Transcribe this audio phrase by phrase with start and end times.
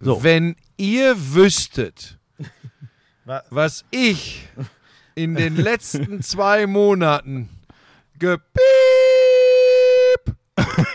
[0.00, 0.22] So.
[0.22, 2.18] Wenn ihr wüsstet,
[3.24, 4.48] Wa- was ich
[5.14, 7.48] in den letzten zwei Monaten
[8.18, 8.60] gepiep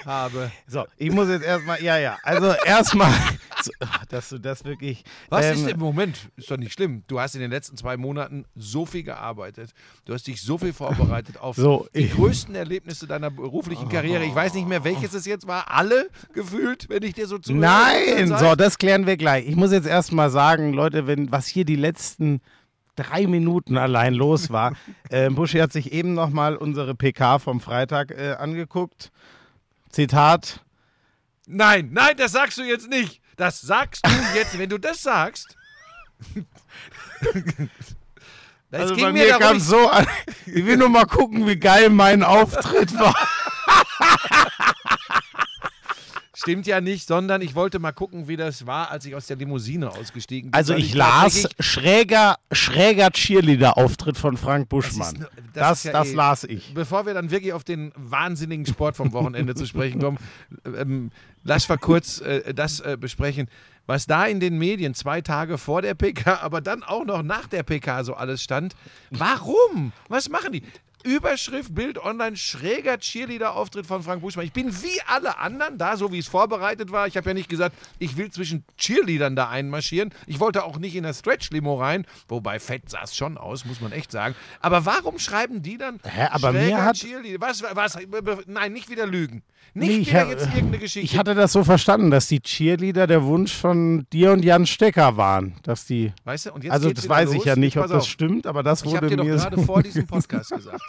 [0.05, 0.51] habe.
[0.67, 3.11] So, ich muss jetzt erstmal, ja, ja, also erstmal,
[3.63, 3.71] so,
[4.09, 5.03] dass du das wirklich.
[5.29, 6.29] Was ähm, ist im Moment?
[6.35, 7.03] Ist doch nicht schlimm.
[7.07, 9.71] Du hast in den letzten zwei Monaten so viel gearbeitet.
[10.05, 14.23] Du hast dich so viel vorbereitet auf So, die größten Erlebnisse deiner beruflichen Karriere.
[14.25, 15.71] Ich weiß nicht mehr, welches es jetzt war.
[15.71, 17.61] Alle gefühlt, wenn ich dir so zuhöre.
[17.61, 19.47] Nein, so, das klären wir gleich.
[19.47, 22.41] Ich muss jetzt erstmal sagen, Leute, wenn was hier die letzten
[22.95, 24.73] drei Minuten allein los war.
[25.09, 29.11] äh, Buschi hat sich eben nochmal unsere PK vom Freitag äh, angeguckt.
[29.95, 30.59] Zitat.
[31.47, 33.21] Nein, nein, das sagst du jetzt nicht.
[33.37, 35.55] Das sagst du jetzt, wenn du das sagst.
[38.69, 40.05] Das Also ging bei mir kam so an.
[40.47, 43.15] Ich will nur mal gucken, wie geil mein Auftritt war.
[46.35, 49.37] Stimmt ja nicht, sondern ich wollte mal gucken, wie das war, als ich aus der
[49.37, 50.57] Limousine ausgestiegen bin.
[50.57, 55.13] Also weil ich las schräger, schräger Cheerleader-Auftritt von Frank Das ist Buschmann.
[55.19, 56.73] ne- Das, ist ja das eh- las ich.
[56.73, 60.17] Bevor wir dann wirklich auf den wahnsinnigen Sport vom Wochenende zu sprechen kommen,
[60.65, 61.11] ähm,
[61.43, 63.47] lass mal kurz äh, das äh, besprechen.
[63.87, 67.45] Was da in den Medien zwei Tage vor der PK, aber dann auch noch nach
[67.47, 68.75] der PK so alles stand.
[69.11, 69.91] Warum?
[70.09, 70.63] Was machen die?
[71.05, 74.45] Überschrift, Bild online, schräger Cheerleader-Auftritt von Frank Buschmann.
[74.45, 77.05] Ich bin wie alle anderen da, so wie es vorbereitet war.
[77.05, 80.11] Ich habe ja nicht gesagt, ich will zwischen Cheerleadern da einmarschieren.
[80.25, 83.81] Ich wollte auch nicht in das Stretch-Limo rein, wobei fett sah es schon aus, muss
[83.81, 84.33] man echt sagen.
[84.61, 87.39] Aber warum schreiben die dann Hä, aber mir schräger hat- Cheerleader?
[87.39, 87.97] Was, was,
[88.47, 89.43] nein, nicht wieder lügen.
[89.73, 91.05] Nee, Nicht ich wieder jetzt irgendeine Geschichte.
[91.05, 95.17] Ich hatte das so verstanden, dass die Cheerleader der Wunsch von dir und Jan Stecker
[95.17, 95.55] waren.
[95.63, 97.35] Dass die, weißt du, und jetzt also das weiß los.
[97.35, 99.57] ich ja nicht, ob das stimmt, aber das Ich habe wurde dir doch mir gerade
[99.57, 99.63] so.
[99.63, 100.81] vor diesem Podcast gesagt,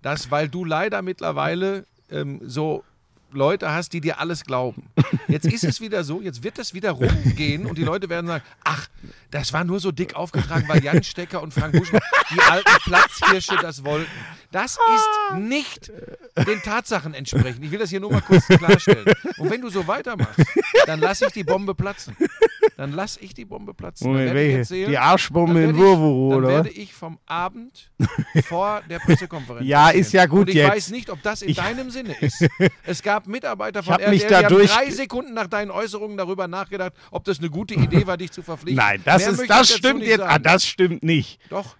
[0.00, 2.84] dass, weil du leider mittlerweile ähm, so
[3.32, 4.84] Leute hast, die dir alles glauben.
[5.28, 8.44] Jetzt ist es wieder so, jetzt wird das wieder rumgehen und die Leute werden sagen,
[8.64, 8.88] ach,
[9.30, 12.02] das war nur so dick aufgetragen, weil Jan Stecker und Frank Buschmann,
[12.34, 14.10] die alten Platzhirsche, das wollten.
[14.50, 15.90] Das ist nicht
[16.46, 17.64] den Tatsachen entsprechend.
[17.64, 19.06] Ich will das hier nur mal kurz klarstellen.
[19.38, 20.38] Und wenn du so weitermachst,
[20.86, 22.14] dann lasse ich die Bombe platzen.
[22.76, 24.04] Dann lasse ich die Bombe platzen.
[24.06, 24.58] Dann Moment, werde welche?
[24.58, 26.48] erzählen, Die dann Arschbombe werde in Wurwuru, Dann oder?
[26.48, 26.76] werde was?
[26.76, 27.90] ich vom Abend
[28.46, 29.66] vor der Pressekonferenz.
[29.66, 30.00] Ja, erzählen.
[30.00, 30.70] ist ja gut Und ich jetzt.
[30.70, 32.46] weiß nicht, ob das in Ich- deinem Sinne ist.
[32.84, 36.92] Es gab Mitarbeiter von mich RTL, da die drei Sekunden nach deinen Äußerungen darüber nachgedacht,
[37.10, 38.82] ob das eine gute Idee war, dich zu verpflichten.
[38.82, 40.22] Nein, das, Mehr ist, das ich stimmt nicht jetzt.
[40.22, 41.40] Ah, das stimmt nicht.
[41.50, 41.76] Doch.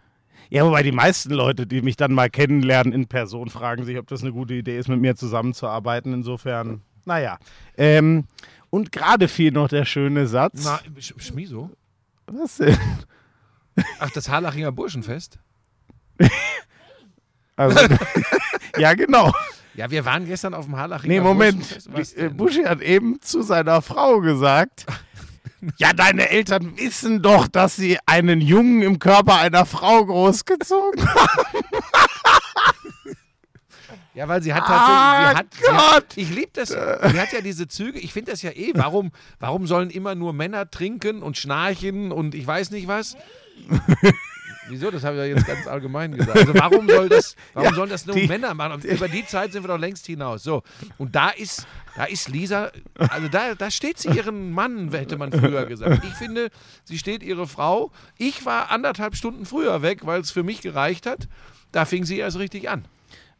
[0.50, 4.06] Ja, wobei die meisten Leute, die mich dann mal kennenlernen in Person, fragen sich, ob
[4.08, 6.12] das eine gute Idee ist, mit mir zusammenzuarbeiten.
[6.12, 7.38] Insofern, naja.
[7.78, 8.24] Ähm,
[8.68, 10.62] und gerade fiel noch der schöne Satz.
[10.64, 11.70] Na, Sch Schmiso?
[12.26, 12.76] Was denn?
[13.98, 15.38] Ach, das Harlachinger Burschenfest?
[17.54, 17.78] Also,
[18.78, 19.32] ja, genau.
[19.74, 21.78] Ja, wir waren gestern auf dem Harlachinger Nee, Moment.
[22.16, 22.28] Äh?
[22.28, 24.84] Buschi hat eben zu seiner Frau gesagt,
[25.78, 31.54] ja, deine Eltern wissen doch, dass sie einen Jungen im Körper einer Frau großgezogen haben.
[34.14, 36.16] Ja, weil sie hat tatsächlich, Ah, sie hat, sie hat, Gott.
[36.16, 37.08] ich liebe das, ja.
[37.08, 40.34] sie hat ja diese Züge, ich finde das ja eh, warum, warum sollen immer nur
[40.34, 43.16] Männer trinken und schnarchen und ich weiß nicht was?
[44.68, 44.90] Wieso?
[44.90, 46.38] Das habe ich ja jetzt ganz allgemein gesagt.
[46.38, 48.74] Also warum soll das, warum Ja, sollen das nur die- Männer machen?
[48.74, 50.42] Und über die Zeit sind wir doch längst hinaus.
[50.44, 50.62] So.
[50.98, 55.32] Und da ist, da ist Lisa, also da, da steht sie ihren Mann, hätte man
[55.32, 56.04] früher gesagt.
[56.04, 56.50] Ich finde,
[56.84, 57.90] sie steht ihre Frau.
[58.18, 61.28] Ich war anderthalb Stunden früher weg, weil es für mich gereicht hat.
[61.72, 62.84] Da fing sie erst richtig an.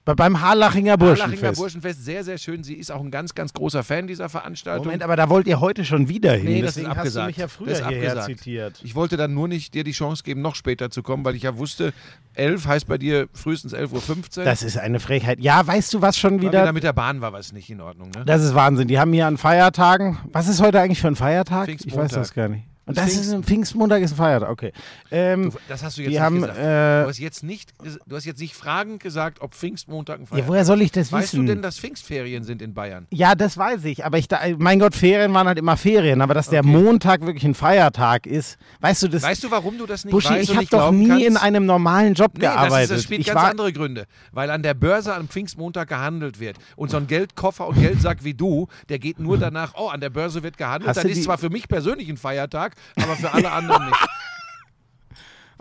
[0.05, 1.61] Bei- Beim Harlachinger Harlachinger Burschenfest.
[1.61, 2.65] Burschenfest, sehr, sehr schön.
[2.65, 4.87] Sie ist auch ein ganz, ganz großer Fan dieser Veranstaltung.
[4.87, 6.47] Moment, aber da wollt ihr heute schon wieder hin.
[6.47, 7.27] Nee, das Deswegen ist hast du abgesagt.
[7.29, 8.27] mich ja früher hierher abgesagt.
[8.39, 8.81] zitiert.
[8.83, 11.43] ich wollte dann nur nicht dir die Chance geben, noch später zu kommen, weil ich
[11.43, 11.93] ja wusste,
[12.35, 14.45] 11 heißt bei dir frühestens 11.15 Uhr.
[14.45, 15.39] Das ist eine Frechheit.
[15.41, 16.63] Ja, weißt du, was schon wieder...
[16.63, 18.11] wieder mit der Bahn war was nicht in Ordnung.
[18.11, 18.25] Ne?
[18.25, 18.89] Das ist Wahnsinn.
[18.89, 20.19] Die haben hier an Feiertagen.
[20.33, 21.69] Was ist heute eigentlich für ein Feiertag?
[21.69, 22.65] Ich weiß das gar nicht.
[22.85, 24.51] Und Das das ist ein Pfingstmontag ist ein Feiertag.
[24.51, 24.73] Okay.
[25.13, 26.41] Ähm, Du, das hast du jetzt nicht haben.
[26.41, 26.59] gesagt.
[26.59, 26.63] Äh,
[27.03, 27.71] du, hast jetzt nicht,
[28.07, 31.07] du hast jetzt nicht fragend gesagt, ob Pfingstmontag ein ja, Feiertag woher soll ich das
[31.07, 31.13] ist.
[31.13, 31.47] Weißt wissen?
[31.47, 33.07] du denn, dass Pfingstferien sind in Bayern?
[33.11, 34.05] ja, das weiß ich.
[34.05, 36.21] Aber ich, da, mein Gott, Ferien waren halt immer Ferien.
[36.23, 36.71] Aber dass der Okay.
[36.71, 39.23] Montag wirklich ein Feiertag ist, weißt du das?
[39.23, 41.27] Weißt du, warum du das nicht Buschi, weißt ich habe doch nie kannst?
[41.27, 42.83] in einem normalen Job Nee, das, gearbeitet.
[42.85, 44.07] ist, das spielt ich ganz war, andere Gründe.
[44.33, 46.57] Weil an der Börse am Pfingstmontag gehandelt wird.
[46.77, 50.11] Und so ein Geldkoffer und Geldsack wie du, der geht nur danach, oh, an der
[50.11, 50.97] Börse wird gehandelt.
[50.97, 53.99] Dann ist zwar für mich persönlich ein Feiertag, aber für alle anderen nicht.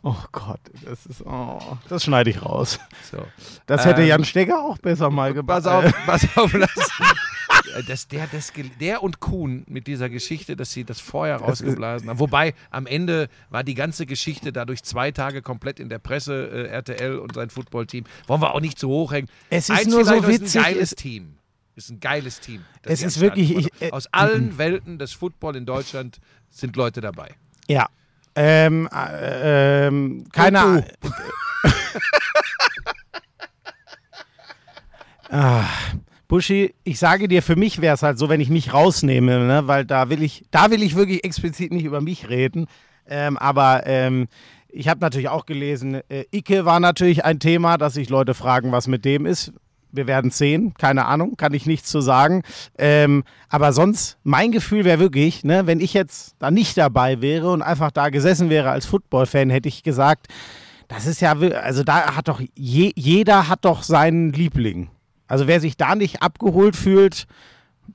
[0.03, 1.23] Oh Gott, das ist.
[1.27, 2.79] Oh, das schneide ich raus.
[3.11, 3.23] So.
[3.67, 5.63] Das hätte Ähm, Jan Steger auch besser mal gemacht.
[5.63, 6.69] Pass auf, pass auf, lass.
[7.87, 12.19] Das, der, das, der und Kuhn mit dieser Geschichte, dass sie das vorher rausgeblasen haben.
[12.19, 16.67] Wobei am Ende war die ganze Geschichte dadurch zwei Tage komplett in der Presse, äh,
[16.67, 18.03] RTL und sein Footballteam.
[18.27, 19.29] Wollen wir auch nicht zu hoch hängen.
[19.49, 21.37] Es ist Eins nur so witzig, Ist ein geiles es- Team.
[21.75, 22.65] Ist ein geiles Team.
[22.83, 26.19] Es ist wirklich- ich- äh, Aus allen Welten des Football in Deutschland
[26.51, 27.31] sind Leute dabei.
[27.67, 27.87] Ja.
[28.35, 30.85] Ähm, äh, ähm, keine Ahnung.
[35.29, 35.65] ah,
[36.27, 39.67] Buschi, ich sage dir, für mich wäre es halt so, wenn ich mich rausnehme, ne?
[39.67, 42.67] weil da will ich, da will ich wirklich explizit nicht über mich reden.
[43.05, 44.29] Ähm, aber ähm,
[44.69, 48.71] ich habe natürlich auch gelesen, äh, Icke war natürlich ein Thema, dass sich Leute fragen,
[48.71, 49.51] was mit dem ist.
[49.91, 52.43] Wir werden sehen, keine Ahnung, kann ich nichts zu sagen.
[52.77, 57.51] Ähm, aber sonst, mein Gefühl wäre wirklich, ne, wenn ich jetzt da nicht dabei wäre
[57.51, 60.27] und einfach da gesessen wäre als Football-Fan, hätte ich gesagt,
[60.87, 64.89] das ist ja, also da hat doch, je, jeder hat doch seinen Liebling.
[65.27, 67.27] Also wer sich da nicht abgeholt fühlt,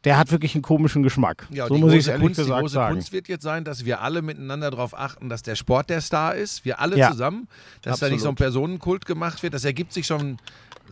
[0.05, 1.47] der hat wirklich einen komischen Geschmack.
[1.51, 2.95] Ja, so die muss ich es große ehrlich Kunst, die gesagt große sagen.
[2.95, 6.35] Kunst wird jetzt sein, dass wir alle miteinander darauf achten, dass der Sport der Star
[6.35, 6.65] ist.
[6.65, 7.11] Wir alle Ja.
[7.11, 7.49] zusammen.
[7.83, 8.37] Dass da nicht so ein Absolut.
[8.39, 9.55] Personenkult gemacht wird.
[9.55, 10.39] Das ergibt sich schon,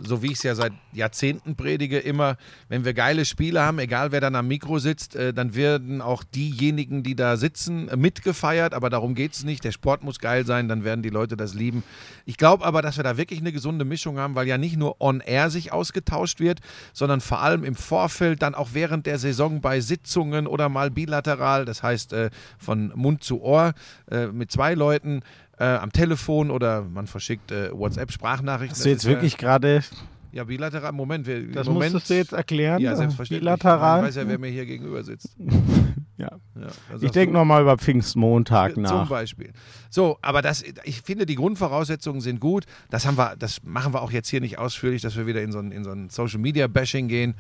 [0.03, 2.37] so wie ich es ja seit Jahrzehnten predige, immer,
[2.69, 6.25] wenn wir geile Spiele haben, egal wer dann am Mikro sitzt, äh, dann werden auch
[6.25, 8.75] diejenigen, die da sitzen, äh, mitgefeiert.
[8.75, 9.65] Aber darum geht es nicht.
[9.65, 11.83] Der Sport muss geil sein, dann werden die Leute das lieben.
[12.25, 15.01] Ich glaube aber, dass wir da wirklich eine gesunde Mischung haben, weil ja nicht nur
[15.01, 16.61] on-air sich ausgetauscht wird,
[16.93, 21.65] sondern vor allem im Vorfeld, dann auch während der Saison bei Sitzungen oder mal bilateral,
[21.65, 23.75] das heißt äh, von Mund zu Ohr
[24.11, 25.23] äh, mit zwei Leuten
[25.59, 28.71] äh, am Telefon oder man verschickt äh, WhatsApp-Sprachnachrichten.
[28.77, 29.83] Hast du Das jetzt ist wirklich gerade,
[30.33, 30.93] Ja, bilateral.
[30.93, 31.93] Moment, wir, das Moment.
[31.93, 32.81] musstest du jetzt erklären?
[32.81, 33.41] Ja, selbstverständlich.
[33.41, 34.01] Bilateral?
[34.01, 35.37] Ich weiß ja, wer mir hier gegenüber sitzt.
[36.17, 36.31] Ja.
[36.55, 36.69] Ja,
[37.01, 39.09] Ich denke nochmal über Pfingstmontag Zum nach.
[39.09, 39.51] Beispiel.
[39.91, 42.67] So, aber das, ich finde, die Grundvoraussetzungen sind gut.
[42.89, 45.51] Das haben wir, das machen wir auch jetzt hier nicht ausführlich, dass wir wieder in
[45.51, 47.35] so ein, in so ein Social Media Bashing gehen.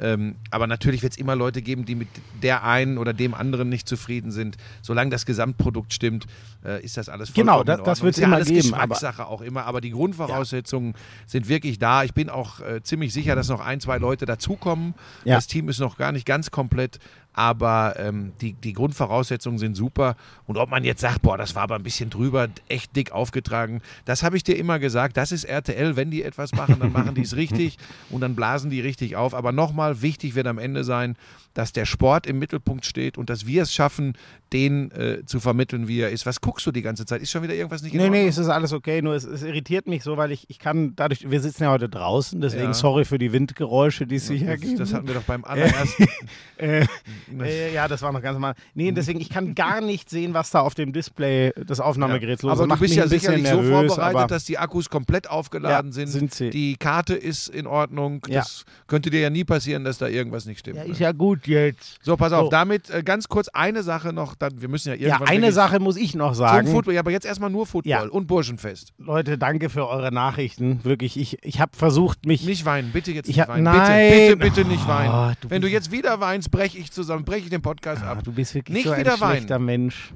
[0.00, 2.08] Ähm, aber natürlich wird es immer Leute geben, die mit
[2.42, 4.56] der einen oder dem anderen nicht zufrieden sind.
[4.82, 6.26] Solange das Gesamtprodukt stimmt,
[6.64, 8.94] äh, ist das alles vollkommen Genau, das- das wird's Ist ja immer alles geben, aber-
[8.94, 10.94] Geschmackssache auch immer, aber die Grundvoraussetzungen
[11.26, 12.04] sind wirklich da.
[12.04, 14.94] Ich bin auch äh, ziemlich sicher, dass noch ein, zwei Leute dazukommen.
[15.24, 15.36] Ja.
[15.36, 16.98] Das Team ist noch gar nicht ganz komplett,
[17.34, 20.16] aber ähm, die, die Grundvoraussetzungen sind super.
[20.46, 23.82] Und ob man jetzt sagt, boah, das war aber ein bisschen drüber, echt dick aufgetragen,
[24.04, 25.16] das habe ich dir immer gesagt.
[25.16, 25.96] Das ist RTL.
[25.96, 27.76] Wenn die etwas machen, dann machen die es richtig
[28.10, 29.34] und dann blasen die richtig auf.
[29.34, 31.16] Aber nochmal, wichtig wird am Ende sein,
[31.54, 34.14] dass der Sport im Mittelpunkt steht und dass wir es schaffen,
[34.52, 36.26] den äh, zu vermitteln, wie er ist.
[36.26, 37.22] Was guckst du die ganze Zeit?
[37.22, 38.28] Ist schon wieder irgendwas nicht in Nee, nee, Ordnung?
[38.28, 41.28] es ist alles okay, nur es, es irritiert mich so, weil ich, ich kann dadurch,
[41.30, 42.74] wir sitzen ja heute draußen, deswegen Ja.
[42.74, 44.78] sorry für die Windgeräusche, die es sicher das, gibt.
[44.80, 46.06] das hatten wir doch beim allerersten.
[46.56, 46.86] Äh,
[47.40, 48.54] äh, ja, das war noch ganz normal.
[48.74, 52.54] Nee, deswegen, ich kann gar nicht sehen, was da auf dem Display des Aufnahmegeräts los
[52.54, 52.60] ist.
[52.60, 55.92] aber du bist ja sicherlich so nervös, vorbereitet, aber dass die Akkus komplett aufgeladen Ja,
[55.94, 56.06] sind.
[56.08, 56.50] sind sie.
[56.50, 58.22] Die Karte ist in Ordnung.
[58.28, 58.40] Ja.
[58.40, 60.76] Das könnte dir ja nie passieren, dass da irgendwas nicht stimmt.
[60.76, 61.98] Ja, ist ja gut jetzt.
[62.02, 62.50] so, pass auf, So.
[62.50, 64.34] damit äh, ganz kurz eine Sache noch.
[64.34, 65.28] Dann, wir müssen ja Ja, irgendwann.
[65.28, 66.68] eine wirklich Sache muss ich noch Zum sagen.
[66.68, 68.02] Football, ja, aber jetzt erstmal nur Football Ja.
[68.06, 68.92] und Burschenfest.
[68.98, 70.80] Leute, danke für eure Nachrichten.
[70.84, 72.44] Wirklich, ich, ich habe versucht, mich.
[72.44, 73.64] Nicht weinen, bitte jetzt Ich nicht hab- weinen.
[73.64, 74.10] nein.
[74.10, 75.12] Bitte, bitte, bitte nicht weinen.
[75.32, 78.12] Oh, du Wenn du jetzt wieder weinst, breche ich zusammen, breche ich den Podcast Ah,
[78.12, 78.24] ab.
[78.24, 79.36] du bist wirklich Nicht so ein wieder weinen.
[79.38, 80.12] schlechter Mensch.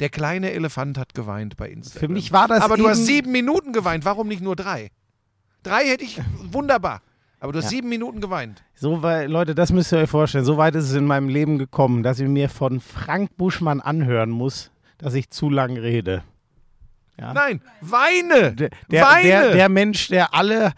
[0.00, 2.00] Der kleine Elefant hat geweint bei Instagram.
[2.08, 4.04] Für mich war das Aber du hast eben- sieben Minuten geweint.
[4.04, 4.90] Warum nicht nur drei?
[5.62, 6.18] Drei hätte ich
[6.50, 7.02] wunderbar.
[7.42, 7.70] Aber du hast Ja.
[7.70, 8.62] sieben Minuten geweint.
[8.72, 10.44] So weit, Leute, das müsst ihr euch vorstellen.
[10.44, 14.30] So weit ist es in meinem Leben gekommen, dass ich mir von Frank Buschmann anhören
[14.30, 16.22] muss, dass ich zu lang rede.
[17.18, 17.34] Ja?
[17.34, 18.52] Nein, weine!
[18.52, 19.28] Der, der, weine!
[19.28, 20.70] der, der Mensch, der alle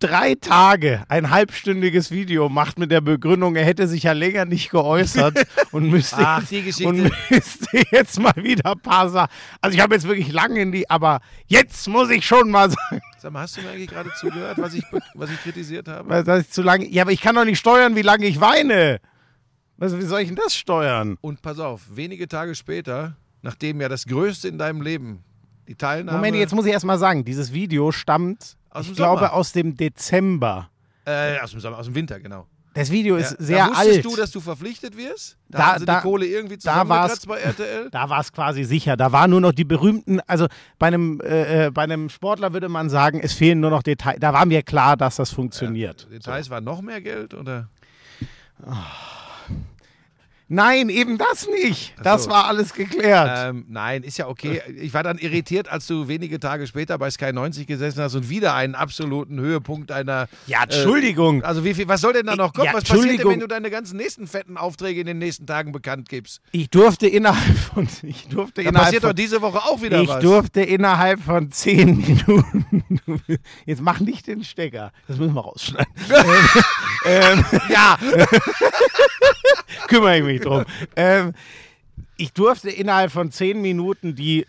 [0.00, 4.70] drei Tage ein halbstündiges Video macht mit der Begründung, er hätte sich ja länger nicht
[4.70, 9.30] geäußert und müsste, Ach, jetzt, und müsste jetzt mal wieder ein paar Sachen.
[9.60, 13.00] Also ich habe jetzt wirklich lange in die, aber jetzt muss ich schon mal sagen,
[13.24, 16.06] Sag mal, hast du mir eigentlich gerade zugehört, was ich, was ich kritisiert habe?
[16.10, 16.86] weil das ist zu lange.
[16.88, 19.00] Ja, aber ich kann doch nicht steuern, wie lange ich weine.
[19.78, 21.16] Was, wie soll ich denn das steuern?
[21.22, 25.24] Und pass auf, wenige Tage später, nachdem ja das Größte in deinem Leben,
[25.68, 26.18] die Teilnahme...
[26.18, 29.32] Moment, jetzt muss ich erst mal sagen, dieses Video stammt, Aus ich dem glaube, Sommer.
[29.32, 30.68] aus dem Dezember.
[31.06, 32.46] Äh, aus dem Sommer, aus dem Winter, genau.
[32.74, 34.04] Das Video ist Ja, sehr da wusstest alt.
[34.04, 35.36] du, dass du verpflichtet wirst?
[35.48, 37.88] Da, Da- haben sie da- die Kohle irgendwie zusammengekratzt bei RTL?
[37.92, 38.96] Da war es quasi sicher.
[38.96, 40.46] Da waren nur noch die berühmten, also
[40.78, 44.18] bei einem, äh, äh, bei einem Sportler würde man sagen, es fehlen nur noch Details.
[44.20, 46.08] Da war mir klar, dass das funktioniert.
[46.12, 47.68] Details war noch mehr Geld, oder?
[50.54, 51.94] Nein, eben das nicht.
[52.02, 52.30] Das so.
[52.30, 53.48] war alles geklärt.
[53.50, 54.62] Ähm, nein, ist ja okay.
[54.80, 58.30] Ich war dann irritiert, als du wenige Tage später bei Sky 90 gesessen hast und
[58.30, 60.28] wieder einen absoluten Höhepunkt einer.
[60.46, 61.42] ja, Entschuldigung.
[61.42, 62.66] Also wie viel, was soll denn da noch kommen?
[62.66, 63.32] Ja, was passiert denn, Entschuldigung.
[63.32, 66.40] wenn du deine ganzen nächsten fetten Aufträge in den nächsten Tagen bekannt gibst?
[66.52, 70.00] Ich durfte innerhalb von, ich durfte Da innerhalb passiert doch von, diese Woche auch wieder
[70.02, 70.22] ich was.
[70.22, 71.96] durfte innerhalb von zehn
[72.26, 72.64] Minuten.
[73.66, 74.92] Jetzt mach nicht den Stecker.
[75.08, 75.92] Das müssen wir rausschneiden.
[77.06, 77.98] ähm, ähm, Ja,
[79.88, 80.64] kümmere ich mich drum.
[80.96, 81.32] ähm,
[82.16, 84.46] ich durfte innerhalb von zehn Minuten die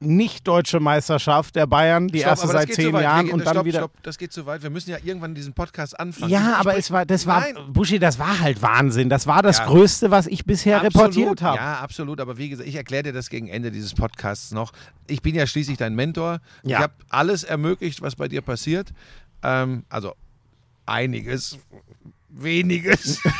[0.00, 2.94] nicht deutsche Meisterschaft der Bayern, die Stopp, erste seit zehn.
[2.94, 3.80] Jahren Wir- und dann stopp, wieder.
[3.80, 4.62] Stopp, das geht zu weit.
[4.62, 6.30] Wir müssen ja irgendwann diesen Podcast anfangen.
[6.30, 7.56] Ja, aber es war, das war, Nein.
[7.72, 9.08] Buschi, das war halt Wahnsinn.
[9.08, 9.66] Das war das Ja.
[9.66, 11.56] Größte, was ich bisher reportiert habe.
[11.56, 12.20] Ja, absolut.
[12.20, 14.72] Aber wie gesagt, ich erkläre dir das gegen Ende dieses Podcasts noch.
[15.08, 16.40] Ich bin ja schließlich dein Mentor.
[16.62, 16.78] Ja.
[16.78, 18.90] Ich habe alles ermöglicht, was bei dir passiert.
[19.42, 20.14] Ähm, also
[20.86, 21.58] einiges,
[22.28, 23.20] weniges.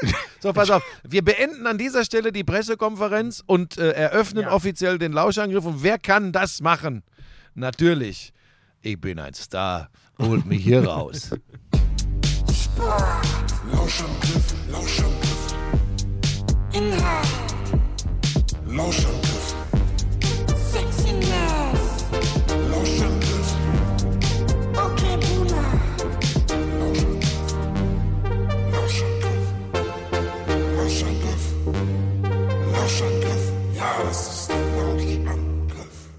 [0.40, 0.82] so, pass auf.
[1.06, 4.52] Wir beenden an dieser Stelle die Pressekonferenz und äh, eröffnen Ja.
[4.52, 5.64] offiziell den Lauschangriff.
[5.64, 7.02] Und wer kann das machen?
[7.54, 8.32] Natürlich.
[8.80, 9.90] Ich bin ein Star.
[10.18, 11.30] Holt mich hier raus.
[13.72, 15.54] Lauschangriff, Lauschangriff.
[16.72, 17.28] Inhalt,
[18.66, 19.54] Lauschangriff,
[20.72, 22.06] Sexiness,
[22.70, 23.19] Lauschangriff,
[30.90, 31.54] Lauschangriff,
[32.72, 33.52] Lauschangriff.
[33.76, 36.10] Ja, das ist der Lauschangriff.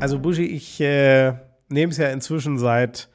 [0.00, 1.34] Also Buschi, ich äh,
[1.68, 3.10] nehme es ja inzwischen seit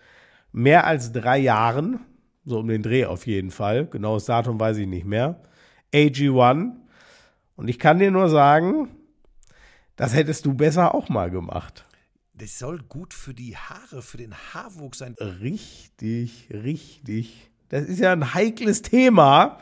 [0.51, 2.01] mehr als drei Jahren,
[2.46, 5.41] so um den Dreh auf jeden Fall, genaues Datum weiß ich nicht mehr,
[5.96, 6.74] AG1.
[7.55, 8.89] Und ich kann dir nur sagen,
[9.96, 11.88] das hättest du besser auch mal gemacht.
[12.38, 15.15] Das soll gut für die Haare, für den Haarwuchs sein.
[15.20, 17.50] Richtig, richtig.
[17.70, 19.60] Das ist ja ein heikles Thema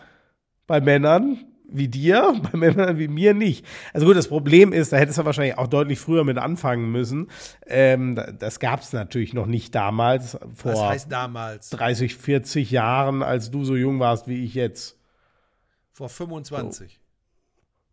[0.68, 3.66] bei Männern wie dir, bei Männern wie mir nicht.
[3.94, 7.30] Also gut, das Problem ist, da hättest du wahrscheinlich auch deutlich früher mit anfangen müssen.
[7.66, 11.70] Ähm, da- das gab es natürlich noch nicht damals, vor Was heißt damals?
[11.72, 15.00] 30, 40 Jahren, als du so jung warst wie ich jetzt.
[15.94, 17.00] Vor 25.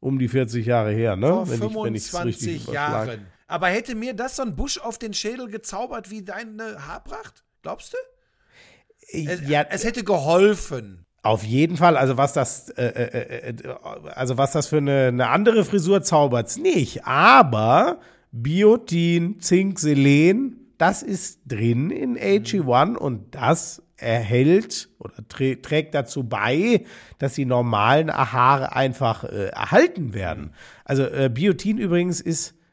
[0.01, 1.29] Um die 40 Jahre her, ne?
[1.29, 3.11] Vor Wenn ich- wenn ich's 25 richtig überschlage.
[3.13, 3.27] Jahren.
[3.53, 7.45] Aber hätte mir das so ein Busch auf den Schädel gezaubert wie deine Haarpracht?
[7.61, 7.99] Glaubst du?
[9.13, 11.05] Es, Ja, es hätte geholfen.
[11.23, 13.75] Auf jeden Fall, also was das, äh, äh, äh,
[14.15, 17.05] also was das für eine, eine andere Frisur zaubert's nicht.
[17.05, 25.95] Aber Biotin, Zink, Selen, das ist drin in AG1 und das erhält oder trä trägt
[25.95, 26.87] dazu bei,
[27.19, 30.55] dass die normalen Haare einfach äh, erhalten werden.
[30.87, 32.55] Also äh, Biotin übrigens ist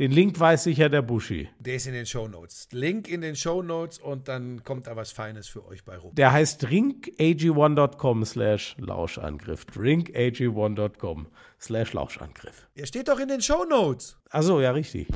[0.00, 1.48] den Link weiß sicher der Buschi.
[1.60, 2.68] Der ist in den Shownotes.
[2.72, 6.12] Link in den Shownotes und dann kommt da was Feines für euch bei rum.
[6.16, 9.64] Der heißt drinkag1.com slash Lauschangriff.
[9.72, 11.28] drinkag1.com
[11.60, 12.66] slash Lauschangriff.
[12.76, 14.18] Der steht doch in den Shownotes.
[14.30, 15.06] Achso, ja, richtig.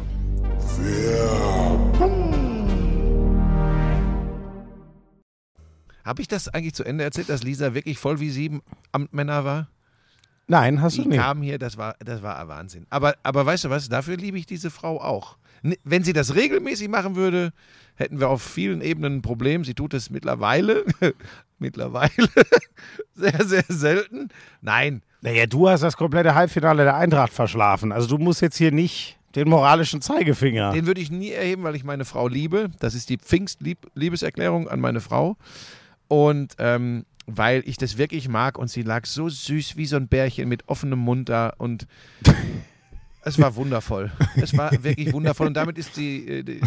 [6.05, 9.69] Habe ich das eigentlich zu Ende erzählt, dass Lisa wirklich voll wie sieben Amtmänner war?
[10.49, 11.21] Nein, hast du Die nicht.
[11.21, 12.87] kam hier, das war, das war Wahnsinn.
[12.91, 15.37] Aber, aber weißt du was, dafür liebe ich diese Frau auch.
[15.85, 17.53] Wenn sie das regelmäßig machen würde,
[17.97, 19.65] hätten wir auf vielen Ebenen ein Problem.
[19.65, 20.85] Sie tut es mittlerweile,
[21.59, 22.11] mittlerweile
[23.15, 24.29] sehr, sehr selten.
[24.63, 27.91] Nein, Naja, du hast das komplette Halbfinale der Eintracht verschlafen.
[27.93, 30.73] Also du musst jetzt hier nicht den moralischen Zeigefinger.
[30.73, 32.71] den würde ich nie erheben, weil ich meine Frau liebe.
[32.79, 35.37] Das ist die Pfingst-Liebeserklärung an meine Frau.
[36.07, 40.09] Und ähm, weil ich das wirklich mag und sie lag so süß wie so ein
[40.09, 41.87] Bärchen mit offenem Mund da und
[43.23, 44.11] es war wundervoll.
[44.37, 46.61] Es war wirklich wundervoll und damit ist die, äh, die,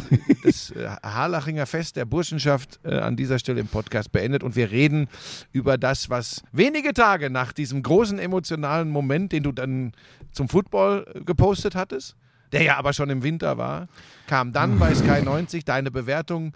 [0.44, 4.70] das äh, Harlachinger Fest der Burschenschaft äh, an dieser Stelle im Podcast beendet und wir
[4.70, 5.08] reden
[5.52, 9.94] über das, was wenige Tage nach diesem großen emotionalen Moment, den du dann
[10.32, 12.16] zum Football äh, gepostet hattest,
[12.52, 13.88] der ja aber schon im Winter war,
[14.28, 16.54] kam dann bei Sky 90 deine Bewertung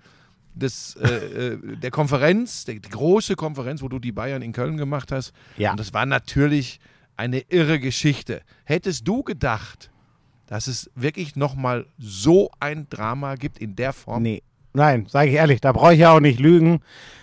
[0.56, 4.78] des, äh, äh, der Konferenz, der, die große Konferenz, wo du die Bayern in Köln
[4.78, 5.34] gemacht hast.
[5.58, 5.72] Ja.
[5.72, 6.80] Und das war natürlich
[7.18, 8.42] eine irre Geschichte.
[8.64, 9.92] Hättest du gedacht,
[10.48, 14.24] dass es wirklich nochmal so ein Drama gibt in der Form?
[14.24, 14.44] Nee.
[14.74, 16.82] Nein, sage ich ehrlich, da brauche ich ja auch nicht lügen.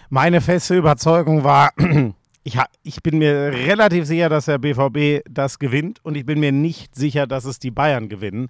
[0.08, 1.72] Meine feste Überzeugung war,
[2.44, 6.50] ich, ich bin mir relativ sicher, dass der BVB das gewinnt und ich bin mir
[6.52, 8.48] nicht sicher, dass es die Bayern gewinnen.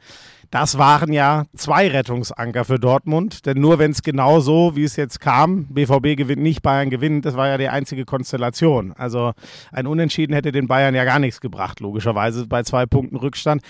[0.50, 4.96] Das waren ja zwei Rettungsanker für Dortmund, denn nur wenn es genau so, wie es
[4.96, 8.92] jetzt kam, BVB gewinnt nicht, Bayern gewinnt, das war ja die einzige Konstellation.
[8.92, 9.32] Also
[9.72, 13.62] ein Unentschieden hätte den Bayern ja gar nichts gebracht, logischerweise bei zwei Punkten Rückstand.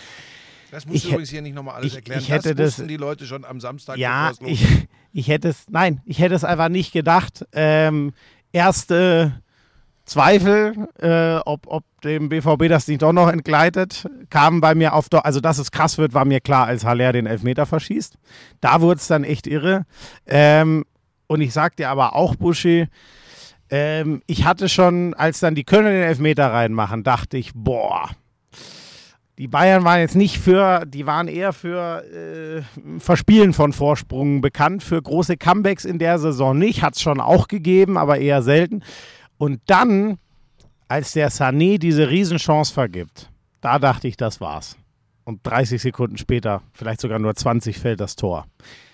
[0.71, 2.21] Das musst Ich übrigens hier nicht nochmal alles ich- erklären.
[2.21, 3.99] ich hätte das das- wussten die Leute schon am Samstag.
[3.99, 4.65] Ja, ich,
[5.13, 7.45] ich hätte es, nein, ich hätte es einfach nicht gedacht.
[7.53, 8.13] Ähm,
[8.53, 9.42] erste
[10.13, 15.07] Zweifel, äh, ob, ob dem BVB das nicht doch noch entgleitet, kamen bei mir auf,
[15.11, 18.19] also dass es krass wird, war mir klar, als Haller den Elfmeter verschießt.
[18.61, 19.87] Da wurde es dann echt irre.
[20.27, 20.85] Ähm,
[21.29, 22.89] und ich sag dir aber auch, Buschi,
[23.71, 28.11] ähm, ich hatte schon, als dann die Kölner den Elfmeter reinmachen, dachte ich, boah,
[29.39, 32.63] die Bayern waren jetzt nicht für, die waren eher für äh,
[32.99, 37.49] Verspielen von Vorsprungen bekannt, für große Comebacks in der Saison nicht, hat es schon auch
[37.49, 38.83] gegeben, aber eher selten.
[39.43, 40.19] Und dann,
[40.87, 43.29] als der Sané diese Riesenchance vergibt,
[43.61, 44.77] da dachte ich, das war's.
[45.25, 48.47] Und 30 Sekunden später, vielleicht sogar nur 20, fällt das Tor.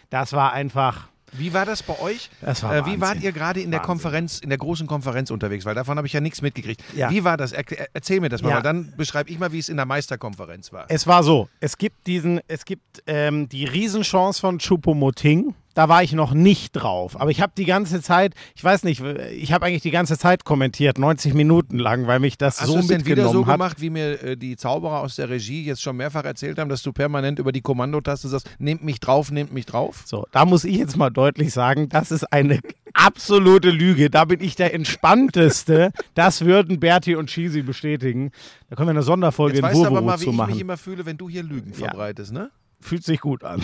[0.08, 2.30] Das war einfach, Wie war das bei euch?
[2.40, 3.86] das war Äh, wie wart ihr gerade in der Wahnsinn.
[3.86, 5.66] Konferenz, in der großen Konferenz unterwegs?
[5.66, 6.82] Weil davon habe ich ja nichts mitgekriegt.
[6.96, 7.10] Ja.
[7.10, 7.52] Wie war das?
[7.52, 8.62] Er, erzähl mir das mal, Ja.
[8.62, 10.86] dann beschreibe ich mal, wie es in der Meisterkonferenz war.
[10.88, 15.52] Es war so, es gibt diesen, es gibt ähm, die Riesenchance von Choupo-Moting.
[15.78, 17.20] Da war ich noch nicht drauf.
[17.20, 20.44] Aber ich habe die ganze Zeit, ich weiß nicht, ich habe eigentlich die ganze Zeit
[20.44, 23.46] kommentiert, 90 Minuten lang, weil mich das Hast so du es denn wieder mitgenommen so
[23.46, 23.54] hat.
[23.54, 26.82] gemacht, wie mir äh, die Zauberer aus der Regie jetzt schon mehrfach erzählt haben, dass
[26.82, 30.02] du permanent über die Kommandotaste sagst, nehmt mich drauf, nehmt mich drauf?
[30.04, 32.58] So, da muss ich jetzt mal deutlich sagen, das ist eine
[32.92, 34.10] absolute Lüge.
[34.10, 35.92] Da bin ich der entspannteste.
[36.14, 38.32] Das würden Berti und Cheesy bestätigen.
[38.68, 40.36] Da können wir eine Sonderfolge Jetzt in weißt du aber Wurwo mal, wie zu ich
[40.36, 40.50] machen.
[40.50, 41.86] mich immer fühle, wenn du hier Lügen Ja.
[41.86, 42.50] verbreitest, ne?
[42.80, 43.60] Fühlt sich gut an.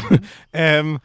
[0.53, 0.99] ähm,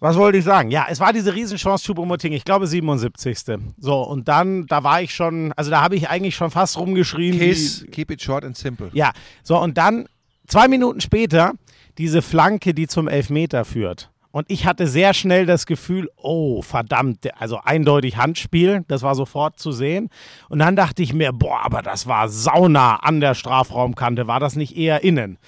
[0.00, 0.70] was wollte ich sagen?
[0.70, 3.38] Ja, es war diese Riesenchance Choupo-Moting, ich glaube 77.
[3.78, 7.38] So, und dann, da war ich schon, also da habe ich eigentlich schon fast rumgeschrien.
[7.38, 8.90] Kiss, wie- keep it short and simple.
[8.92, 9.12] Ja,
[9.42, 10.06] so, und dann,
[10.46, 11.52] zwei Minuten später,
[11.98, 14.10] diese Flanke, die zum Elfmeter führt.
[14.30, 19.58] Und ich hatte sehr schnell das Gefühl, oh, verdammt, also eindeutig Handspiel, das war sofort
[19.58, 20.10] zu sehen.
[20.50, 24.54] Und dann dachte ich mir, boah, aber das war sauna an der Strafraumkante, war das
[24.54, 25.38] nicht eher innen?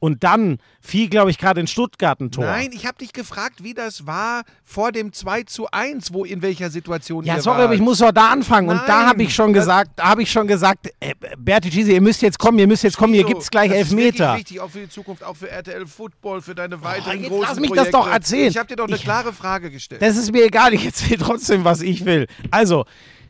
[0.00, 2.44] Und dann fiel, glaube ich, gerade in Stuttgart ein Tor.
[2.44, 6.40] Nein, ich habe dich gefragt, wie das war vor dem 2 zu 1, wo in
[6.40, 7.64] welcher Situation Ja, sorry, wart.
[7.64, 8.68] aber ich muss doch da anfangen.
[8.68, 11.68] Und da Nein, habe ich schon das- gesagt, da habe ich schon gesagt, äh, Berti
[11.70, 13.34] Gisi, ihr müsst jetzt kommen, ihr müsst jetzt kommen, hier Wieso?
[13.34, 14.08] gibt's gleich das Elfmeter.
[14.08, 17.28] Ist wirklich wichtig, auch für die Zukunft, auch für RTL Football, für deine weiteren jetzt
[17.30, 17.92] großen lass mich das Projekte.
[17.92, 18.48] doch erzählen.
[18.50, 20.00] Ich habe dir doch eine Ich- klare Frage gestellt.
[20.00, 22.28] Das ist mir egal, ich erzähle trotzdem, was ich will.
[22.52, 22.84] Also,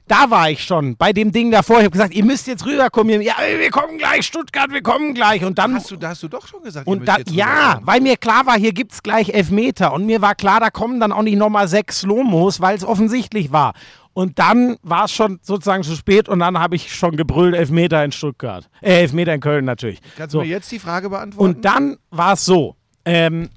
[0.08, 1.78] da war ich schon bei dem Ding davor.
[1.78, 3.20] Ich habe gesagt, ihr müsst jetzt rüberkommen.
[3.22, 5.44] Ja, wir kommen gleich, Stuttgart, wir kommen gleich.
[5.44, 5.74] Und dann.
[5.74, 8.58] hast du, da hast du doch schon gesagt, und dann, ja, weil mir klar war,
[8.58, 9.92] hier gibt's gleich Elfmeter.
[9.92, 13.52] Und mir war klar, da kommen dann auch nicht nochmal sechs Lomos, weil es offensichtlich
[13.52, 13.74] war.
[14.14, 18.04] Und dann war es schon sozusagen zu spät und dann habe ich schon gebrüllt, Elfmeter
[18.04, 18.68] in Stuttgart.
[18.80, 20.00] Äh, Elfmeter in Köln natürlich.
[20.16, 20.40] Kannst So.
[20.40, 21.54] du mir jetzt die Frage beantworten?
[21.56, 22.74] Und dann war es so.
[23.04, 23.48] Ähm,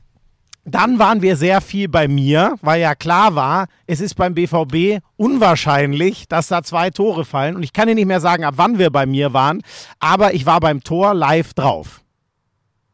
[0.63, 5.04] dann waren wir sehr viel bei mir, weil ja klar war, es ist beim BVB
[5.17, 7.56] unwahrscheinlich, dass da zwei Tore fallen.
[7.56, 9.62] Und ich kann dir nicht mehr sagen, ab wann wir bei mir waren,
[10.00, 12.02] aber ich war beim Tor live drauf.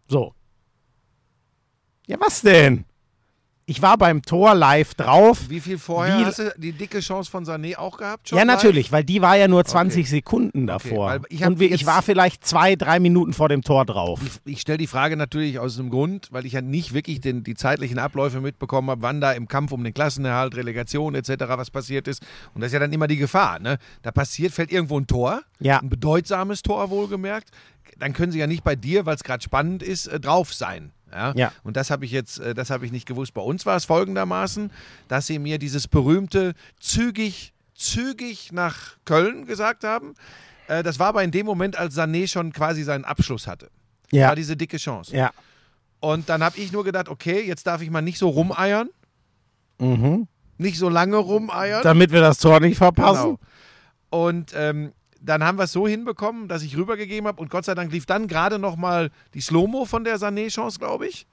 [0.08, 0.34] So.
[2.06, 2.86] Ja, was denn?
[3.70, 5.50] Ich war beim Tor live drauf.
[5.50, 8.30] wie viel vorher Wie- hast du die dicke Chance von Sané auch gehabt?
[8.30, 8.56] Schon Ja, live?
[8.56, 11.08] natürlich, weil die war ja nur 20 Sekunden davor.
[11.10, 14.22] weil ich Und ich war vielleicht zwei, drei Minuten vor dem Tor drauf.
[14.46, 17.56] Ich stelle die Frage natürlich aus dem Grund, weil ich ja nicht wirklich den, die
[17.56, 21.32] zeitlichen Abläufe mitbekommen habe, wann da im Kampf um den Klassenerhalt, Relegation etc.
[21.50, 22.24] was passiert ist.
[22.54, 23.60] Und das ist ja dann immer die Gefahr.
[23.60, 23.80] Ne?
[24.02, 25.80] Da passiert, fällt irgendwo ein Tor, Ja.
[25.80, 27.50] ein bedeutsames Tor wohlgemerkt.
[28.00, 30.94] Dann können sie ja nicht bei dir, weil es gerade spannend ist, äh, drauf sein.
[31.12, 31.34] Ja?
[31.36, 31.52] Ja.
[31.64, 33.34] Und das habe ich jetzt, äh, das habe ich nicht gewusst.
[33.34, 34.72] Bei uns war es folgendermaßen,
[35.08, 40.16] dass sie mir dieses berühmte zügig, zügig nach Köln gesagt haben.
[40.68, 43.70] Äh, Das war aber in dem Moment, als Sané schon quasi seinen Abschluss hatte.
[44.12, 44.30] Ja.
[44.30, 45.16] War diese dicke Chance.
[45.16, 45.32] Ja.
[46.00, 48.90] Und dann habe ich nur gedacht, okay, jetzt darf ich mal nicht so rumeiern.
[49.80, 50.28] Mhm.
[50.58, 51.84] Nicht so lange rumeiern.
[51.84, 53.38] Damit wir das Tor nicht verpassen.
[54.10, 54.26] Genau.
[54.26, 57.76] Und ähm, dann haben wir es so hinbekommen, dass ich rübergegeben habe und Gott sei
[57.76, 61.26] Dank lief dann gerade noch mal die Slow-Mo von der Sané-Chance, glaube ich.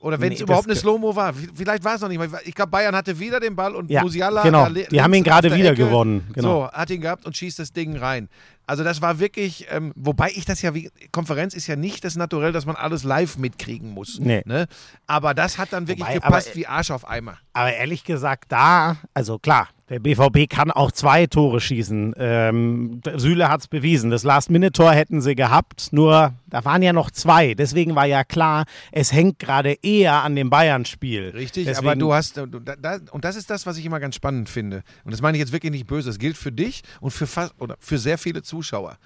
[0.00, 1.32] Oder wenn es Nee, überhaupt eine Slow-Mo war.
[1.54, 2.28] Vielleicht war es noch nicht mal.
[2.44, 4.42] Ich glaube, Bayern hatte wieder den Ball und Ja, Musiala.
[4.42, 4.68] genau.
[4.68, 5.86] Die haben ihn gerade wieder Ecke.
[5.86, 6.66] gewonnen, genau.
[6.66, 8.28] So, hat ihn gehabt und schießt das Ding rein.
[8.66, 12.16] Also das war wirklich, ähm, wobei ich das ja, wie, Konferenz ist ja nicht das
[12.16, 14.18] Naturell, dass man alles live mitkriegen muss.
[14.18, 14.42] Nee.
[14.44, 14.66] Ne?
[15.06, 17.38] Aber das hat dann wirklich Wobei, gepasst aber- wie Arsch auf Eimer.
[17.54, 22.14] Aber ehrlich gesagt, da, also klar, der BVB kann auch zwei Tore schießen.
[22.16, 24.10] Ähm, Süle hat es bewiesen.
[24.10, 27.54] Das Last-Minute-Tor hätten sie gehabt, nur da waren ja noch zwei.
[27.54, 31.30] Deswegen war ja klar, es hängt gerade eher an dem Bayern-Spiel.
[31.34, 34.82] Richtig, Deswegen, aber du hast, und das ist das, was ich immer ganz spannend finde.
[35.04, 36.08] Und das meine ich jetzt wirklich nicht böse.
[36.08, 38.96] Das gilt für dich und für fast, oder für sehr viele Zuschauer.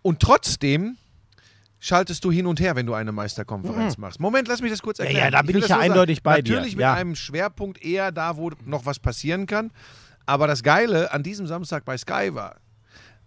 [0.00, 0.96] Und trotzdem
[1.84, 4.20] schaltest du hin und her, wenn du eine Meisterkonferenz machst.
[4.20, 5.24] Moment, lass mich das kurz Ja, erklären.
[5.24, 5.92] ja, da bin ich das ja nur sagen.
[5.92, 6.94] eindeutig bei dir, Natürlich mit ja.
[6.94, 9.72] einem Schwerpunkt eher da, wo noch was passieren kann.
[10.24, 12.56] Aber das Geile an diesem Samstag bei Sky war,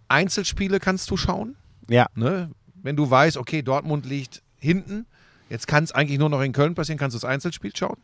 [0.08, 1.56] Einzelspiele kannst du schauen.
[1.88, 2.50] Ja, Ne?
[2.82, 5.06] Wenn du weißt, okay, Dortmund liegt hinten.
[5.50, 7.98] Jetzt kann es eigentlich nur noch in Köln passieren, kannst du das Einzelspiel schauen.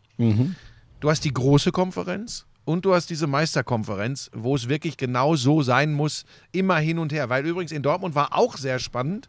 [1.00, 5.62] Du hast die große Konferenz und du hast diese Meisterkonferenz, wo es wirklich genau so
[5.62, 7.28] sein muss, immer hin und her.
[7.30, 9.28] Weil übrigens in Dortmund war auch sehr spannend.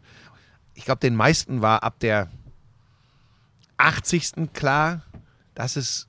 [0.74, 2.28] Ich glaube, den meisten war ab der
[3.76, 4.52] 80.
[4.52, 5.02] klar,
[5.54, 6.08] dass es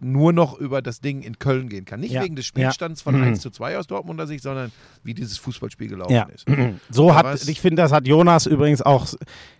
[0.00, 1.98] nur noch über das Ding in Köln gehen kann.
[2.00, 2.48] Nicht Ja, wegen des ja.
[2.70, 3.24] Spielstands von Mhm.
[3.24, 4.70] 1 zu 2 aus Dortmunder Sicht, sondern
[5.02, 6.28] wie dieses Fußballspiel gelaufen Ja.
[6.32, 6.46] ist.
[6.90, 9.06] So hat, ich finde, das hat Jonas übrigens auch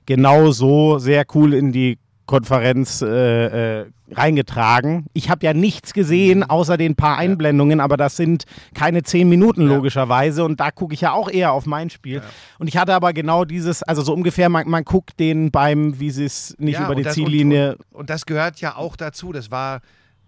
[0.06, 1.98] genau so sehr cool in die
[2.28, 5.06] Konferenz äh, äh, reingetragen.
[5.14, 9.62] Ich habe ja nichts gesehen, außer den paar Einblendungen, aber das sind keine zehn Minuten
[9.62, 9.74] Ja.
[9.74, 12.22] logischerweise und da gucke ich ja auch eher auf mein Spiel.
[12.58, 16.10] Und ich hatte aber genau dieses, also so ungefähr, man, man guckt den beim, wie
[16.10, 17.72] sie es nicht Ja, über die das- Ziellinie.
[17.72, 19.32] Und, und, und das gehört ja auch dazu.
[19.32, 19.80] Das war,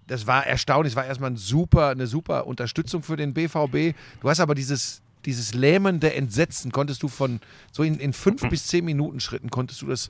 [0.07, 0.95] das war erstaunlich.
[0.95, 3.95] Es war erstmal ein super, eine super Unterstützung für den BVB.
[4.23, 7.41] Du hast aber dieses, dieses lähmende Entsetzen, konntest du von
[7.73, 10.09] so in, in fünf bis zehn Minuten Schritten, konntest du das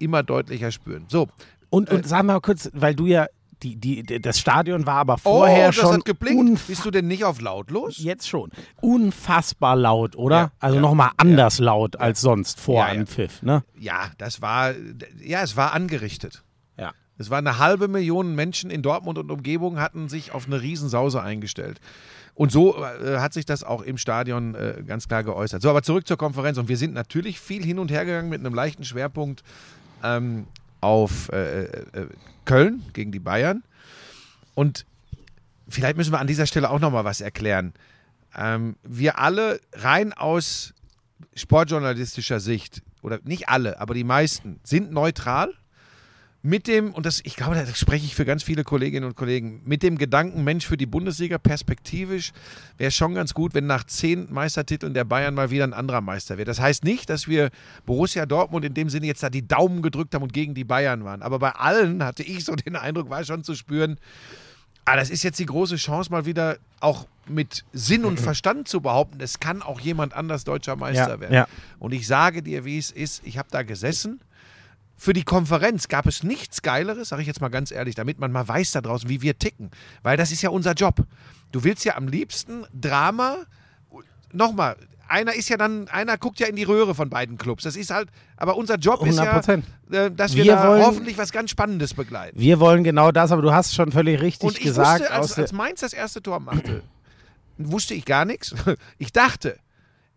[0.00, 1.04] immer deutlicher spüren.
[1.08, 1.28] So.
[1.70, 3.26] Und, Äh, und sag mal kurz, weil du ja,
[3.62, 6.66] die, die, das Stadion war aber vorher oh, das schon hat geblinkt.
[6.66, 7.98] Bist du denn nicht auf lautlos?
[7.98, 8.50] Jetzt schon.
[8.80, 10.36] Unfassbar laut, oder?
[10.36, 13.00] Ja, also ja, nochmal anders laut als sonst vor Ja, ja.
[13.00, 13.62] Anpfiff, ne?
[13.78, 14.72] Ja, das war,
[15.22, 16.42] ja, es war angerichtet.
[16.78, 16.92] Ja.
[17.18, 21.22] Es war eine halbe Million Menschen in Dortmund und Umgebung hatten sich auf eine Riesensause
[21.22, 21.80] eingestellt.
[22.34, 25.60] Und so äh, hat sich das auch im Stadion äh, ganz klar geäußert.
[25.60, 26.56] So, aber zurück zur Konferenz.
[26.56, 29.42] Und wir sind natürlich viel hin und her gegangen mit einem leichten Schwerpunkt
[30.02, 30.46] ähm,
[30.80, 32.08] auf äh, äh,
[32.44, 33.62] Köln gegen die Bayern.
[34.54, 34.86] Und
[35.68, 37.72] vielleicht müssen wir an dieser Stelle auch nochmal was erklären.
[38.36, 40.74] Ähm, wir alle rein aus
[41.34, 45.54] sportjournalistischer Sicht, oder nicht alle, aber die meisten, sind neutral
[46.42, 49.60] mit dem, und das, ich glaube, da spreche ich für ganz viele Kolleginnen und Kollegen,
[49.66, 52.32] mit dem Gedanken, Mensch, für die Bundesliga perspektivisch
[52.78, 56.00] wäre es schon ganz gut, wenn nach zehn Meistertiteln der Bayern mal wieder ein anderer
[56.00, 56.48] Meister wird.
[56.48, 57.50] Das heißt nicht, dass wir
[57.84, 61.04] Borussia Dortmund in dem Sinne jetzt da die Daumen gedrückt haben und gegen die Bayern
[61.04, 61.20] waren.
[61.20, 63.98] Aber bei allen hatte ich so den Eindruck, war schon zu spüren,
[64.86, 68.80] ah, das ist jetzt die große Chance, mal wieder auch mit Sinn und Verstand zu
[68.80, 71.34] behaupten, es kann auch jemand anders deutscher Meister Ja, werden.
[71.34, 71.46] ja.
[71.78, 74.20] Und ich sage dir, wie es ist, ich habe da gesessen.
[75.02, 78.30] Für die Konferenz gab es nichts Geileres, sage ich jetzt mal ganz ehrlich, damit man
[78.32, 79.70] mal weiß da draußen, wie wir ticken.
[80.02, 81.06] Weil das ist ja unser Job.
[81.52, 83.38] Du willst ja am liebsten Drama.
[84.34, 84.76] Nochmal,
[85.08, 87.64] einer ist ja dann, einer guckt ja in die Röhre von beiden Clubs.
[87.64, 89.62] Das ist halt, aber unser Job ist ja, 100%.
[89.90, 92.38] äh, dass wir, Wir da wollen- hoffentlich was ganz Spannendes begleiten.
[92.38, 95.00] Wir wollen genau das, aber du hast schon völlig richtig Und ich gesagt.
[95.00, 96.82] wusste, als, als Mainz das erste Tor machte,
[97.56, 98.54] wusste ich gar nichts.
[98.98, 99.58] Ich dachte,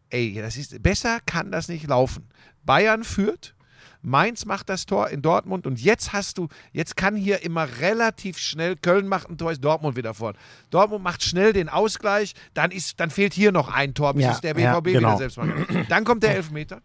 [0.09, 2.27] ey, das ist, besser kann das nicht laufen.
[2.65, 3.55] Bayern führt,
[4.03, 8.37] Mainz macht das Tor in Dortmund und jetzt hast du, jetzt kann hier immer relativ
[8.37, 10.35] schnell, Köln macht ein Tor, ist Dortmund wieder vorn.
[10.69, 14.31] Dortmund macht schnell den Ausgleich, dann, ist, dann fehlt hier noch ein Tor, bis Ja,
[14.31, 14.99] es der ja, BVB genau.
[14.99, 15.89] wieder selbst macht.
[15.89, 16.81] Dann kommt der Elfmeter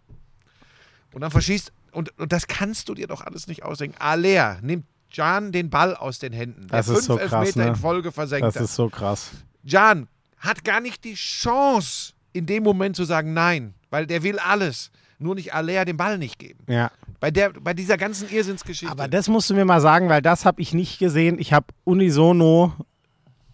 [1.13, 3.97] und dann verschießt, und, und das kannst du dir doch alles nicht ausdenken.
[3.99, 6.69] Aller nimmt Jan den Ball aus den Händen.
[6.69, 7.69] Der Das ist fünf so krass, Elfmeter ne?
[7.69, 9.31] in Folge versenkt das ist so krass.
[9.65, 10.07] Jan
[10.39, 14.91] hat gar nicht die Chance, in dem Moment zu sagen Nein, weil der will alles.
[15.19, 16.65] Nur nicht Aller den Ball nicht geben.
[16.69, 16.93] Ja.
[17.21, 18.93] Bei, der, bei dieser ganzen Irrsinnsgeschichte.
[18.93, 21.39] Aber das musst du mir mal sagen, weil das habe ich nicht gesehen.
[21.39, 22.73] Ich habe unisono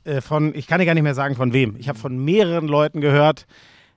[0.04, 1.76] äh, von, ich kann dir gar nicht mehr sagen von wem.
[1.76, 3.46] Ich habe von mehreren Leuten gehört,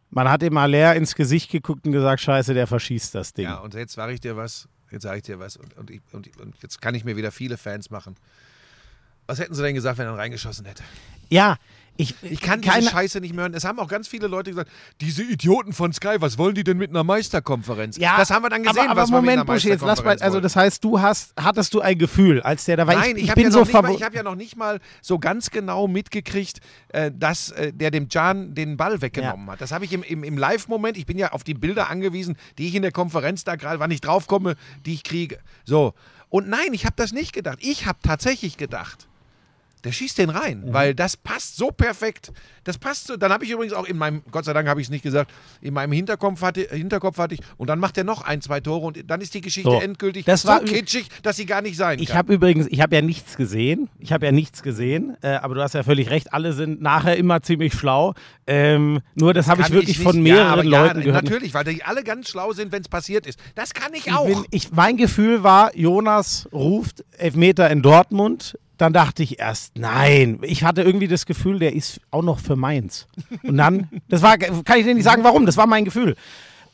[0.09, 3.45] man hat ihm Aller ins Gesicht geguckt und gesagt, scheiße, der verschießt das Ding.
[3.45, 4.69] ja, und jetzt sage ich dir was.
[4.89, 5.57] Jetzt sage ich dir was.
[5.57, 8.15] Und, und, ich, und, und jetzt kann ich mir wieder viele Fans machen.
[9.25, 10.83] Was hätten sie denn gesagt, wenn er reingeschossen hätte?
[11.29, 11.57] Ja,
[11.97, 13.53] ich, Ich kann diese keine, Scheiße nicht mehr hören.
[13.53, 16.77] Es haben auch ganz viele Leute gesagt, diese Idioten von Sky, was wollen die denn
[16.77, 17.97] mit einer Meisterkonferenz?
[17.97, 20.39] Ja, das haben wir dann gesehen, aber, aber was Moment, Buschi, jetzt lass mal, also
[20.39, 22.95] das heißt, du hast, hattest du ein Gefühl, als der da war.
[22.95, 24.79] Nein, ich, ich, ich habe bin ja, so mal- ich hab ja noch nicht mal
[25.01, 29.61] so ganz genau mitgekriegt, äh, dass äh, der dem Can den Ball weggenommen hat.
[29.61, 32.67] Das habe ich im, im, im Live-Moment, ich bin ja auf die Bilder angewiesen, die
[32.67, 34.55] ich in der Konferenz da gerade, wann ich draufkomme,
[34.85, 35.39] die ich kriege.
[35.65, 35.93] So.
[36.29, 37.59] Und nein, ich habe das nicht gedacht.
[37.61, 39.06] Ich habe tatsächlich gedacht,
[39.87, 40.73] der schießt den rein, Mhm.
[40.73, 42.33] weil das passt so perfekt.
[42.65, 43.15] Das passt so.
[43.15, 45.31] Dann habe ich übrigens auch in meinem, Gott sei Dank habe ich es nicht gesagt,
[45.61, 48.85] in meinem Hinterkopf hatte, Hinterkopf hatte ich, und dann macht er noch ein, zwei Tore
[48.85, 49.79] und dann ist die Geschichte So.
[49.79, 52.17] endgültig Das so war- kitschig, dass sie gar nicht sein Ich kann.
[52.17, 53.89] habe übrigens, ich habe ja nichts gesehen.
[53.99, 56.33] Ich habe ja nichts gesehen, äh, aber du hast ja völlig recht.
[56.33, 58.13] Alle sind nachher immer ziemlich schlau.
[58.45, 60.03] Ähm, nur das habe ich wirklich nicht.
[60.05, 61.23] von ja, mehreren aber Leuten ja, gehört.
[61.23, 63.39] Natürlich, weil die alle ganz schlau sind, wenn es passiert ist.
[63.55, 64.25] Das kann ich Ich auch.
[64.25, 68.57] bin, ich, mein Gefühl war, Jonas ruft Elfmeter in Dortmund.
[68.77, 70.39] Dann dachte ich erst, nein.
[70.43, 73.07] Ich hatte irgendwie das Gefühl, der ist auch noch für Mainz.
[73.43, 76.15] Und dann, das war, kann ich dir nicht sagen, warum, das war mein Gefühl.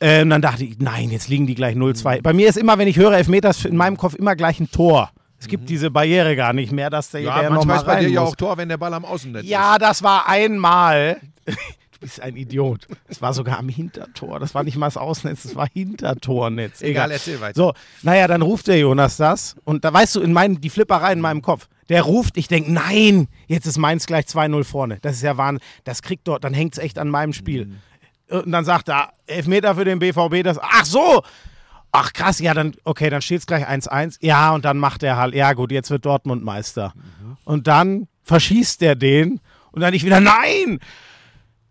[0.00, 2.22] Ähm, dann dachte ich, nein, jetzt liegen die gleich 0-2.
[2.22, 4.70] Bei mir ist immer, wenn ich höre Elfmeter, ist in meinem Kopf immer gleich ein
[4.70, 5.10] Tor.
[5.38, 7.86] Es gibt diese Barriere gar nicht mehr, dass der, ja, der noch manchmal mal ist
[7.86, 8.30] bei dir rein ja muss.
[8.30, 11.20] auch Tor, wenn der Ball am Außennetz Ja, das war einmal.
[12.04, 12.86] bist ein Idiot.
[13.08, 14.38] Es war sogar am Hintertor.
[14.38, 16.82] Das war nicht mal das Ausnetz, das war Hintertornetz.
[16.82, 17.54] Egal, erzähl weiter.
[17.56, 21.14] So, naja, dann ruft der Jonas das und da weißt du, in meinen, die Flipperei
[21.14, 21.66] in meinem Kopf.
[21.88, 24.98] Der ruft, ich denke, nein, jetzt ist Mainz gleich 2-0 vorne.
[25.02, 25.62] Das ist ja Wahnsinn.
[25.84, 27.72] Das kriegt dort, dann hängt es echt an meinem Spiel.
[28.30, 31.22] Und dann sagt er, Elfmeter für den BVB, das, ach so,
[31.92, 34.16] ach krass, ja, dann, okay, dann steht es gleich 1-1.
[34.20, 36.94] Ja, und dann macht er halt, ja gut, jetzt wird Dortmund Meister.
[37.44, 39.40] Und dann verschießt der den
[39.72, 40.80] und dann ich wieder, nein!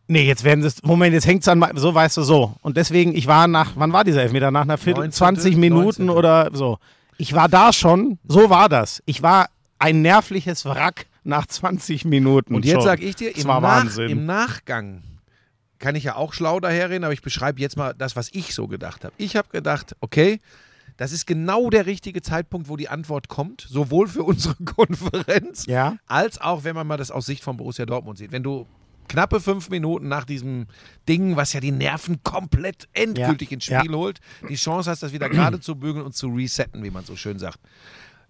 [0.07, 2.53] Nee, jetzt werden es, Moment, jetzt hängt es an, meinem- so weißt du, so.
[2.61, 4.51] Und deswegen, ich war nach, wann war dieser Elfmeter?
[4.51, 6.09] Nach einer Viertel, 19., 20 Minuten 19..
[6.09, 6.77] oder so.
[7.17, 9.01] Ich war da schon, so war das.
[9.05, 9.47] Ich war
[9.83, 12.55] ein nervliches Wrack nach 20 Minuten.
[12.55, 15.03] Und jetzt sage ich dir, im, Nach, im Nachgang
[15.79, 18.67] kann ich ja auch schlau daherreden, aber ich beschreibe jetzt mal das, was ich so
[18.67, 19.13] gedacht habe.
[19.17, 20.39] Ich habe gedacht, okay,
[20.95, 25.97] das ist genau der richtige Zeitpunkt, wo die Antwort kommt, sowohl für unsere Konferenz, Ja.
[26.07, 28.31] als auch, wenn man mal das aus Sicht von Borussia Dortmund sieht.
[28.31, 28.65] Wenn du
[29.09, 30.67] knappe fünf Minuten nach diesem
[31.09, 33.97] Ding, was ja die Nerven komplett endgültig Ja, ins Spiel ja.
[33.97, 37.17] holt, die Chance hast, das wieder gerade zu bügeln und zu resetten, wie man so
[37.17, 37.59] schön sagt.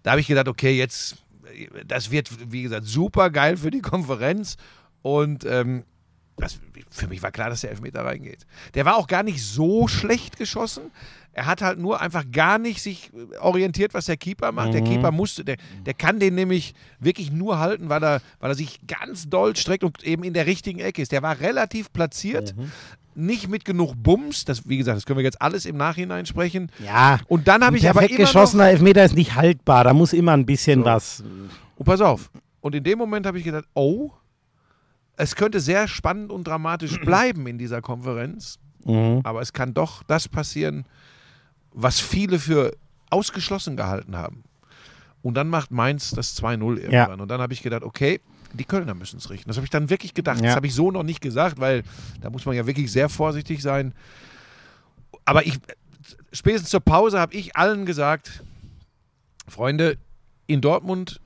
[0.02, 1.16] Da habe ich gedacht, okay, jetzt,
[1.86, 4.56] das wird, wie gesagt, super geil für die Konferenz.
[5.02, 5.84] Und ähm,
[6.36, 6.58] das,
[6.90, 8.46] für mich war klar, dass der Elfmeter reingeht.
[8.74, 10.90] Der war auch gar nicht so schlecht geschossen.
[11.32, 14.72] Er hat halt nur einfach gar nicht sich orientiert, was der Keeper macht.
[14.72, 18.54] Der Keeper musste, der, der kann den nämlich wirklich nur halten, weil er, weil er
[18.54, 21.12] sich ganz doll streckt und eben in der richtigen Ecke ist.
[21.12, 22.54] Der war relativ platziert,
[23.16, 24.44] nicht mit genug Bums.
[24.44, 26.70] Das, wie gesagt, das können wir jetzt alles im Nachhinein sprechen.
[26.84, 27.18] Ja.
[27.28, 29.84] Und dann habe ich aber immer geschossener Elfmeter ist nicht haltbar.
[29.84, 30.84] Da muss immer ein bisschen So.
[30.86, 31.24] was.
[31.76, 32.30] Und pass auf.
[32.60, 34.10] Und in dem Moment habe ich gedacht, oh,
[35.16, 38.58] es könnte sehr spannend und dramatisch bleiben in dieser Konferenz.
[38.84, 39.20] Mhm.
[39.24, 40.84] Aber es kann doch das passieren,
[41.72, 42.76] was viele für
[43.10, 44.44] ausgeschlossen gehalten haben.
[45.22, 46.92] Und dann macht Mainz das 2-0 irgendwann.
[46.92, 47.14] Ja.
[47.14, 48.20] Und dann habe ich gedacht, okay,
[48.54, 49.48] die Kölner müssen es richten.
[49.48, 50.38] Das habe ich dann wirklich gedacht.
[50.40, 50.46] Ja.
[50.46, 51.82] Das habe ich so noch nicht gesagt, weil
[52.20, 53.92] da muss man ja wirklich sehr vorsichtig sein.
[55.24, 55.58] Aber ich,
[56.32, 58.42] spätestens zur Pause habe ich allen gesagt,
[59.48, 59.96] Freunde,
[60.46, 61.20] in Dortmund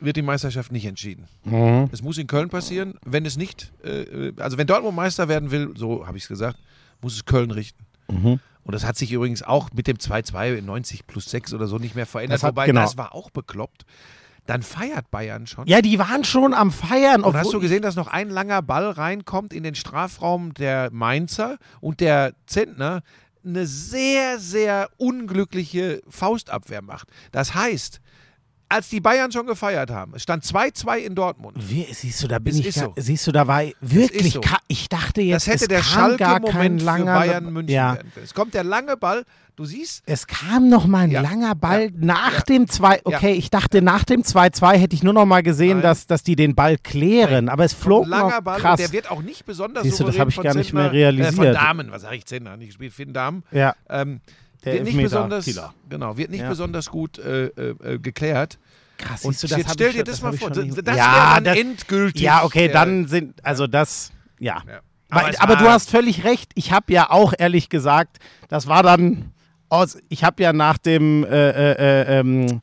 [0.00, 1.28] wird die Meisterschaft nicht entschieden.
[1.44, 1.88] Mhm.
[1.92, 2.94] Es muss in Köln passieren.
[3.04, 6.58] Wenn es nicht, äh, also wenn Dortmund Meister werden will, so habe ich es gesagt,
[7.00, 7.84] muss es Köln richten.
[8.08, 8.40] Mhm.
[8.64, 11.78] Und das hat sich übrigens auch mit dem 2-2 in 90 plus 6 oder so
[11.78, 12.36] nicht mehr verändert.
[12.36, 12.82] Das hat- Wobei, genau.
[12.82, 13.84] das war auch bekloppt.
[14.46, 15.66] Dann feiert Bayern schon.
[15.66, 17.22] Ja, die waren schon am Feiern.
[17.22, 21.58] Und hast du gesehen, dass noch ein langer Ball reinkommt in den Strafraum der Mainzer
[21.80, 23.02] und der Zentner
[23.44, 27.08] eine sehr, sehr unglückliche Faustabwehr macht.
[27.30, 28.00] Das heißt,
[28.72, 31.56] als die Bayern schon gefeiert haben, es stand 2-2 in Dortmund.
[31.60, 32.74] Wie, siehst du, da bin Es ich.
[32.74, 32.92] so.
[32.96, 34.32] Siehst du, da war wirklich.
[34.32, 34.40] so.
[34.68, 37.74] Ich dachte jetzt, Das hätte es der kam gar kein Schalke-Moment für langer Bayern München
[37.74, 37.94] Ja.
[37.94, 38.24] werden können.
[38.24, 39.24] Es kommt der lange Ball,
[39.56, 41.20] du siehst, Es kam noch mal ein Ja.
[41.20, 41.90] langer Ball Ja.
[41.94, 43.00] nach dem 2.
[43.04, 45.82] Okay, ich dachte, nach dem 2-2 hätte ich nur noch mal gesehen, Nein.
[45.82, 47.48] dass, dass die den Ball klären.
[47.48, 48.80] Aber es flog ein langer noch Ball krass.
[48.80, 50.82] und der wird auch nicht besonders Siehst du, das souverän hab ich gar nicht Zentner,
[50.82, 51.32] mehr realisiert.
[51.34, 53.42] Äh, von Damen, was sage ich, Zentner, nicht gespielt, Finn Damen.
[53.52, 54.20] ja, Ähm,
[54.64, 55.74] Der wird nicht besonders, Killer.
[55.88, 56.48] genau, wird nicht Ja.
[56.48, 58.58] besonders gut äh, äh, äh, geklärt.
[58.98, 59.24] krass.
[59.24, 61.44] Und du, das jetzt stell dir schon- das mal vor, das, das ja, wäre dann
[61.44, 62.22] das- endgültig.
[62.22, 64.62] Ja, okay, äh, dann sind, also das, ja.
[64.68, 64.80] Ja.
[65.10, 66.52] Aber, aber du hast völlig recht.
[66.54, 69.32] Ich habe ja auch ehrlich gesagt, das war dann
[69.68, 69.98] aus.
[70.08, 72.60] Ich habe ja nach dem, äh, äh, äh, ähm,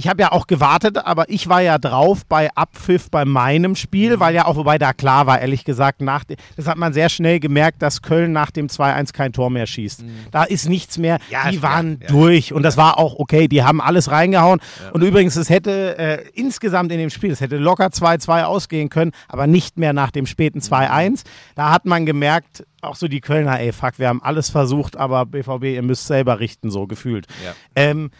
[0.00, 4.16] ich habe ja auch gewartet, aber ich war ja drauf bei Abpfiff bei meinem Spiel,
[4.16, 4.20] Mhm.
[4.20, 6.24] weil ja auch, wobei da klar war, ehrlich gesagt, nach,
[6.56, 10.02] das hat man sehr schnell gemerkt, dass Köln nach dem 2-1 kein Tor mehr schießt.
[10.30, 11.16] Da ist nichts mehr.
[11.18, 11.32] Mhm.
[11.32, 12.08] Ja, die waren ja.
[12.08, 13.46] durch und das war auch okay.
[13.46, 14.60] Die haben alles reingehauen.
[14.94, 19.12] Und übrigens, es hätte äh, insgesamt in dem Spiel, es hätte locker 2-2 ausgehen können,
[19.28, 21.24] aber nicht mehr nach dem späten 2-1.
[21.56, 25.26] Da hat man gemerkt, auch so die Kölner, ey, fuck, wir haben alles versucht, aber
[25.26, 27.26] BVB, ihr müsst selber richten, so gefühlt.
[27.44, 27.52] Ja.
[27.76, 28.10] Ähm,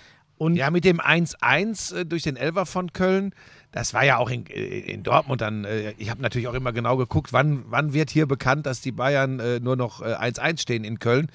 [0.41, 3.35] und Ja, mit dem 1-1 äh, durch den Elfer von Köln,
[3.73, 6.73] das war ja auch in, äh, in Dortmund dann, äh, ich habe natürlich auch immer
[6.73, 10.85] genau geguckt, wann, wann wird hier bekannt, dass die Bayern nur noch äh, 1-1 stehen
[10.85, 11.31] in Köln.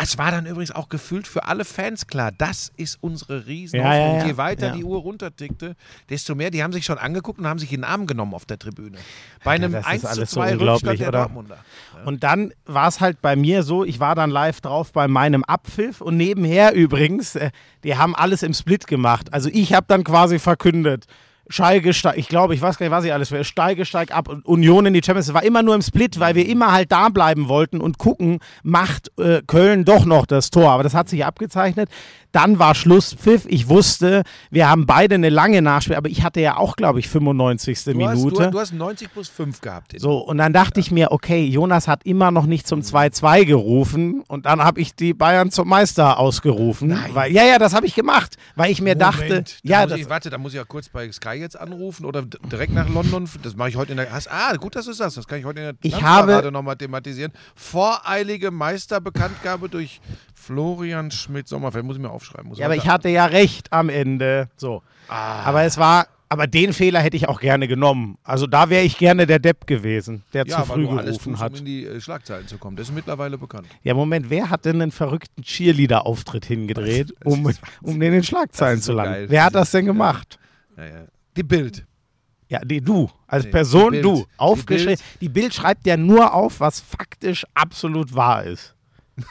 [0.00, 2.32] Das war dann übrigens auch gefühlt für alle Fans klar.
[2.36, 3.92] Das ist unsere Riesenhoffnung.
[3.92, 4.22] Ja, ja, ja.
[4.22, 4.72] Und je weiter Ja.
[4.74, 5.76] die Uhr runtertickte,
[6.10, 8.44] desto mehr, die haben sich schon angeguckt und haben sich in den Arm genommen auf
[8.44, 8.98] der Tribüne.
[9.44, 11.18] Bei einem das ist 1 zu alles so 2 Rückstand unglaublich, der oder?
[11.20, 11.58] Dortmunder.
[12.04, 15.44] Und dann war es halt bei mir so, ich war dann live drauf bei meinem
[15.44, 17.50] Abpfiff und nebenher übrigens, äh,
[17.84, 19.32] die haben alles im Split gemacht.
[19.32, 21.04] Also ich habe dann quasi verkündet,
[21.48, 24.28] Schalke steigt, ich glaube, ich weiß gar nicht, was ich alles will, Steige steigt ab
[24.28, 25.28] und Union in die Champions.
[25.28, 28.38] Es war immer nur im Split, weil wir immer halt da bleiben wollten und gucken,
[28.62, 30.70] macht äh, Köln doch noch das Tor.
[30.70, 31.90] Aber das hat sich abgezeichnet.
[32.32, 33.44] Dann war Schlusspfiff.
[33.46, 37.08] Ich wusste, wir haben beide eine lange Nachspiel, aber ich hatte ja auch, glaube ich,
[37.08, 37.84] 95.
[37.84, 38.42] Du hast, Minute.
[38.44, 39.92] du, du hast 90 plus 5 gehabt.
[39.96, 44.24] So, und dann dachte ich mir, okay, Jonas hat immer noch nicht zum 2-2 gerufen
[44.26, 46.98] und dann habe ich die Bayern zum Meister ausgerufen.
[47.12, 50.00] Weil, ja, ja, das habe ich gemacht, weil ich mir dachte, Moment, da ja, das,
[50.00, 52.88] ich, warte, da muss ich ja kurz bei Sky Sky jetzt anrufen oder direkt nach
[52.88, 53.28] London?
[53.42, 54.10] Das mache ich heute in der.
[54.12, 55.16] Hast, ah, gut, dass du sagst.
[55.16, 57.32] Das kann ich heute in der Ich habe- nochmal thematisieren.
[57.54, 60.00] Voreilige Meisterbekanntgabe durch
[60.34, 61.84] Florian Schmidt-Sommerfeld.
[61.84, 62.48] Muss ich mir aufschreiben.
[62.48, 64.48] Muss Ja, aber ich hatte ja recht am Ende.
[64.56, 64.82] So.
[65.08, 68.16] Aber es war, aber den Fehler hätte ich auch gerne genommen.
[68.24, 71.32] Also da wäre ich gerne der Depp gewesen, der ja, zu früh du alles gerufen
[71.32, 71.52] tust, hat.
[71.52, 72.76] um in die äh, Schlagzeilen zu kommen.
[72.76, 73.66] Das ist mittlerweile bekannt.
[73.82, 77.46] Ja, Moment, wer hat denn einen verrückten Cheerleader-Auftritt hingedreht, um,
[77.82, 79.12] um den in den Schlagzeilen so zu landen?
[79.12, 79.26] geil.
[79.30, 80.38] Wer hat das denn gemacht?
[80.76, 81.04] Ja, ja.
[81.36, 81.84] Die Bild.
[82.48, 84.98] Ja, die, du, als Nee, Person die du, Die aufgeschrieben.
[85.20, 88.74] Die Bild schreibt ja nur auf, was faktisch absolut wahr ist.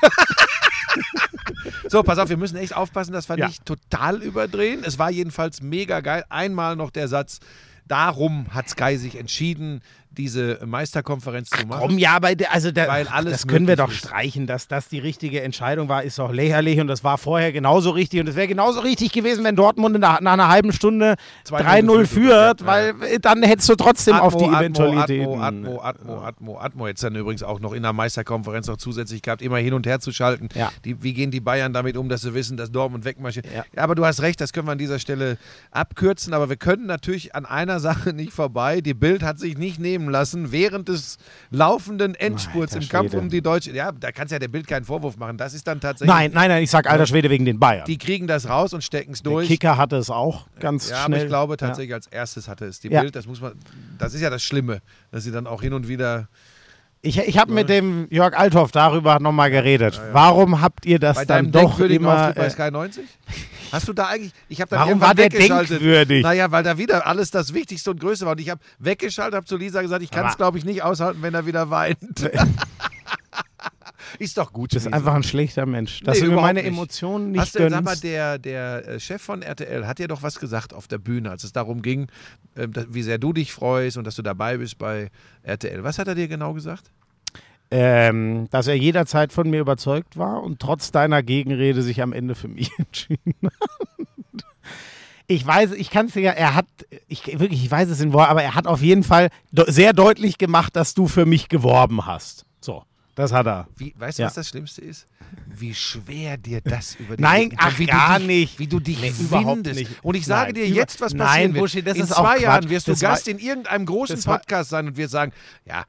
[1.89, 3.47] So, pass auf, wir müssen echt aufpassen, dass wir Ja.
[3.47, 4.83] nicht total überdrehen.
[4.83, 6.23] Es war jedenfalls mega geil.
[6.29, 7.39] Einmal noch der Satz,
[7.87, 9.81] darum hat Sky sich entschieden,
[10.17, 11.81] diese Meisterkonferenz zu machen.
[11.81, 14.99] Komm, ja, aber also der, Weil alles das können wir doch streichen, dass das die
[14.99, 18.47] richtige Entscheidung war, ist doch lächerlich und das war vorher genauso richtig und es wäre
[18.47, 21.15] genauso richtig gewesen, wenn Dortmund nach, nach einer halben Stunde
[21.47, 22.65] 2-0 3-0 geführt führt, hätte.
[22.65, 25.41] weil äh, dann hättest du trotzdem auf die Eventualitäten.
[25.41, 26.87] Atmo, Atmo, Atmo, Atmo, Atmo.
[26.87, 29.99] Jetzt dann übrigens auch noch in der Meisterkonferenz noch zusätzlich gehabt, immer hin und her
[29.99, 30.49] zu schalten.
[30.53, 30.71] Ja.
[30.85, 33.45] Die, wie gehen die Bayern damit um, dass sie wissen, dass Dortmund wegmarschiert?
[33.53, 33.63] Ja.
[33.75, 33.83] Ja.
[33.83, 35.37] aber du hast recht, das können wir an dieser Stelle
[35.71, 36.33] abkürzen.
[36.33, 38.81] Aber wir können natürlich an einer Sache nicht vorbei.
[38.81, 41.17] Die Bild hat sich nicht nehmen lassen, während des
[41.51, 43.21] laufenden Endspurts Alter im Kampf Schwede.
[43.23, 43.71] um die Deutsche.
[43.71, 45.37] Ja, da kannst ja der Bild keinen Vorwurf machen.
[45.37, 46.13] Das ist dann tatsächlich.
[46.13, 47.85] Nein, nein, nein, ich sag alter Schwede wegen den Bayern.
[47.85, 49.47] Die kriegen das raus und stecken es der durch.
[49.47, 51.05] Kicker hatte es auch ganz Ja, schnell.
[51.05, 51.57] aber ich glaube Ja.
[51.57, 53.01] tatsächlich als erstes hatte es die Ja.
[53.01, 53.15] Bild.
[53.15, 53.53] Das muss man,
[53.97, 56.27] das ist ja das Schlimme, dass sie dann auch hin und wieder
[57.05, 59.99] Ich, ich habe mit dem Jörg Althoff darüber nochmal geredet.
[60.13, 62.29] Warum habt ihr das bei dann doch immer...
[62.29, 63.03] Auftritt bei äh, Sky 90?
[63.73, 66.23] Hast du da eigentlich, ich habe dann Warum war der denkwürdig?
[66.23, 68.33] Naja, weil da wieder alles das Wichtigste und Größte war.
[68.33, 71.21] Und ich habe weggeschaltet, habe zu Lisa gesagt, ich kann es glaube ich nicht aushalten,
[71.21, 71.97] wenn er wieder weint.
[74.19, 74.71] ist doch gut.
[74.71, 76.01] Du bist einfach ein schlechter Mensch.
[76.01, 76.67] Dass Nee, du meine nicht.
[76.71, 78.03] Emotionen nicht Hast du, sag mal, gönnst.
[78.03, 81.43] der, der äh, Chef von RTL hat dir doch was gesagt auf der Bühne, als
[81.43, 82.07] es darum ging,
[82.55, 85.09] ähm, wie sehr du dich freust und dass du dabei bist bei
[85.43, 85.83] RTL.
[85.83, 86.91] Was hat er dir genau gesagt?
[87.71, 92.35] ähm, dass er jederzeit von mir überzeugt war und trotz deiner Gegenrede sich am Ende
[92.35, 93.69] für mich entschieden hat.
[95.25, 96.67] Ich weiß, ich kann es ja, er hat,
[97.07, 100.37] ich wirklich, ich weiß es in Wort, aber er hat auf jeden Fall sehr deutlich
[100.37, 102.45] gemacht, dass du für mich geworben hast.
[103.15, 103.67] Das hat er.
[103.77, 104.27] Wie, weißt du, Ja.
[104.27, 105.05] was das Schlimmste ist?
[105.45, 108.59] Wie schwer dir das über die Nein, kommt, ach, wie gar dich, nicht.
[108.59, 109.91] Wie du dich Nee, überhaupt nicht.
[110.03, 111.61] Und ich sage Nein, dir jetzt, was Nein, passieren wird.
[111.63, 112.69] Buschi, das In ist auch zwei Jahren Quatsch.
[112.71, 115.31] wirst du Das Gast in irgendeinem großen Podcast sein und wirst sagen,
[115.65, 115.85] ja,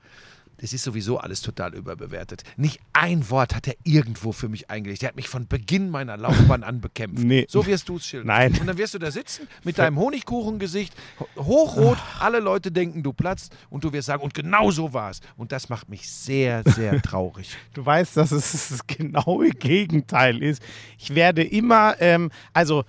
[0.59, 2.43] das ist sowieso alles total überbewertet.
[2.57, 5.03] Nicht ein Wort hat er irgendwo für mich eingelegt.
[5.03, 7.25] Er hat mich von Beginn meiner Laufbahn an bekämpft.
[7.25, 7.47] Nee.
[7.49, 8.27] So wirst du es schildern.
[8.29, 8.57] Nein.
[8.61, 13.13] Und dann wirst du da sitzen mit deinem Honigkuchengesicht, ho- hochrot, alle Leute denken, du
[13.13, 15.21] platzt und du wirst sagen, und genau so war es.
[15.37, 17.57] Und das macht mich sehr, sehr traurig.
[17.75, 20.63] Du weißt, dass es das genaue Gegenteil ist.
[20.99, 22.85] Ich werde immer, ähm, also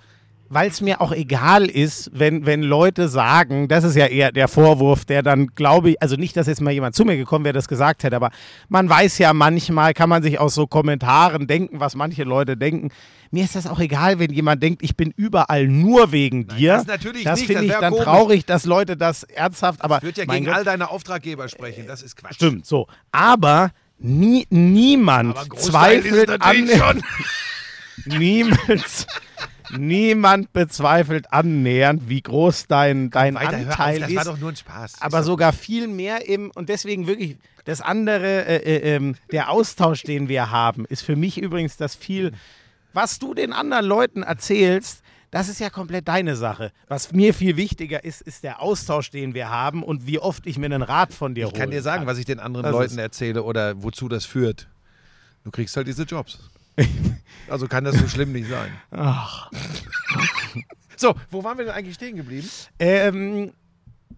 [0.48, 4.48] weil es mir auch egal ist, wenn, wenn Leute sagen, das ist ja eher der
[4.48, 7.52] Vorwurf, der dann, glaube ich, also nicht, dass jetzt mal jemand zu mir gekommen wäre,
[7.52, 8.30] das gesagt hätte, aber
[8.68, 12.90] man weiß ja manchmal, kann man sich aus so Kommentaren denken, was manche Leute denken.
[13.30, 16.74] Mir ist das auch egal, wenn jemand denkt, ich bin überall nur wegen dir.
[16.74, 18.04] das natürlich das finde das ich dann komisch.
[18.04, 21.86] traurig, dass Leute das ernsthaft, aber Ich würde ja gegen Gott, all deine Auftraggeber sprechen.
[21.86, 22.34] Das ist Quatsch.
[22.34, 22.86] Stimmt, so.
[23.10, 26.68] Aber nie, niemand ist zweifelt an.
[26.68, 27.02] schon.
[28.18, 29.06] Niemand,
[29.70, 34.16] niemand bezweifelt annähernd, wie groß dein, dein Weiter, Anteil auf, das ist.
[34.16, 35.00] war doch nur ein Spaß.
[35.00, 39.50] aber Ist sogar viel mehr im, und deswegen wirklich, das andere, äh, äh, ähm, der
[39.50, 42.32] Austausch, den wir haben, ist für mich übrigens das viel,
[42.92, 45.02] was du den anderen Leuten erzählst,
[45.32, 46.70] das ist ja komplett deine Sache.
[46.88, 50.56] Was mir viel wichtiger ist, ist der Austausch, den wir haben und wie oft ich
[50.56, 52.92] mir einen Rat von dir ich kann dir sagen, was ich den anderen Das Leuten
[52.92, 54.68] ist- erzähle oder wozu das führt.
[55.44, 56.38] Du kriegst halt diese Jobs.
[57.48, 58.72] Also kann das so schlimm nicht sein.
[58.90, 59.50] Ach.
[60.98, 62.48] So, wo waren wir denn eigentlich stehen geblieben?
[62.78, 63.52] Ähm,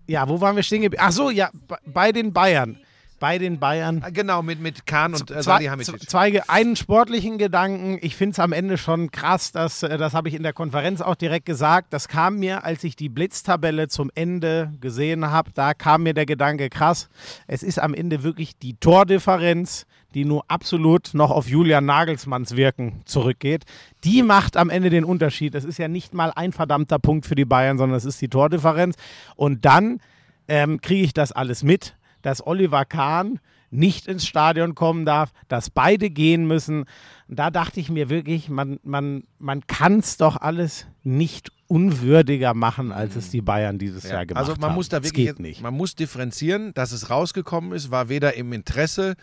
[0.07, 1.03] ja, wo waren wir stehen geblieben?
[1.05, 1.51] Ach so, ja,
[1.85, 2.79] bei- den Bayern.
[3.19, 4.01] Bei den Bayern.
[4.07, 6.09] Ah, Genau, mit, mit Kahn und äh, Zwei, Salihamidzic.
[6.09, 7.99] zwei, einen sportlichen Gedanken.
[8.01, 11.01] Ich finde es am Ende schon krass, dass, äh, das habe ich in der Konferenz
[11.01, 11.93] auch direkt gesagt.
[11.93, 16.27] Das kam mir, als ich die Blitztabelle zum Ende gesehen habe, da kam mir der
[16.27, 17.09] Gedanke, krass,
[17.49, 23.03] es ist am Ende wirklich die Tordifferenz, die nur absolut noch auf Julian Nagelsmanns Wirken
[23.05, 23.65] zurückgeht.
[24.05, 25.55] Die macht am Ende den Unterschied.
[25.55, 28.29] Es ist ja nicht mal ein verdammter Punkt für die Bayern, sondern es ist die
[28.29, 28.97] Tordifferenz.
[29.37, 30.01] Und dann
[30.49, 33.39] ähm, kriege ich das alles mit, dass Oliver Kahn
[33.71, 36.85] nicht ins Stadion kommen darf, dass beide gehen müssen.
[37.29, 42.55] Und da dachte ich mir wirklich, man, man, man kann es doch alles nicht unwürdiger
[42.55, 44.51] machen, als es die Bayern dieses Jahr gemacht haben.
[44.51, 45.61] also man muss da Das wirklich, nicht.
[45.61, 49.17] man muss differenzieren, dass es rausgekommen ist, war weder im Interesse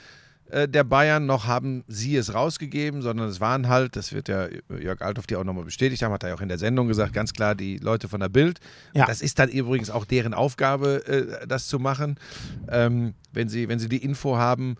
[0.52, 4.48] der Bayern, noch haben sie es rausgegeben, sondern es waren halt, das wird ja
[4.80, 7.14] Jörg Althoff dir auch nochmal bestätigt haben, hat er ja auch in der Sendung gesagt,
[7.14, 8.60] ganz klar die Leute von der Bild.
[8.93, 9.06] Ja.
[9.08, 12.20] Das ist dann übrigens auch deren Aufgabe, äh, das zu machen,
[12.68, 14.76] ähm, wenn, sie, wenn sie die Info haben.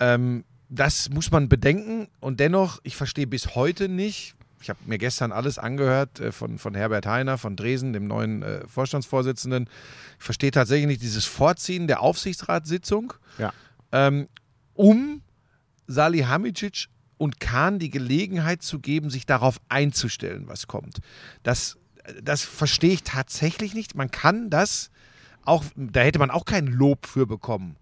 [0.00, 4.98] Ähm, das muss man bedenken und dennoch, ich verstehe bis heute nicht, ich habe mir
[4.98, 9.68] gestern alles angehört äh, von, von Herbert Heiner, von Dresen, dem neuen äh, Vorstandsvorsitzenden.
[10.18, 13.52] Ich verstehe tatsächlich nicht dieses Vorziehen der Aufsichtsratssitzung, Ja.
[13.92, 14.26] ähm,
[14.76, 15.22] um
[15.86, 20.98] Salihamidzic und Kahn die Gelegenheit zu geben, sich darauf einzustellen, was kommt.
[21.42, 21.78] Das,
[22.22, 23.94] das verstehe ich tatsächlich nicht.
[23.94, 24.90] Man kann das
[25.44, 27.76] auch, da hätte man auch kein Lob für bekommen.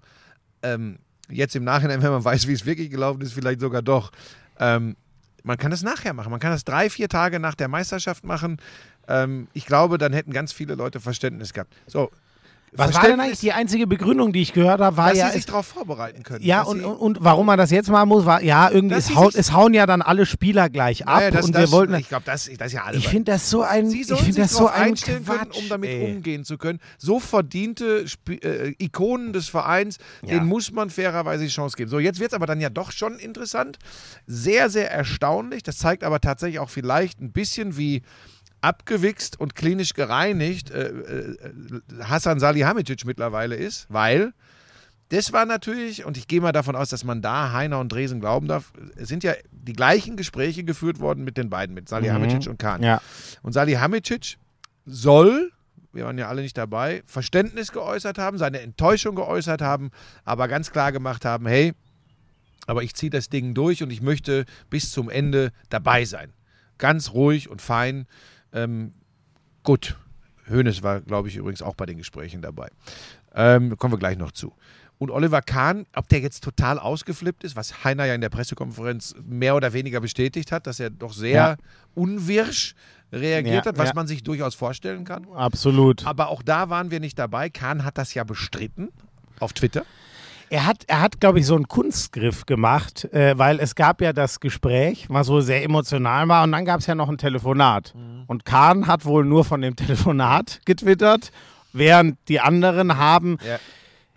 [0.63, 4.13] Ähm, jetzt im Nachhinein, wenn man weiß, wie es wirklich gelaufen ist, vielleicht sogar doch.
[4.59, 4.97] Ähm,
[5.43, 6.31] man kann das nachher machen.
[6.31, 8.59] Man kann das drei, vier Tage nach der Meisterschaft machen.
[9.09, 11.75] Ähm, ich glaube, dann hätten ganz viele Leute Verständnis gehabt.
[11.87, 12.11] So.
[12.77, 15.27] Was war denn eigentlich die einzige Begründung, die ich gehört habe, war dass ja.
[15.29, 16.45] sie sich darauf vorbereiten können.
[16.45, 19.17] ja, und, und, und warum man das jetzt machen muss, war, ja, irgendwie, es, sich-
[19.37, 21.95] es hauen ja dann alle Spieler gleich ab Naja, das, und das, wir wollten.
[21.95, 22.99] ich glaube, das, das ist ja alles.
[22.99, 23.89] Ich finde das so ein.
[23.89, 26.15] Sie ich sollen finde sich das so einstellen können, Quatsch, um damit ey.
[26.15, 26.81] umgehen zu können.
[26.99, 30.31] So verdiente Sp äh, Ikonen des Vereins, Ja.
[30.35, 31.91] denen muss man fairerweise die Chance geben.
[31.91, 33.79] So, jetzt wird es aber dann ja doch schon interessant.
[34.27, 35.63] Sehr, sehr erstaunlich.
[35.63, 38.03] Das zeigt aber tatsächlich auch vielleicht ein bisschen, wie
[38.65, 41.37] abgewichst und klinisch gereinigt äh, äh,
[42.03, 44.33] Hassan Salihamidzic mittlerweile ist, weil
[45.11, 48.21] das war natürlich, und ich gehe mal davon aus, dass man da Heiner und Dresen
[48.21, 52.49] glauben darf, es sind ja die gleichen Gespräche geführt worden mit den beiden, mit Salihamidzic
[52.49, 52.83] und Kahn.
[52.83, 53.03] Ja.
[53.43, 54.39] Und Salihamidzic
[54.87, 55.53] soll,
[55.93, 59.91] wir waren ja alle nicht dabei, Verständnis geäußert haben, seine Enttäuschung geäußert haben,
[60.25, 61.75] aber ganz klar gemacht haben, hey,
[62.67, 66.33] aber ich ziehe das Ding durch und ich möchte bis zum Ende dabei sein.
[66.79, 68.07] Ganz ruhig und fein.
[68.55, 68.93] Ähm,
[69.63, 69.97] gut.
[70.49, 72.69] Hoeneß war, glaube ich, übrigens auch bei den Gesprächen dabei.
[73.35, 74.53] Ähm, kommen wir gleich noch zu.
[74.99, 79.15] Und Oliver Kahn, ob der jetzt total ausgeflippt ist, was Heiner ja in der Pressekonferenz
[79.27, 81.57] mehr oder weniger bestätigt hat, dass er doch sehr Ja.
[81.95, 82.75] unwirsch
[83.13, 83.95] reagiert Ja, hat, was ja.
[83.95, 85.27] man sich durchaus vorstellen kann.
[85.33, 86.07] Absolut.
[86.07, 87.51] Aber auch da waren wir nicht dabei.
[87.51, 88.91] Kahn hat das ja bestritten
[89.41, 89.85] auf Twitter.
[90.55, 94.13] Er hat, er hat, glaube ich, so einen Kunstgriff gemacht, äh, weil es gab ja
[94.13, 97.93] das Gespräch, was so sehr emotional war, und dann gab es ja noch ein Telefonat.
[98.29, 101.33] Und Kahn hat wohl nur von dem Telefonat getwittert,
[101.73, 103.59] während die anderen haben Ja.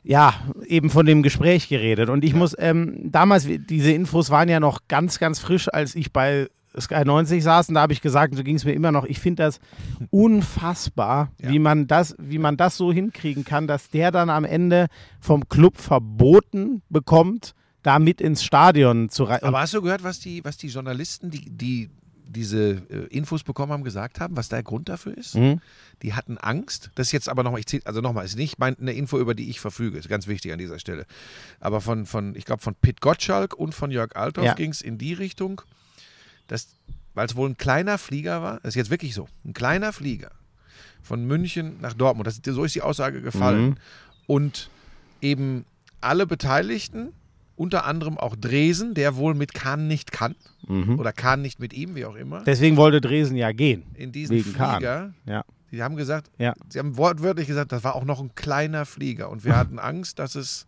[0.04, 0.34] ja,
[0.68, 2.08] eben von dem Gespräch geredet.
[2.10, 6.14] Und ich muss, ähm, damals, diese Infos waren ja noch ganz, ganz frisch, als ich
[6.14, 6.50] bei
[6.80, 7.70] Sky 90 saß.
[7.70, 9.60] Und da habe ich gesagt, so ging es mir immer noch, ich finde das
[10.12, 11.50] unfassbar, Ja.
[11.50, 14.88] wie, man das, wie man das so hinkriegen kann, dass der dann am Ende
[15.20, 17.54] vom Club verboten bekommt,
[17.84, 19.46] da mit ins Stadion zu reisen.
[19.46, 21.90] Aber hast du gehört, was die, was die Journalisten, die, die
[22.30, 25.36] diese äh, Infos bekommen haben, gesagt haben, was der Grund dafür ist?
[25.36, 25.62] Mhm.
[26.02, 26.92] Die hatten Angst.
[26.96, 29.50] Das ist jetzt aber nochmal, ich zieh, also nochmal, ist nicht eine Info, über die
[29.50, 29.98] ich verfüge.
[29.98, 31.06] Ist ganz wichtig an dieser Stelle.
[31.62, 34.54] Aber von, von ich glaube, von Pit Gottschalk und von Jörg Althoff Ja.
[34.56, 35.62] ging es in die Richtung,
[36.48, 36.68] dass,
[37.14, 40.32] weil es wohl ein kleiner Flieger war, das ist jetzt wirklich so, ein kleiner Flieger
[41.02, 43.66] von München nach Dortmund, das, so ist die Aussage gefallen.
[43.70, 43.76] Mhm.
[44.28, 44.70] Und
[45.22, 45.66] eben
[46.02, 47.14] alle Beteiligten,
[47.56, 50.36] unter anderem auch Dresen, der wohl mit Kahn nicht kann,
[50.68, 51.00] Mhm.
[51.00, 53.84] oder Kahn nicht mit ihm, wie auch immer, Deswegen wollte Dresen ja gehen.
[53.96, 54.76] in diesen wegen Kahn.
[54.76, 55.44] Flieger, Ja.
[55.72, 56.54] die haben gesagt, Ja.
[56.70, 60.20] sie haben wortwörtlich gesagt, das war auch noch ein kleiner Flieger und wir hatten Angst,
[60.20, 60.67] dass es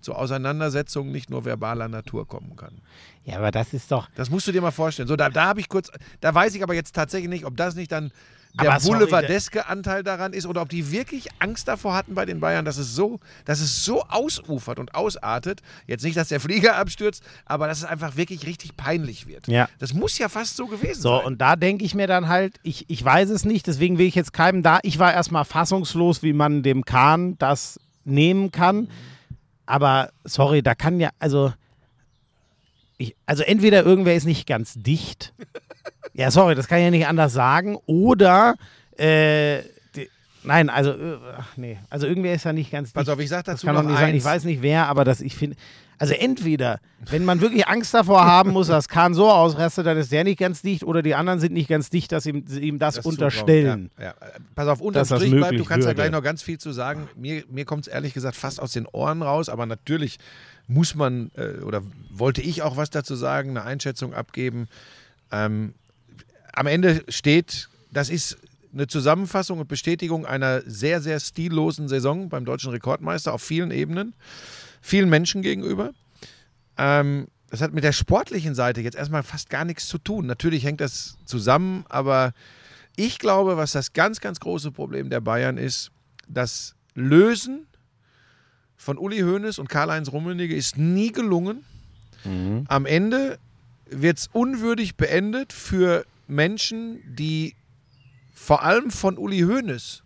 [0.00, 2.80] zu Auseinandersetzungen nicht nur verbaler Natur kommen kann.
[3.24, 4.08] Ja, aber das ist doch.
[4.14, 5.08] Das musst du dir mal vorstellen.
[5.08, 5.90] So, da, da habe ich kurz,
[6.20, 8.12] da weiß ich aber jetzt tatsächlich nicht, ob das nicht dann
[8.60, 12.40] der Aber boulevardeske Anteil daran ist oder ob die wirklich Angst davor hatten bei den
[12.40, 15.60] Bayern, dass es so, dass es so ausufert und ausartet.
[15.86, 19.46] Jetzt nicht, dass der Flieger abstürzt, aber dass es einfach wirklich richtig peinlich wird.
[19.46, 19.68] Ja.
[19.78, 21.26] Das muss ja fast so gewesen So, sein.
[21.26, 24.16] und da denke ich mir dann halt, ich, ich weiß es nicht, deswegen will ich
[24.16, 24.80] jetzt keinem da.
[24.82, 28.88] Ich war erstmal fassungslos, wie man dem Kahn das nehmen kann.
[29.70, 31.52] Aber sorry, da kann ja, also,
[32.98, 35.32] ich, also entweder irgendwer ist nicht ganz dicht.
[36.12, 37.78] Ja, sorry, das kann ich ja nicht anders sagen.
[37.86, 38.56] Oder,
[38.98, 39.60] äh,
[39.94, 40.10] die,
[40.42, 42.94] nein, also, äh, ach nee, also irgendwer ist ja nicht ganz dicht.
[42.96, 44.06] Pass auf, ich sag Das dazu kann noch nicht sein.
[44.06, 44.16] eins.
[44.16, 45.56] Ich weiß nicht wer, aber das, ich finde,
[46.00, 46.80] also entweder,
[47.10, 50.38] wenn man wirklich Angst davor haben muss, dass Kahn so ausrastet, dann ist der nicht
[50.38, 53.90] ganz dicht oder die anderen sind nicht ganz dicht, dass ihm, ihm das, Das unterstellen.
[53.98, 54.14] Ja, ja.
[54.54, 55.96] Pass auf, unterm Strich bleibt, du kannst da würde.
[55.96, 57.06] gleich noch ganz viel zu sagen.
[57.16, 60.18] Mir, mir kommt es ehrlich gesagt fast aus den Ohren raus, aber natürlich
[60.68, 64.68] muss man äh, oder wollte ich auch was dazu sagen, eine Einschätzung abgeben.
[65.30, 65.74] Ähm,
[66.54, 68.38] am Ende steht, das ist
[68.72, 74.14] eine Zusammenfassung und Bestätigung einer sehr, sehr stillosen Saison beim deutschen Rekordmeister auf vielen Ebenen,
[74.80, 75.92] vielen Menschen gegenüber.
[76.76, 80.26] Ähm, das hat mit der sportlichen Seite jetzt erstmal fast gar nichts zu tun.
[80.26, 82.32] Natürlich hängt das zusammen, aber
[82.96, 85.90] ich glaube, was das ganz, ganz große Problem der Bayern ist,
[86.28, 87.66] das Lösen
[88.76, 91.64] von Uli Hoeneß und Karl-Heinz Rummenigge ist nie gelungen.
[92.68, 93.38] Am Ende
[93.86, 97.54] wird es unwürdig beendet für Menschen, die
[98.32, 100.02] vor allem von Uli Hoeneß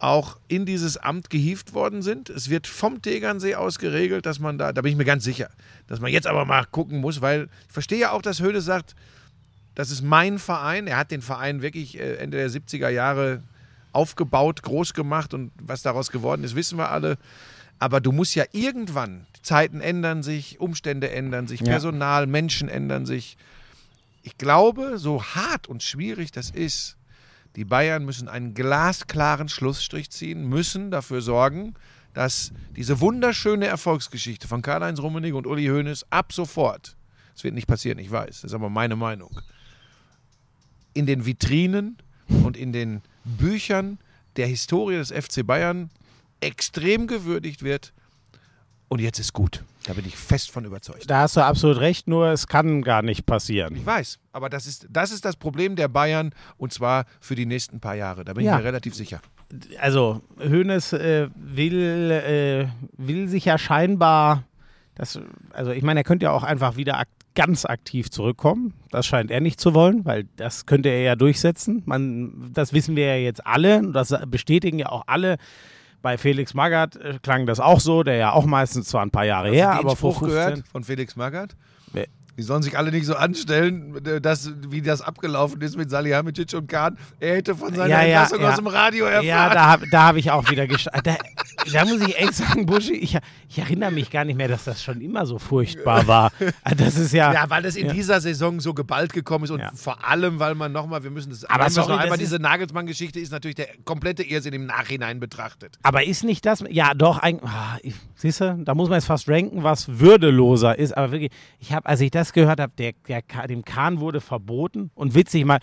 [0.00, 2.30] auch in dieses Amt gehievt worden sind.
[2.30, 5.50] Es wird vom Tegernsee aus geregelt, dass man da, da bin ich mir ganz sicher,
[5.86, 8.94] dass man jetzt aber mal gucken muss, weil ich verstehe ja auch, dass Hoeneß sagt,
[9.74, 10.86] das ist mein Verein.
[10.86, 13.42] Er hat den Verein wirklich äh, Ende der 70er Jahre
[13.92, 17.18] aufgebaut, groß gemacht und was daraus geworden ist, wissen wir alle.
[17.78, 21.66] Aber du musst ja irgendwann, die Zeiten ändern sich, Umstände ändern sich, Ja.
[21.66, 23.36] Personal, Menschen ändern sich.
[24.22, 26.96] Ich glaube, so hart und schwierig das ist,
[27.56, 31.74] die Bayern müssen einen glasklaren Schlussstrich ziehen, müssen dafür sorgen,
[32.14, 36.96] dass diese wunderschöne Erfolgsgeschichte von Karl-Heinz Rummenigge und Uli Hoeneß ab sofort,
[37.34, 39.40] das wird nicht passieren, ich weiß, das ist aber meine Meinung,
[40.94, 41.98] in den Vitrinen
[42.44, 43.98] und in den Büchern
[44.36, 45.90] der Historie des FC Bayern
[46.40, 47.92] extrem gewürdigt wird.
[48.88, 49.64] Und jetzt ist gut.
[49.86, 51.08] Da bin ich fest von überzeugt.
[51.10, 53.76] Da hast du absolut recht, nur es kann gar nicht passieren.
[53.76, 57.46] Ich weiß, aber das ist, das ist das Problem der Bayern und zwar für die
[57.46, 58.24] nächsten paar Jahre.
[58.24, 58.52] Da bin Ja.
[58.56, 59.20] ich mir relativ sicher.
[59.80, 62.66] Also, Hoeneß äh, will, äh,
[62.98, 64.44] will sich ja scheinbar,
[64.94, 65.18] das,
[65.52, 68.74] also ich meine, er könnte ja auch einfach wieder ak ganz aktiv zurückkommen.
[68.90, 71.82] Das scheint er nicht zu wollen, weil das könnte er ja durchsetzen.
[71.86, 75.36] Man, das wissen wir ja jetzt alle und das bestätigen ja auch alle.
[76.02, 79.24] Bei Felix Magath äh, klang das auch so, der ja auch meistens zwar ein paar
[79.26, 80.28] Jahre her, aber vor Spruch 15.
[80.30, 81.56] gehört von Felix Magath?
[81.92, 82.06] Nee.
[82.38, 86.68] Die sollen sich alle nicht so anstellen, dass, wie das abgelaufen ist mit Salihamidzic und
[86.68, 86.96] Kahn.
[87.18, 88.48] Er hätte von seiner Ja, ja, Entlassung ja.
[88.50, 89.26] aus dem Radio erfahren.
[89.26, 90.88] Ja, da habe da hab ich auch wieder gest
[91.72, 93.16] da, muss ich echt sagen, Buschi, ich,
[93.48, 96.32] ich erinnere mich gar nicht mehr, dass das schon immer so furchtbar war.
[96.76, 97.32] Das ist ja.
[97.32, 97.92] Ja, weil das in Ja.
[97.92, 99.72] dieser Saison so geballt gekommen ist und Ja.
[99.74, 103.32] vor allem, weil man nochmal, wir müssen das, Aber sorry, noch einmal, diese Nagelsmann-Geschichte ist
[103.32, 105.78] natürlich der komplette Irrsinn im Nachhinein betrachtet.
[105.82, 107.78] Aber ist nicht das, ja doch, ein, ah,
[108.14, 110.96] siehst du, da muss man jetzt fast ranken, was würdeloser ist.
[110.96, 114.90] Aber wirklich, ich habe, als ich das gehört habe, der, der, dem Kahn wurde verboten
[114.94, 115.58] und witzig mal.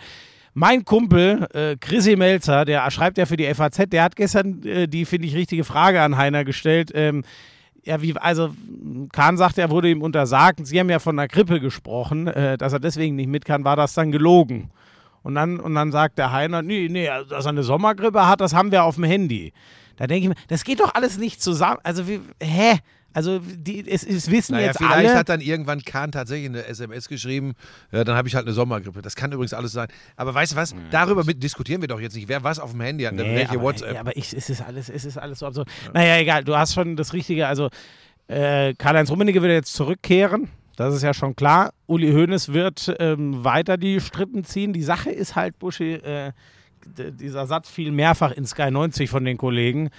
[0.58, 4.88] Mein Kumpel, äh, Chrissy Melzer, der schreibt ja für die FAZ, der hat gestern äh,
[4.88, 6.90] die, finde ich, richtige Frage an Heiner gestellt.
[6.94, 7.22] Ähm,
[7.84, 8.50] ja, wie, also
[9.12, 10.66] Kahn sagt, er wurde ihm untersagt.
[10.66, 13.76] Sie haben ja von einer Grippe gesprochen, äh, dass er deswegen nicht mit kann, war
[13.76, 14.72] das dann gelogen.
[15.22, 18.40] Und dann, und dann sagt der Heiner, nee, nee, also, dass er eine Sommergrippe hat,
[18.40, 19.52] das haben wir auf dem Handy.
[19.94, 21.78] Da denke ich mir, das geht doch alles nicht zusammen.
[21.84, 22.80] Also, wie, hä?
[23.18, 25.14] Also, die, es, es wissen Naja, jetzt vielleicht alle.
[25.18, 27.54] hat dann irgendwann Kahn tatsächlich eine SMS geschrieben,
[27.90, 29.02] ja, dann habe ich halt eine Sommergrippe.
[29.02, 29.88] Das kann übrigens alles sein.
[30.14, 32.28] Aber weißt du was, darüber mit diskutieren wir doch jetzt nicht.
[32.28, 33.94] Wer was auf dem Handy hat, Nee, welche aber, WhatsApp.
[33.94, 35.68] Ja, aber ich, es, ist alles, es ist alles so absurd.
[35.92, 37.48] Naja, egal, du hast schon das Richtige.
[37.48, 37.70] Also,
[38.28, 40.48] äh, Karl-Heinz Rummenigge wird jetzt zurückkehren.
[40.76, 41.72] Das ist ja schon klar.
[41.88, 44.72] Uli Hoeneß wird ähm, weiter die Strippen ziehen.
[44.72, 46.30] Die Sache ist halt, Buschi, äh,
[46.86, 49.90] dieser Satz fiel mehrfach in Sky 90 von den Kollegen.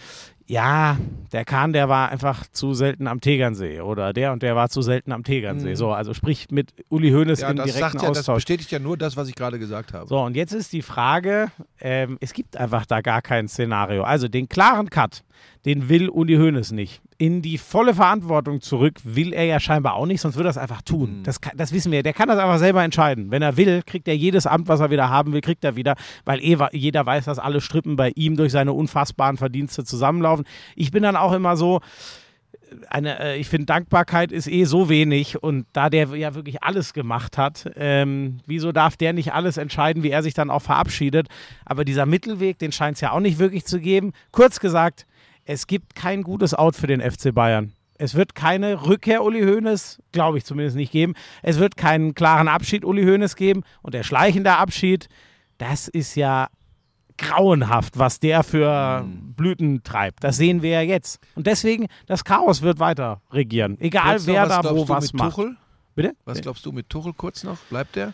[0.50, 0.98] Ja,
[1.32, 3.82] der Kahn, der war einfach zu selten am Tegernsee.
[3.82, 5.76] Oder der und der war zu selten am Tegernsee.
[5.76, 7.44] So, also sprich mit Uli Hoeneß Mhm.
[7.44, 8.36] ja, im das direkten sagt ja, das Austausch.
[8.38, 10.08] bestätigt ja nur das, was ich gerade gesagt habe.
[10.08, 14.02] So, und jetzt ist die Frage, ähm, es gibt einfach da gar kein Szenario.
[14.02, 15.24] Also den klaren Cut,
[15.66, 17.00] den will Uli Hoeneß nicht.
[17.20, 20.58] In die volle Verantwortung zurück will er ja scheinbar auch nicht, sonst würde er es
[20.58, 21.20] einfach tun.
[21.24, 22.02] Das, kann, das wissen wir.
[22.02, 23.30] Der kann das einfach selber entscheiden.
[23.30, 25.96] Wenn er will, kriegt er jedes Amt, was er wieder haben will, kriegt er wieder,
[26.24, 30.46] weil eh, jeder weiß, dass alle Strippen bei ihm durch seine unfassbaren Verdienste zusammenlaufen.
[30.78, 31.82] Ich bin dann auch immer so,
[32.90, 36.94] eine, äh, ich finde, Dankbarkeit ist eh so wenig und da der ja wirklich alles
[36.94, 41.28] gemacht hat, ähm, wieso darf der nicht alles entscheiden, wie er sich dann auch verabschiedet?
[41.66, 44.14] Aber dieser Mittelweg, den scheint es ja auch nicht wirklich zu geben.
[44.32, 45.06] Kurz gesagt,
[45.50, 47.74] es gibt kein gutes Out für den FC Bayern.
[47.96, 51.16] Es wird keine Rückkehr Uli Hoeneß, glaube ich zumindest nicht geben.
[51.42, 55.10] Es wird keinen klaren Abschied Uli Hoeneß geben und der schleichende Abschied,
[55.58, 56.50] das ist ja
[57.18, 59.04] grauenhaft, was der für
[59.36, 60.24] Blüten treibt.
[60.24, 61.20] Das sehen wir ja jetzt.
[61.34, 63.76] Und deswegen, das Chaos wird weiter regieren.
[63.80, 65.36] Egal noch, wer da wo du was mit macht.
[65.36, 65.58] Tuchel?
[65.96, 66.14] Bitte?
[66.26, 67.58] Was glaubst du mit Tuchel kurz noch?
[67.72, 68.14] Bleibt der?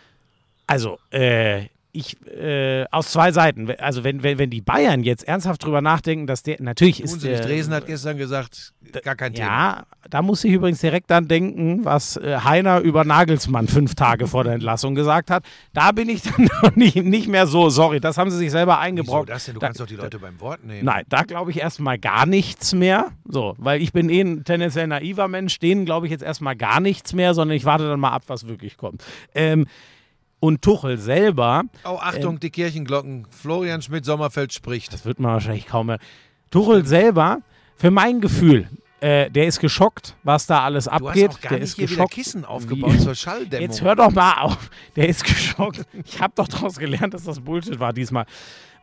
[0.66, 1.66] Also, äh,
[1.96, 3.70] ich, äh, aus zwei Seiten.
[3.78, 7.40] Also, wenn, wenn, wenn die Bayern jetzt ernsthaft drüber nachdenken, dass der, natürlich ist der,
[7.40, 8.72] Dresden hat gestern gesagt,
[9.02, 9.46] gar kein Thema.
[9.48, 14.26] Ja, da muss ich übrigens direkt an denken, was äh, Heiner über Nagelsmann fünf Tage
[14.26, 15.44] vor der Entlassung gesagt hat.
[15.72, 18.74] Da bin ich dann noch nicht, nicht mehr so, sorry, das haben sie sich selber
[18.74, 19.30] Wieso eingebrockt.
[19.30, 19.54] das denn?
[19.54, 20.84] Du Da- kannst doch die Leute beim Wort nehmen.
[20.84, 23.06] Nein, da glaube ich erstmal gar nichts mehr.
[23.24, 26.80] So, weil ich bin eh ein tendenziell naiver Mensch, denen glaube ich jetzt erstmal gar
[26.80, 29.02] nichts mehr, sondern ich warte dann mal ab, was wirklich kommt.
[29.34, 29.66] Ähm,
[30.40, 33.26] und Tuchel selber, Oh, Achtung, die Kirchenglocken.
[33.30, 34.92] Florian Schmidt-Sommerfeld spricht.
[34.92, 35.98] das wird man wahrscheinlich kaum mehr.
[36.50, 37.38] Tuchel selber,
[37.76, 38.68] für mein Gefühl,
[39.00, 41.28] äh, der ist geschockt, was da alles Du abgeht.
[41.28, 42.12] hast auch gar der nicht ist hier geschockt.
[42.12, 43.66] Kissen wie- aufgebaut zur Schalldämmung.
[43.66, 44.70] Jetzt hör doch mal auf.
[44.94, 45.82] Der ist geschockt.
[46.04, 48.24] Ich habe doch daraus gelernt, dass das Bullshit war diesmal.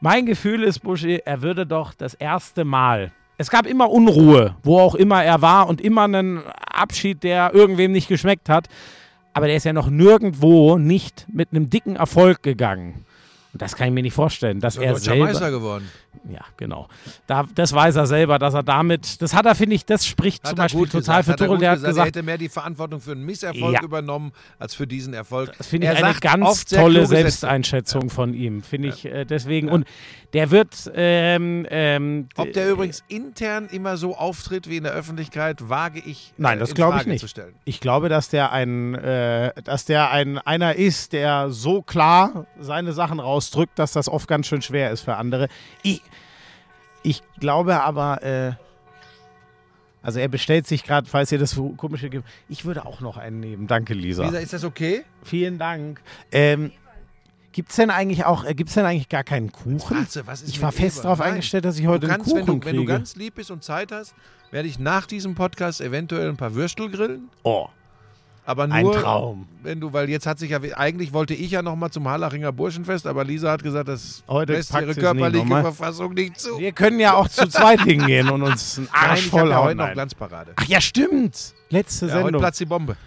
[0.01, 4.79] Mein Gefühl ist, Buschi, er würde doch das erste Mal es gab immer Unruhe, wo
[4.79, 8.67] auch immer er war und immer einen Abschied, der irgendwem nicht geschmeckt hat.
[9.33, 13.05] Aber der ist ja noch nirgendwo nicht mit einem dicken Erfolg gegangen.
[13.53, 15.25] Und das kann ich mir nicht vorstellen, dass er Deutscher selber.
[15.25, 15.89] Meister geworden.
[16.27, 16.87] Ja, genau.
[17.27, 20.43] Da, das weiß er selber, dass er damit, das hat er, finde ich, das spricht
[20.43, 21.25] Hat zum Beispiel total gesagt.
[21.25, 21.57] für er Tuchel.
[21.59, 23.83] Der hat gesagt, er hätte mehr die Verantwortung für einen Misserfolg Ja.
[23.83, 25.51] übernommen als für diesen Erfolg.
[25.57, 27.05] das finde ich eine ganz tolle.
[27.05, 29.69] Selbsteinschätzung von ihm, finde ich äh, deswegen.
[29.69, 29.85] Und
[30.33, 35.69] der wird, ähm, ähm, Ob der übrigens intern immer so auftritt wie in der Öffentlichkeit,
[35.69, 37.21] wage ich Nein, äh, das in glaube ich nicht.
[37.21, 37.53] zu stellen.
[37.65, 42.93] Ich glaube, dass der ein, äh, dass der ein einer ist, der so klar seine
[42.93, 45.47] Sachen rausdrückt, dass das oft ganz schön schwer ist für andere.
[45.81, 46.01] Ich,
[47.03, 48.53] ich glaube aber, äh,
[50.01, 52.27] also er bestellt sich gerade, falls ihr das komische gibt.
[52.49, 53.67] Ich würde auch noch einen nehmen.
[53.67, 54.25] Danke, Lisa.
[54.25, 55.03] Lisa, ist das okay?
[55.23, 56.01] Vielen Dank.
[56.31, 56.71] Ähm,
[57.53, 59.95] Gibt's denn eigentlich auch, äh, gibt's denn eigentlich gar keinen Kuchen?
[59.95, 61.03] Atze, ich war fest Eber?
[61.03, 61.33] darauf Nein.
[61.33, 62.93] eingestellt, dass ich Du heute kannst, einen wenn Kuchen du, wenn du kriege.
[62.93, 64.15] ganz lieb bist und Zeit hast,
[64.49, 67.29] werde ich nach diesem Podcast eventuell ein paar Würstel grillen.
[67.43, 67.67] oh,
[68.45, 69.47] Aber ein nur, Traum.
[69.61, 73.07] wenn du, weil jetzt hat sich ja, eigentlich wollte ich ja nochmal zum Harlachinger Burschenfest,
[73.07, 75.61] aber Lisa hat gesagt, das Heute lässt packt ihre sie's nicht körperliche nochmal.
[75.61, 76.59] Verfassung nicht zu.
[76.59, 79.49] Wir können ja auch zu zweit hingehen und uns einen Nein, Arsch ich habe voll
[79.49, 79.65] ja hauen.
[79.67, 79.93] heute noch Nein.
[79.93, 80.51] Glanzparade.
[80.57, 81.53] Ach ja, stimmt.
[81.69, 82.41] Letzte Ja, heute Sendung.
[82.41, 82.97] platzt die Bombe.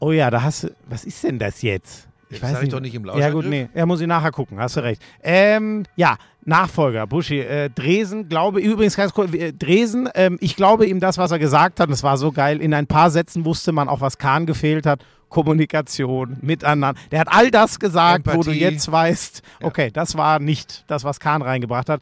[0.00, 0.68] Oh ja, da hast du.
[0.88, 2.07] Was ist denn das jetzt?
[2.30, 3.68] Das sag ich doch nicht im Ja, gut, nee.
[3.74, 4.58] Ja, muss ich nachher gucken.
[4.58, 5.02] Hast du recht.
[5.22, 7.40] Ähm, ja, Nachfolger, Buschi.
[7.40, 11.38] Äh, Dresen, glaube übrigens ganz kurz, äh, Dresen, ähm, ich glaube ihm das, was er
[11.38, 11.90] gesagt hat.
[11.90, 12.60] Das war so geil.
[12.60, 15.00] In ein paar Sätzen wusste man auch, was Kahn gefehlt hat.
[15.28, 16.98] Kommunikation, miteinander.
[17.10, 18.60] Der hat all das gesagt, wo du Empathie.
[18.60, 22.00] jetzt weißt, okay, das war nicht das, was Kahn reingebracht hat.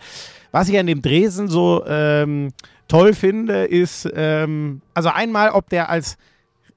[0.53, 2.53] Was ich an dem Dresen so ähm,
[2.87, 6.16] toll finde, ist, ähm, also einmal, ob der als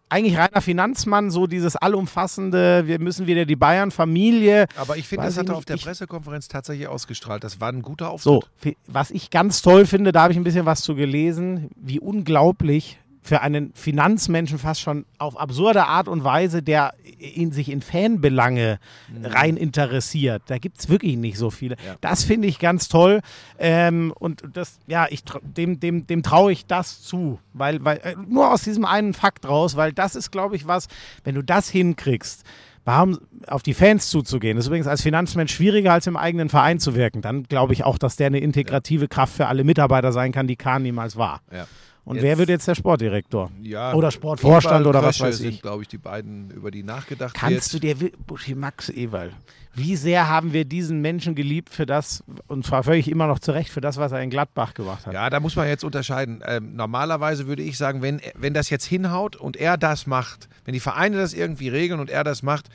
[0.10, 4.66] eigentlich reiner Finanzmann, so dieses allumfassende, wir müssen wieder die Bayern-Familie.
[4.76, 7.44] Aber ich finde, das hat er auf der Pressekonferenz tatsächlich ausgestrahlt.
[7.44, 8.44] Das war ein guter Auftritt.
[8.64, 12.00] So, was ich ganz toll finde, da habe ich ein bisschen was zu gelesen, wie
[12.00, 17.82] unglaublich für einen Finanzmenschen fast schon auf absurde Art und Weise, der in sich in
[17.82, 18.80] Fanbelange
[19.24, 20.44] rein interessiert.
[20.48, 21.76] Da gibt es wirklich nicht so viele.
[21.86, 21.96] Ja.
[22.02, 23.22] Das finde ich ganz toll.
[23.58, 27.40] Ähm, und das, ja, ich, dem, dem, dem traue ich das zu.
[27.54, 30.88] Weil, weil, äh, nur aus diesem einen Fakt raus, weil das ist, glaube ich, was,
[31.24, 32.46] wenn du das hinkriegst,
[32.86, 34.56] Warum auf die Fans zuzugehen?
[34.56, 37.22] Das ist übrigens als Finanzmensch schwieriger, als im eigenen Verein zu wirken.
[37.22, 40.56] Dann glaube ich auch, dass der eine integrative Kraft für alle Mitarbeiter sein kann, die
[40.56, 41.42] Kahn niemals war.
[41.52, 41.68] Ja.
[42.10, 43.52] Und Jetzt- wer wird jetzt der Sportdirektor?
[43.62, 45.50] Ja, Oder Sportvorstand Eberl, oder was Krösche weiß ich.
[45.52, 47.84] sind, glaube ich, die beiden, über die nachgedacht Kannst du wird.
[47.84, 49.32] dir, wi- Buschi Max Ewald,
[49.76, 53.70] wie sehr haben wir diesen Menschen geliebt für das, und zwar völlig immer noch zurecht,
[53.70, 55.14] für das, was er in Gladbach gemacht hat?
[55.14, 56.42] Ja, da muss man jetzt unterscheiden.
[56.48, 60.74] Ähm, normalerweise würde ich sagen, wenn, wenn das jetzt hinhaut und er das macht, wenn
[60.74, 62.70] die Vereine das irgendwie regeln und er das macht,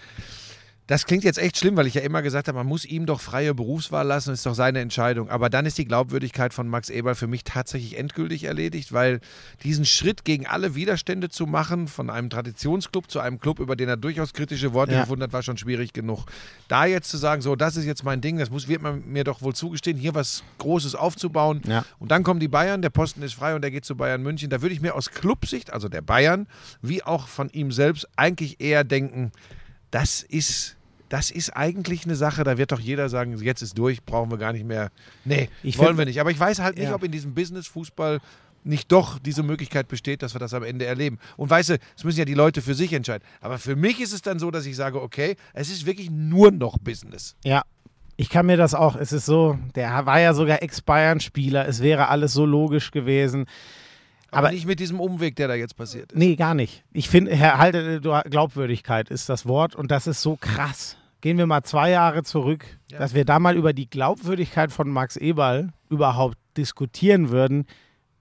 [0.87, 3.21] das klingt jetzt echt schlimm, weil ich ja immer gesagt habe, man muss ihm doch
[3.21, 5.31] freie Berufswahl lassen, das ist doch seine Entscheidung.
[5.31, 9.21] Aber dann ist die Glaubwürdigkeit von Max Eberl für mich tatsächlich endgültig erledigt, weil
[9.63, 13.89] diesen Schritt gegen alle Widerstände zu machen, von einem Traditionsclub zu einem Club, über den
[13.89, 15.01] er durchaus kritische Worte Ja.
[15.01, 16.27] gefunden hat, war schon schwierig genug.
[16.69, 19.25] Da jetzt zu sagen, so, das ist jetzt mein Ding, das muss, wird man mir
[19.25, 21.63] doch wohl zugestehen, hier was Großes aufzubauen.
[21.67, 21.85] Ja.
[21.99, 24.51] Und dann kommen die Bayern, der Posten ist frei und er geht zu Bayern München.
[24.51, 26.47] Da würde ich mir aus Clubsicht, also der Bayern,
[26.83, 29.33] wie auch von ihm selbst, eigentlich eher denken,
[29.95, 30.77] das ist,
[31.09, 34.39] das ist eigentlich eine Sache, da wird doch jeder sagen, jetzt ist durch, brauchen wir
[34.39, 34.91] gar nicht mehr.
[35.25, 36.21] Nee, Ich wollen find- wir nicht.
[36.21, 36.95] Aber ich weiß halt nicht, Ja.
[36.97, 38.19] ob in diesem Business-Fußball
[38.65, 41.19] nicht doch diese Möglichkeit besteht, dass wir das am Ende erleben.
[41.37, 43.23] Und weißt du, es müssen ja die Leute für sich entscheiden.
[43.41, 46.51] Aber für mich ist es dann so, dass ich sage, okay, es ist wirklich nur
[46.51, 47.37] noch Business.
[47.45, 47.63] Ja.
[48.17, 52.09] Ich kann mir das auch, es ist so, der war ja sogar Ex-Bayern-Spieler, es wäre
[52.09, 53.47] alles so logisch gewesen.
[54.35, 56.19] Aber, Aber- nicht mit diesem Umweg, der da jetzt passiert ist.
[56.19, 56.85] Nee, gar nicht.
[56.93, 60.97] Ich finde, Herr halte Glaubwürdigkeit ist das Wort und das ist so krass.
[61.21, 62.99] Gehen wir mal zwei Jahre zurück, Ja.
[62.99, 67.67] dass wir da mal über die Glaubwürdigkeit von Max Eberl überhaupt diskutieren würden.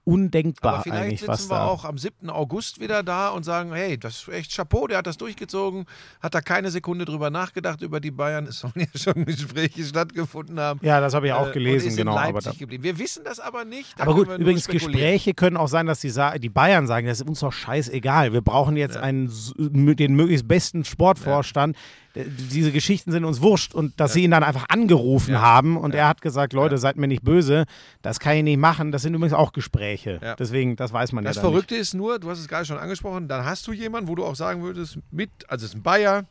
[0.06, 1.64] Undenkbar Aber vielleicht eigentlich, sitzen was wir da.
[1.64, 2.28] auch am 7.
[2.28, 5.86] August wieder da und sagen, hey, das ist echt Chapeau, der hat das durchgezogen,
[6.22, 8.46] hat da keine Sekunde drüber nachgedacht über die Bayern.
[8.46, 10.78] Es sollen ja schon Gespräche stattgefunden haben.
[10.82, 12.18] Ja, das habe ich auch Äh, gelesen, ist genau.
[12.18, 12.84] Aber, da, geblieben.
[12.84, 13.98] Wir wissen das aber nicht.
[13.98, 14.68] aber gut, übrigens.
[14.68, 18.32] Gespräche können auch sein, dass die, die Bayern sagen, das ist uns doch scheißegal.
[18.34, 21.76] Wir brauchen jetzt einen, s- mö- den möglichst besten Sportvorstand.
[21.76, 21.80] D-
[22.16, 25.40] Diese Geschichten sind uns wurscht und dass sie ihn dann einfach angerufen Ja.
[25.42, 26.78] haben und er hat gesagt, Leute, Ja.
[26.78, 27.64] seid mir nicht böse,
[28.02, 28.92] das kann ich nicht machen.
[28.92, 30.20] Das sind übrigens auch Gespräche.
[30.22, 30.36] Ja.
[30.36, 32.78] Deswegen, das weiß man Das ja dann Verrückte ist nur, du hast es gerade schon
[32.78, 35.82] angesprochen, dann hast du jemanden, wo du auch sagen würdest, mit, also es ist ein
[35.82, 36.24] Bayer,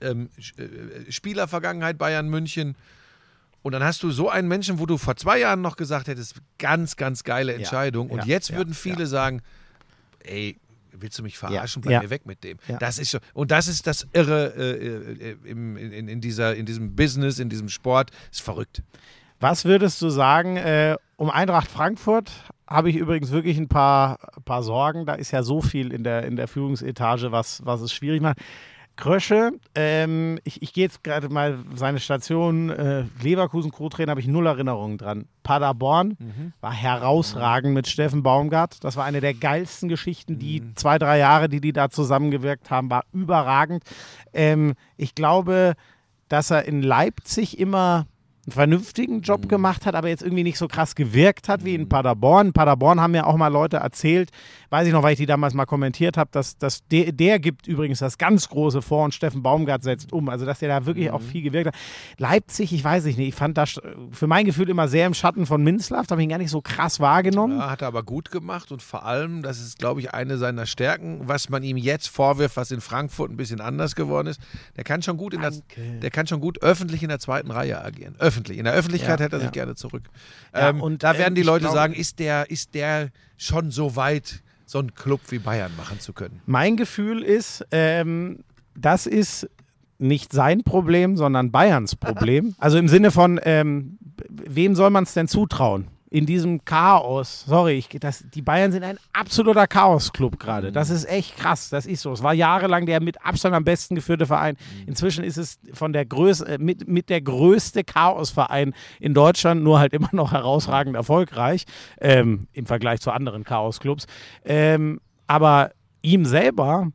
[0.00, 2.74] ähm, Sch- äh, Spielervergangenheit Bayern München.
[3.62, 6.36] Und dann hast du so einen Menschen, wo du vor zwei Jahren noch gesagt hättest,
[6.58, 8.10] ganz, ganz geile Entscheidung.
[8.10, 9.42] Und ja, jetzt ja, würden viele sagen,
[10.24, 10.56] ey,
[10.92, 11.82] willst du mich verarschen?
[11.82, 12.02] Bleib ja.
[12.02, 12.58] mir weg mit dem.
[12.78, 16.66] Das ist schon, und das ist das Irre äh, äh, im, in, in, dieser, in
[16.66, 18.10] diesem Business, in diesem Sport.
[18.30, 18.82] Ist verrückt.
[19.40, 22.30] Was würdest du sagen, äh, um Eintracht Frankfurt
[22.68, 25.06] habe ich übrigens wirklich ein paar, paar Sorgen.
[25.06, 28.38] Da ist ja so viel in der, in der Führungsetage, was, was es schwierig macht.
[28.98, 34.26] Krösche, ähm, ich, ich gehe jetzt gerade mal seine Station, äh, Leverkusen Co-Trainer, habe ich
[34.26, 35.26] null Erinnerungen dran.
[35.44, 36.16] Paderborn
[36.60, 38.82] war herausragend mit Steffen Baumgart.
[38.82, 40.40] Das war eine der geilsten Geschichten.
[40.40, 43.84] Die zwei, drei Jahre, die die da zusammengewirkt haben, war überragend.
[44.32, 45.74] Ähm, ich glaube,
[46.28, 48.06] dass er in Leipzig immer
[48.46, 51.88] einen vernünftigen Job gemacht hat, aber jetzt irgendwie nicht so krass gewirkt hat wie in
[51.88, 52.48] Paderborn.
[52.48, 54.30] In Paderborn haben mir auch mal Leute erzählt,
[54.70, 57.66] weiß ich noch, weil ich die damals mal kommentiert habe, dass, dass der, der gibt
[57.66, 60.28] übrigens das ganz große vor und Steffen Baumgart setzt um.
[60.28, 61.74] Also, dass der da wirklich auch viel gewirkt hat.
[62.18, 63.80] Leipzig, ich weiß nicht, ich fand das
[64.12, 66.50] für mein Gefühl immer sehr im Schatten von Minzlaff, da habe ich ihn gar nicht
[66.50, 67.58] so krass wahrgenommen.
[67.58, 70.66] Ja, hat er aber gut gemacht und vor allem, das ist, glaube ich, eine seiner
[70.66, 74.40] Stärken, was man ihm jetzt vorwirft, was in Frankfurt ein bisschen anders geworden ist.
[74.76, 75.52] Der kann schon gut in der,
[76.02, 78.14] der kann schon gut öffentlich in der zweiten Reihe agieren.
[78.18, 78.58] Öffentlich.
[78.58, 79.52] In der Öffentlichkeit Ja, hätte er sich ja.
[79.52, 80.04] gerne zurück.
[80.52, 83.08] Ähm, und, da werden die Leute glaube- sagen, ist der, ist der
[83.38, 86.42] schon so weit, so einen Club wie Bayern machen zu können?
[86.44, 89.48] Mein Gefühl ist, ähm, das ist
[89.98, 92.54] nicht sein Problem, sondern Bayerns Problem.
[92.58, 95.88] Also im Sinne von, ähm, wem soll man es denn zutrauen?
[96.10, 100.72] In diesem Chaos, sorry, ich, das, die Bayern sind ein absoluter Chaos-Club gerade.
[100.72, 102.12] Das ist echt krass, das ist so.
[102.12, 104.56] Es war jahrelang der mit Abstand am besten geführte Verein.
[104.86, 109.80] Inzwischen ist es von der Größe, äh, mit, mit der größte Chaos-Verein in Deutschland, nur
[109.80, 111.64] halt immer noch herausragend erfolgreich
[112.00, 114.06] ähm, im Vergleich zu anderen Chaos-Clubs.
[114.44, 116.90] Ähm, aber ihm selber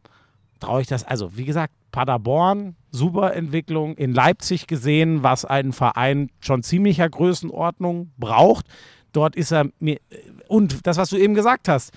[0.60, 6.30] traue ich das, also wie gesagt, Paderborn, super Entwicklung, in Leipzig gesehen, was ein Verein
[6.40, 8.66] schon ziemlicher Größenordnung braucht.
[9.14, 10.00] Dort ist er mir,
[10.48, 11.94] und das, was du eben gesagt hast,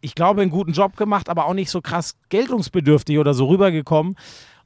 [0.00, 4.16] ich glaube, einen guten Job gemacht, aber auch nicht so krass geltungsbedürftig oder so rübergekommen.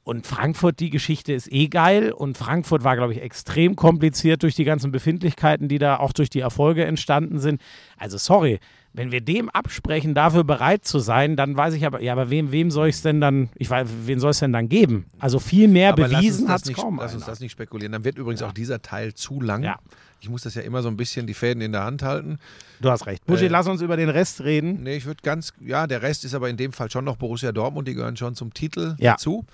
[0.03, 2.11] Und Frankfurt, die Geschichte ist eh geil.
[2.11, 6.29] Und Frankfurt war, glaube ich, extrem kompliziert durch die ganzen Befindlichkeiten, die da auch durch
[6.29, 7.61] die Erfolge entstanden sind.
[7.97, 8.59] Also, sorry,
[8.91, 12.51] wenn wir dem absprechen, dafür bereit zu sein, dann weiß ich aber, ja, aber wem,
[12.51, 15.05] wem soll ich es denn dann, ich weiß, wen soll es denn dann geben?
[15.19, 16.97] Also viel mehr Aber bewiesen hat es kaum.
[16.99, 17.91] Lass uns das nicht spekulieren.
[17.91, 19.63] Dann wird übrigens auch dieser Teil zu lang.
[19.63, 19.77] Ja.
[20.21, 22.39] Ich muss das ja immer so ein bisschen die Fäden in der Hand halten.
[22.81, 23.25] Du hast recht.
[23.25, 24.83] Buschi, Äh, lass uns über den Rest reden.
[24.83, 27.51] Nee, ich würde ganz, ja, der Rest ist aber in dem Fall schon noch Borussia
[27.51, 29.13] Dortmund, die gehören schon zum Titel Ja.
[29.13, 29.45] dazu.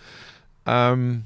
[0.66, 1.26] Ähm,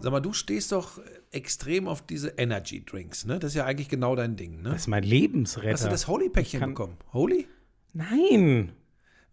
[0.00, 1.00] sag mal, du stehst doch
[1.32, 3.38] extrem auf diese Energy Drinks, ne?
[3.38, 4.70] Das ist ja eigentlich genau dein Ding, ne?
[4.70, 5.88] Das ist mein Hast du Lebensretter.
[5.88, 6.96] das Holy-Päckchen bekommen?
[7.12, 7.46] Holy?
[7.92, 8.72] Nein.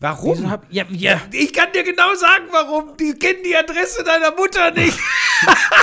[0.03, 0.51] Warum?
[0.51, 1.21] Hab, ja, ja.
[1.31, 2.97] ich kann dir genau sagen, warum.
[2.97, 4.99] Die kennen die Adresse deiner Mutter nicht.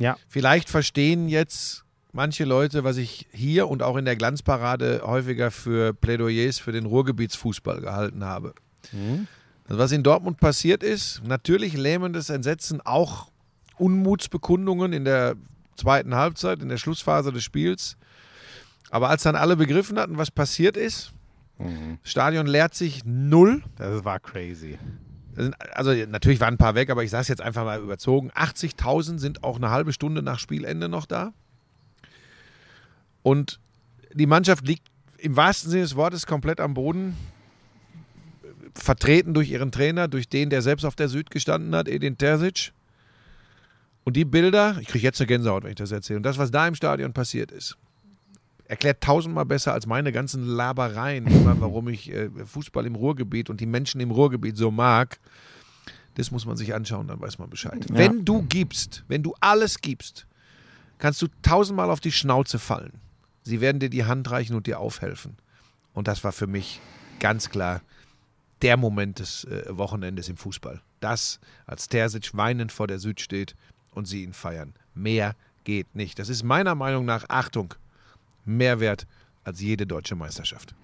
[0.00, 0.16] Ja.
[0.28, 5.94] Vielleicht verstehen jetzt manche Leute, was ich hier und auch in der Glanzparade häufiger für
[5.94, 8.54] Plädoyers für den Ruhrgebietsfußball gehalten habe.
[9.68, 13.30] Das, was in Dortmund passiert ist, natürlich lähmendes Entsetzen, auch
[13.76, 15.36] Unmutsbekundungen in der
[15.76, 17.96] zweiten Halbzeit, in der Schlussphase des Spiels.
[18.90, 21.12] Aber als dann alle begriffen hatten, was passiert ist,
[21.58, 21.68] das
[22.02, 23.62] Stadion leert sich null.
[23.76, 24.78] Das war crazy.
[25.72, 28.30] Also natürlich waren ein paar weg, aber ich sage es jetzt einfach mal überzogen.
[28.32, 31.32] 80.000 sind auch eine halbe Stunde nach Spielende noch da.
[33.22, 33.60] Und
[34.12, 34.86] die Mannschaft liegt
[35.18, 37.16] im wahrsten Sinne des Wortes komplett am Boden.
[38.74, 42.72] Vertreten durch ihren Trainer, durch den, der selbst auf der Süd gestanden hat, Edin Terzic.
[44.04, 46.18] Und die Bilder, ich kriege jetzt eine Gänsehaut, wenn ich das erzähle.
[46.18, 47.76] Und das, was da im Stadion passiert ist,
[48.70, 53.60] erklärt tausendmal besser als meine ganzen Labereien, immer, warum ich äh, Fußball im Ruhrgebiet und
[53.60, 55.18] die Menschen im Ruhrgebiet so mag.
[56.14, 57.84] Das muss man sich anschauen, dann weiß man Bescheid.
[57.88, 57.96] Ja.
[57.96, 60.28] Wenn du gibst, wenn du alles gibst,
[60.98, 62.92] kannst du tausendmal auf die Schnauze fallen.
[63.42, 65.36] Sie werden dir die Hand reichen und dir aufhelfen.
[65.92, 66.80] Und das war für mich
[67.18, 67.80] ganz klar
[68.62, 70.80] der Moment des äh, Wochenendes im Fußball.
[71.00, 73.56] Das, als Terzic weinend vor der Süd steht
[73.90, 74.74] und sie ihn feiern.
[74.94, 76.20] Mehr geht nicht.
[76.20, 77.74] Das ist meiner Meinung nach, Achtung,
[78.44, 79.06] mehr wert
[79.44, 80.74] als jede deutsche Meisterschaft.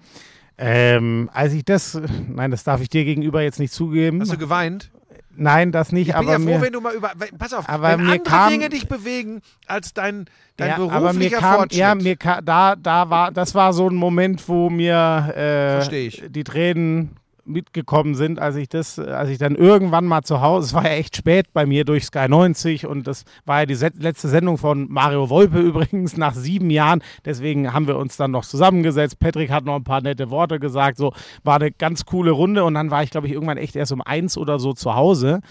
[0.57, 4.21] Ähm, als ich das, nein, das darf ich dir gegenüber jetzt nicht zugeben.
[4.21, 4.91] Hast du geweint?
[5.39, 7.11] nein, das nicht, Ich bin aber ja froh, mir, wenn du mal über.
[7.37, 10.25] Pass auf, Aber wenn andere kam- Dinge dich bewegen als dein,
[10.57, 11.79] dein ja, beruflicher aber mir kam, Fortschritt.
[11.79, 16.23] ja, mir ka, da, da war, das war so ein Moment, wo mir äh, ich.
[16.29, 17.11] die Tränen
[17.47, 20.91] mitgekommen sind, als ich das, als ich dann irgendwann mal zu Hause, es war ja
[20.91, 24.87] echt spät bei mir durch Sky 90 und das war ja die letzte Sendung von
[24.89, 27.01] Mario Wolpe übrigens nach sieben Jahren.
[27.25, 29.19] Deswegen haben wir uns dann noch zusammengesetzt.
[29.19, 30.97] Patrick hat noch ein paar nette Worte gesagt.
[30.97, 33.91] So war eine ganz coole Runde und dann war ich, glaube ich, irgendwann echt erst
[33.91, 35.41] um eins oder so zu Hause.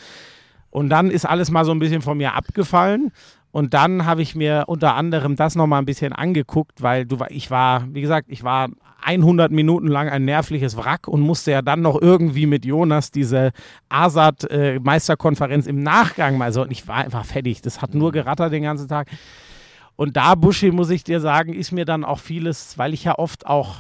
[0.70, 3.12] Und dann ist alles mal so ein bisschen von mir abgefallen.
[3.52, 7.30] Und dann habe ich mir unter anderem das nochmal ein bisschen angeguckt, weil du, war-
[7.30, 8.68] ich war, wie gesagt, ich war
[9.02, 13.52] 100 Minuten lang ein nervliches Wrack und musste ja dann noch irgendwie mit Jonas diese
[13.88, 16.62] ASAT-Meisterkonferenz im Nachgang mal so.
[16.62, 17.62] Und ich war einfach fertig.
[17.62, 19.08] Das hat nur gerattert den ganzen Tag.
[19.96, 23.18] Und da, Buschi, muss ich dir sagen, ist mir dann auch vieles, weil ich ja
[23.18, 23.76] oft auch,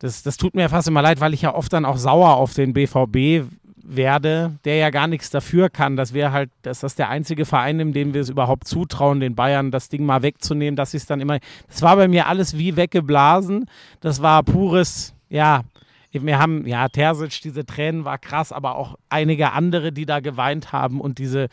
[0.00, 2.54] das, das tut mir fast immer leid, weil ich ja oft dann auch sauer auf
[2.54, 3.44] den BVB
[3.84, 7.80] werde, der ja gar nichts dafür kann, dass wir halt, dass das der einzige Verein,
[7.80, 11.06] in dem wir es überhaupt zutrauen, den Bayern das Ding mal wegzunehmen, dass sie es
[11.06, 13.66] dann immer, das war bei mir alles wie weggeblasen,
[14.00, 15.62] das war pures, ja,
[16.10, 20.72] wir haben, ja, Terzic, diese Tränen war krass, aber auch einige andere, die da geweint
[20.72, 21.48] haben und diese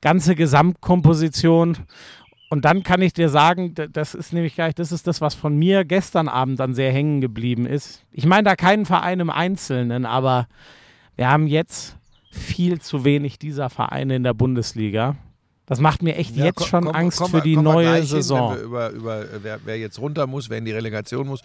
[0.00, 1.78] ganze Gesamtkomposition.
[2.48, 5.56] Und dann kann ich dir sagen, das ist nämlich gleich, das ist das, was von
[5.56, 8.04] mir gestern Abend dann sehr hängen geblieben ist.
[8.12, 10.48] Ich meine da keinen Verein im Einzelnen, aber
[11.22, 11.94] wir haben jetzt
[12.32, 15.14] viel zu wenig dieser Vereine in der Bundesliga.
[15.66, 18.04] Das macht mir echt Ja, jetzt komm- schon komm- Angst komm für die neue hin,
[18.06, 18.56] Saison.
[18.56, 21.40] Wir über, über äh, wer, wer jetzt runter muss, wer in die Relegation muss.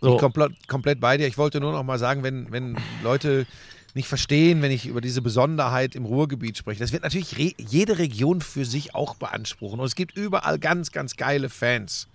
[0.00, 0.14] So.
[0.14, 1.26] Ich komplett, komplett bei dir.
[1.26, 3.46] Ich wollte nur noch mal sagen, wenn, wenn Leute
[3.92, 6.80] nicht verstehen, wenn ich über diese Besonderheit im Ruhrgebiet spreche.
[6.80, 9.78] Das wird natürlich re jede Region für sich auch beanspruchen.
[9.78, 12.08] Und es gibt überall ganz, ganz geile Fans.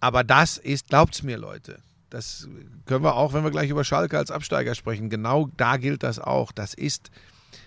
[0.00, 1.80] Aber das ist, glaubt's mir, Leute,
[2.10, 2.48] das
[2.86, 6.18] können wir auch, wenn wir gleich über Schalke als Absteiger sprechen, genau da gilt das
[6.18, 6.52] auch.
[6.52, 7.10] Das ist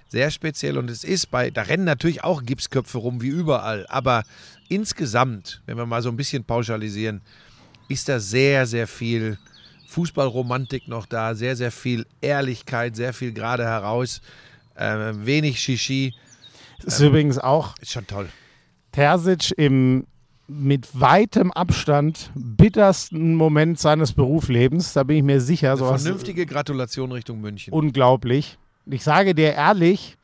[0.07, 4.23] sehr speziell und es ist bei, da rennen natürlich auch Gipsköpfe rum wie überall, aber
[4.67, 7.21] insgesamt, wenn wir mal so ein bisschen pauschalisieren,
[7.87, 9.37] ist da sehr, sehr viel
[9.87, 14.21] Fußballromantik noch da, sehr, sehr viel Ehrlichkeit, sehr viel gerade heraus,
[14.75, 16.13] äh, wenig Shishi,
[16.83, 18.29] Das ist übrigens auch ist schon toll.
[18.91, 20.05] Terzic im
[20.47, 24.93] mit weitem Abstand bittersten Moment seines Berufslebens.
[24.93, 25.69] Da bin ich mir sicher.
[25.71, 27.73] Eine Sowas vernünftige Gratulation Richtung München.
[27.73, 28.57] unglaublich.
[28.85, 30.17] Ich sage dir ehrlich,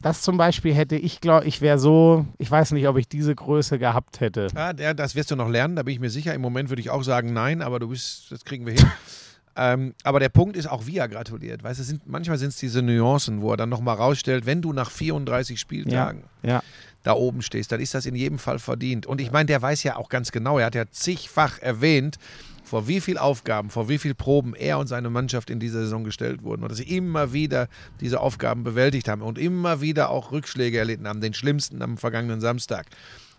[0.00, 3.34] das zum Beispiel hätte ich, glaube ich, wäre so, ich weiß nicht, ob ich diese
[3.34, 4.48] Größe gehabt hätte.
[4.54, 6.34] Ja, das wirst du noch lernen, da bin ich mir sicher.
[6.34, 8.86] Im Moment würde ich auch sagen, nein, aber du bist, das kriegen wir hin.
[9.56, 11.64] ähm, aber der Punkt ist auch, wie er gratuliert.
[11.64, 14.72] Weißt du, sind, manchmal sind es diese Nuancen, wo er dann nochmal rausstellt, wenn du
[14.72, 16.62] nach 34 Spieltagen ja.
[17.08, 19.06] Da oben stehst, dann ist das in jedem Fall verdient.
[19.06, 22.18] Und ich meine, der weiß ja auch ganz genau, er hat ja zigfach erwähnt,
[22.62, 26.04] vor wie viel Aufgaben, vor wie viel Proben er und seine Mannschaft in dieser Saison
[26.04, 27.68] gestellt wurden und dass sie immer wieder
[28.02, 32.42] diese Aufgaben bewältigt haben und immer wieder auch Rückschläge erlitten haben, den schlimmsten am vergangenen
[32.42, 32.86] Samstag.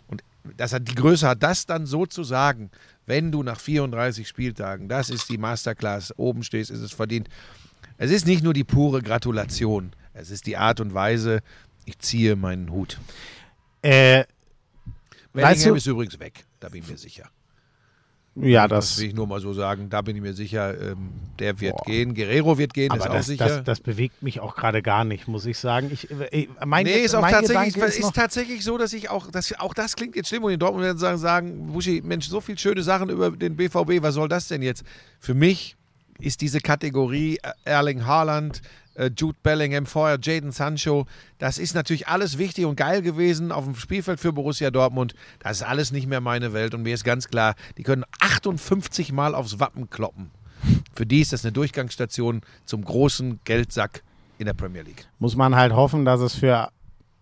[0.08, 0.24] Und
[0.58, 2.72] dass er die Größe hat, das dann so zu sagen,
[3.06, 7.30] wenn du nach 34 Spieltagen, das ist die Masterclass, oben stehst, ist es verdient.
[8.00, 11.42] Es ist nicht nur die pure Gratulation, es ist die Art und Weise,
[11.86, 13.00] ich ziehe meinen Hut.
[13.82, 14.24] Äh,
[15.34, 17.30] Bellingham Weißt du- ist übrigens weg, da bin ich mir sicher.
[18.36, 19.00] ja, Das das.
[19.00, 21.10] will ich nur mal so sagen, da bin ich mir sicher, ähm,
[21.40, 21.86] der wird Boah.
[21.86, 22.14] gehen.
[22.16, 23.48] Guerrero wird gehen, Aber ist auch das, sicher.
[23.48, 25.90] das, das bewegt mich auch gerade gar nicht, muss ich sagen.
[25.92, 29.58] Ich, äh, mein, nee, ist auch tatsächlich, ist ist tatsächlich so, dass ich auch, dass
[29.60, 32.58] auch das klingt jetzt schlimm und in Dortmund werden sagen, sagen, Buschi, Mensch, so viel
[32.58, 34.84] schöne Sachen über den BVB, was soll das denn jetzt?
[35.20, 35.76] Für mich
[36.20, 38.62] ist diese Kategorie äh, Erling Haaland,
[39.08, 41.06] Jude Bellingham, vorher Jaden Sancho,
[41.38, 45.14] das ist natürlich alles wichtig und geil gewesen auf dem Spielfeld für Borussia Dortmund.
[45.40, 49.12] Das ist alles nicht mehr meine Welt und mir ist ganz klar, die können 58
[49.12, 50.32] Mal aufs Wappen kloppen.
[50.94, 54.04] Für die ist das eine Durchgangsstation zum großen Geldsack
[54.38, 55.08] in der Premier League.
[55.20, 56.70] muss man halt hoffen, dass es für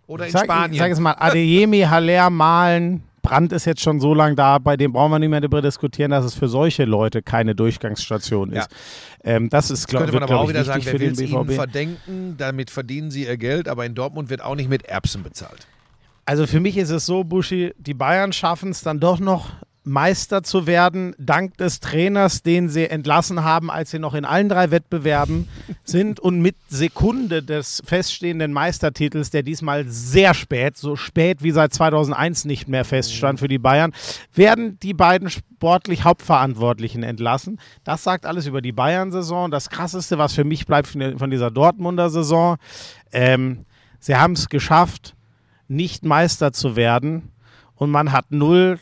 [0.08, 0.74] Oder in sag, Spanien.
[0.74, 4.78] Ich sag jetzt mal, Adeyemi, Haller, Malen, Brandt ist jetzt schon so lange da, bei
[4.78, 8.62] dem brauchen wir nicht mehr darüber diskutieren, dass es für solche Leute keine Durchgangsstation Ja.
[8.62, 8.70] ist.
[9.24, 11.00] Ähm, das ist, glaube könnte man ich, aber glaub auch ich, wieder sagen, wer für
[11.00, 11.56] will den es ihnen BVB.
[11.56, 15.68] verdenken, damit verdienen sie ihr Geld, aber in Dortmund wird auch nicht mit Erbsen bezahlt.
[16.26, 19.52] Also für mich ist es so, Buschi, die Bayern schaffen es dann doch noch
[19.88, 24.50] Meister zu werden, dank des Trainers, den sie entlassen haben, als sie noch in allen
[24.50, 25.48] drei Wettbewerben
[25.86, 31.74] sind und mit Sekunde des feststehenden Meistertitels, der diesmal sehr spät, so spät wie seit
[31.74, 33.94] 2001 nicht mehr feststand für die Bayern,
[34.34, 37.60] werden die beiden sportlich Hauptverantwortlichen entlassen.
[37.86, 39.50] Das sagt alles über die Bayern-Saison.
[39.50, 42.58] Das Krasseste, was für mich bleibt von dieser Dortmunder Saison,
[43.14, 43.66] ähm,
[44.00, 45.16] sie haben es geschafft,
[45.70, 47.32] nicht Meister zu werden
[47.76, 48.80] und man hat null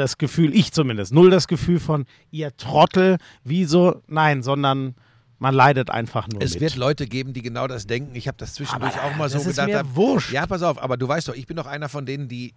[0.00, 4.94] das Gefühl, ich zumindest, null das Gefühl von ihr Trottel, wieso, nein, sondern
[5.38, 6.60] man leidet einfach nur Es mit.
[6.62, 8.14] wird Leute geben, die genau das denken.
[8.14, 9.68] Ich habe das zwischendurch Aber auch mal so das ist gedacht.
[9.68, 10.32] mir hab, wurscht.
[10.32, 12.52] Ja, pass auf, aber du weißt doch, ich bin doch einer von denen, die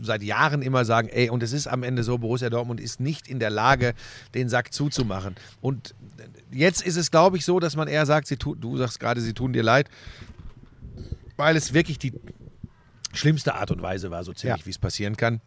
[0.00, 3.28] seit Jahren immer sagen, ey, und es ist am Ende so, Borussia Dortmund ist nicht
[3.28, 3.94] in der Lage,
[4.34, 5.34] den Sack zuzumachen.
[5.60, 5.94] Und
[6.50, 9.20] jetzt ist es, glaube ich, so, dass man eher sagt, sie tu, du sagst gerade,
[9.20, 9.88] sie tun dir leid,
[11.36, 12.12] weil es wirklich die
[13.12, 14.66] schlimmste Art und Weise war, so ziemlich, Ja.
[14.66, 15.40] wie es passieren kann.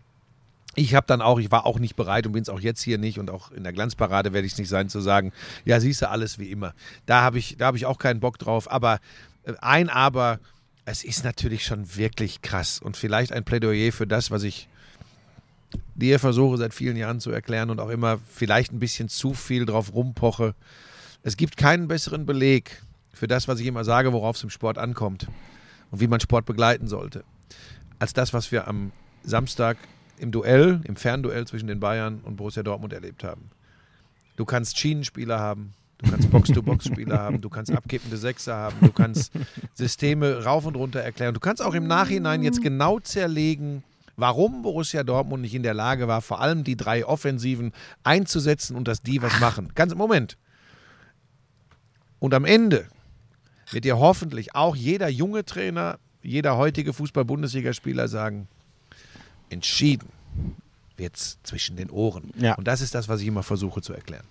[0.76, 2.98] Ich habe dann auch, ich war auch nicht bereit und bin es auch jetzt hier
[2.98, 5.34] nicht und auch in der Glanzparade werde ich es nicht sein zu sagen,
[5.66, 6.74] ja, siehst du alles wie immer.
[7.06, 8.72] Da habe ich, da ich auch keinen Bock drauf.
[8.72, 9.00] Aber
[9.44, 10.40] äh, ein Aber,
[10.86, 14.68] es ist natürlich schon wirklich krass und vielleicht ein Plädoyer für das, was ich
[15.94, 19.68] dir versuche seit vielen Jahren zu erklären und auch immer vielleicht ein bisschen zu viel
[19.68, 20.56] drauf rumpoche.
[21.22, 22.82] Es gibt keinen besseren Beleg
[23.14, 25.28] für das, was ich immer sage, worauf es im Sport ankommt
[25.92, 27.24] und wie man Sport begleiten sollte,
[28.00, 28.92] als das, was wir am
[29.24, 29.78] Samstag
[30.20, 33.50] im Duell, im Fernduell zwischen den Bayern und Borussia Dortmund erlebt haben.
[34.36, 39.34] Du kannst Schienenspieler haben, du kannst Box-to-Box-Spieler haben, du kannst abkippende Sechser haben, du kannst
[39.74, 41.34] Systeme rauf und runter erklären.
[41.34, 43.84] Du kannst auch im Nachhinein jetzt genau zerlegen,
[44.16, 48.88] warum Borussia Dortmund nicht in der Lage war, vor allem die drei Offensiven einzusetzen und
[48.88, 49.72] dass die was machen.
[49.76, 50.38] Ganz Moment.
[52.20, 52.88] Und am Ende
[53.72, 58.48] wird dir hoffentlich auch jeder junge Trainer, jeder heutige Fußball-Bundesligaspieler sagen,
[59.50, 60.10] entschieden
[60.98, 62.32] wird's zwischen den Ohren.
[62.38, 62.56] Ja.
[62.56, 64.26] Und das ist das, was ich immer versuche zu erklären.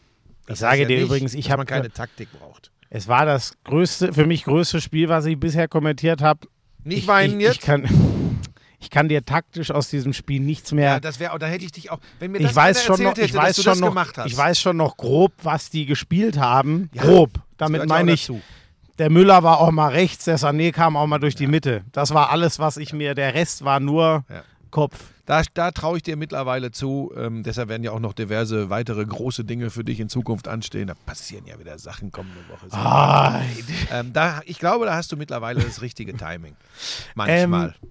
[0.47, 2.71] Das sage heißt dir nicht, übrigens, ich dass hab- man keine Taktik braucht.
[2.91, 6.41] es war das größte, für mich größte Spiel, was ich bisher kommentiert habe.
[6.85, 7.55] Nicht ich, weinen ich, jetzt.
[7.57, 7.85] Ich kann,
[8.81, 11.73] ich kann dir taktisch aus diesem Spiel nichts mehr ja, das wäre, da hätte ich
[11.73, 13.81] dich auch, wenn mir das ich weiß schon erzählt noch, hätte, ich weiß schon das
[13.81, 14.27] noch, gemacht hast.
[14.27, 16.91] ich weiß schon noch grob, was die gespielt haben.
[16.93, 17.31] Ja, grob.
[17.57, 18.41] Damit ja meine ich, dazu.
[18.99, 21.83] der Müller war auch mal rechts, der Sané kam auch mal durch die Mitte.
[21.93, 24.43] Das war alles, was ich mir, der Rest war nur Ja.
[24.71, 24.99] Kopf.
[25.27, 27.12] Da, da traue ich dir mittlerweile zu.
[27.16, 30.87] Ähm, deshalb werden ja auch noch diverse weitere große Dinge für dich in Zukunft anstehen.
[30.89, 32.66] Da passieren ja wieder Sachen kommende Woche.
[32.73, 33.43] Ah,
[33.93, 36.57] Ähm, da, ich glaube, da hast du mittlerweile das richtige Timing.
[37.14, 37.75] Manchmal.
[37.83, 37.91] Ähm,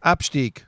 [0.00, 0.66] Abstieg.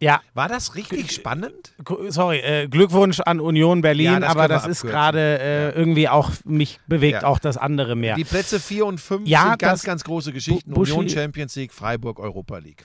[0.00, 1.74] ja, War das richtig spannend?
[2.08, 6.30] Sorry, äh, Glückwunsch an Union Berlin, Ja, das aber das ist gerade äh, irgendwie auch,
[6.44, 7.28] mich bewegt Ja.
[7.28, 8.14] auch das andere mehr.
[8.16, 10.70] Die Plätze 4 und 5 Ja, sind ganz, ganz große Geschichten.
[10.72, 12.84] Bu- Buschi- Union Champions League, Freiburg Europa League.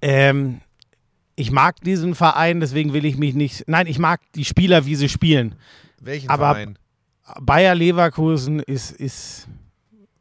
[0.00, 0.60] Ähm,
[1.36, 3.64] ich mag diesen Verein, deswegen will ich mich nicht.
[3.66, 5.54] Nein, ich mag die Spieler, wie sie spielen.
[6.00, 6.78] Welchen Aber Verein?
[7.40, 9.48] Bayer Leverkusen ist, ist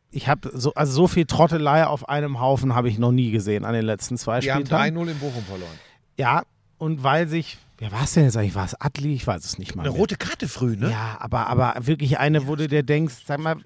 [0.10, 3.66] ich habe so, also so viel Trottelei auf einem Haufen habe ich noch nie gesehen
[3.66, 4.98] an den letzten zwei Die haben Spieltagen.
[4.98, 5.80] 3-0 in Bochum verloren.
[6.18, 6.44] Ja,
[6.78, 8.56] und weil sich, wer war es denn jetzt eigentlich?
[8.56, 9.14] War es Adli?
[9.14, 9.84] Ich weiß es nicht mal.
[9.84, 10.00] Eine mehr.
[10.00, 10.92] rote Karte früh, ne?
[10.92, 13.58] Ja, aber, aber wirklich eine, wo du dir denkst, sag mal,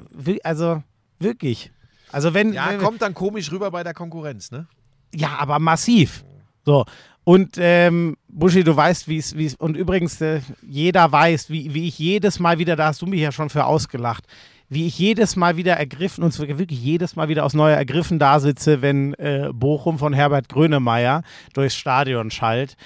[0.44, 0.82] also
[1.20, 1.72] wirklich.
[2.12, 4.68] Also wenn, Ja, wenn kommt dann komisch rüber bei der Konkurrenz, ne?
[5.14, 6.24] Ja, aber massiv.
[6.66, 6.86] So.
[7.28, 11.74] Und ähm, Buschi, du weißt, wie es, wie es, und übrigens, äh, jeder weiß, wie,
[11.74, 14.24] wie ich jedes Mal wieder, da hast du mich ja schon für ausgelacht,
[14.70, 18.40] wie ich jedes Mal wieder ergriffen, und wirklich jedes Mal wieder aus Neuer ergriffen da
[18.40, 21.22] sitze, wenn äh, Bochum von Herbert Grönemeyer
[21.54, 22.78] durchs Stadion schallt.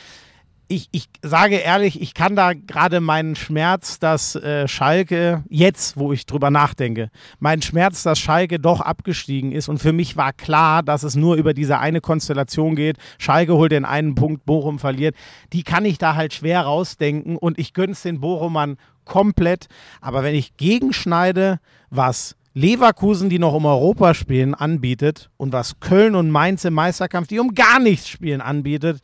[0.72, 6.14] Ich, ich sage ehrlich, ich kann da gerade meinen Schmerz, dass äh, Schalke, jetzt, wo
[6.14, 7.10] ich drüber nachdenke,
[7.40, 11.36] mein Schmerz, dass Schalke doch abgestiegen ist und für mich war klar, dass es nur
[11.36, 12.98] über diese eine Konstellation geht.
[13.18, 15.16] Schalke holt den einen Punkt, Bochum verliert.
[15.52, 19.68] Die kann ich da halt schwer rausdenken und ich gönn's den Bochumern komplett.
[20.00, 21.60] Aber wenn ich gegenschneide,
[21.90, 27.28] was Leverkusen, die noch um Europa spielen, anbietet und was Köln und Mainz im Meisterkampf,
[27.28, 29.02] die um gar nichts spielen, anbietet,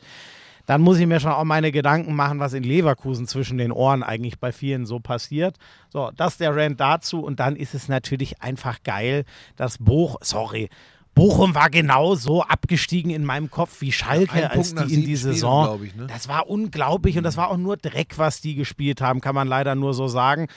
[0.68, 4.02] dann muss ich mir schon auch meine Gedanken machen, was in Leverkusen zwischen den Ohren
[4.02, 5.56] eigentlich bei vielen so passiert.
[5.88, 9.24] So, das der Rant dazu und dann ist es natürlich einfach geil,
[9.56, 10.68] dass Bochum, sorry,
[11.14, 15.16] Bochum war genau so abgestiegen in meinem Kopf wie Schalke, Ein als die in die
[15.16, 15.64] Spielen, Saison.
[15.64, 16.06] glaub ich, ne?
[16.06, 19.48] Das war unglaublich und das war auch nur Dreck, was die gespielt haben, kann man
[19.48, 20.48] leider nur so sagen.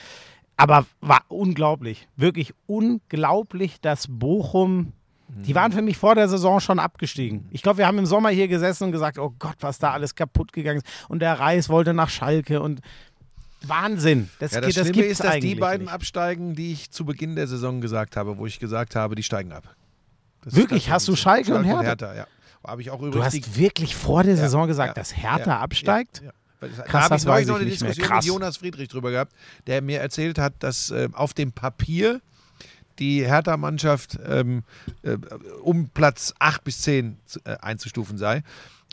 [0.58, 4.92] Aber war unglaublich, wirklich unglaublich, dass Bochum
[5.34, 7.48] die waren für mich vor der Saison schon abgestiegen.
[7.50, 10.14] Ich glaube, wir haben im Sommer hier gesessen und gesagt, oh Gott, was da alles
[10.14, 10.86] kaputt gegangen ist.
[11.08, 12.80] Und der Reis wollte nach Schalke und
[13.62, 14.28] Wahnsinn.
[14.40, 15.92] Das, Ja, das das Schlimme ist, dass die beiden nicht.
[15.94, 19.52] absteigen, die ich zu Beginn der Saison gesagt habe, wo ich gesagt habe, die steigen
[19.52, 19.74] ab.
[20.44, 20.90] Das Wirklich?
[20.90, 21.16] Hast du so.
[21.16, 22.14] Schalke und Hertha?
[22.14, 22.26] ja.
[22.66, 25.58] Habe ich auch Du übrigens die- hast wirklich vor der Saison gesagt, ja, dass Hertha
[25.60, 26.22] absteigt?
[26.86, 27.64] Krass, da habe ich neulich noch eine.
[27.94, 29.32] Diskussion mit Jonas Friedrich drüber gehabt,
[29.66, 32.20] der mir erzählt hat, dass äh, auf dem Papier
[32.98, 34.62] die Hertha-Mannschaft ähm,
[35.02, 35.16] äh,
[35.62, 38.42] um Platz 8 bis 10 zu- äh, einzustufen sei.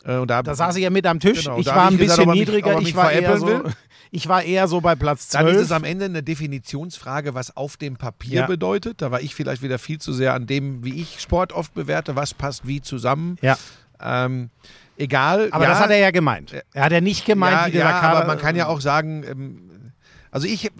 [0.05, 1.43] Äh, und da, Da saß ich ja mit am Tisch.
[1.43, 2.71] Genau, ich war ein gesagt, bisschen mich- niedriger.
[2.73, 3.63] er ich, mich war eher so, will.
[4.11, 5.65] ich war eher so bei Platz Dann ist 12.
[5.65, 8.45] es am Ende eine Definitionsfrage, was auf dem Papier Ja.
[8.47, 9.01] bedeutet.
[9.01, 12.15] Da war ich vielleicht wieder viel zu sehr an dem, wie ich Sport oft bewerte,
[12.15, 13.37] was passt wie zusammen.
[13.41, 13.57] ja,
[14.01, 14.49] Ähm,
[14.97, 15.49] egal.
[15.51, 16.53] aber ja, das hat er ja gemeint.
[16.73, 18.17] Er hat ja nicht gemeint, ja, wie dieser ja, Kader.
[18.19, 19.91] aber man kann ja auch sagen, ähm,
[20.31, 20.71] also ich,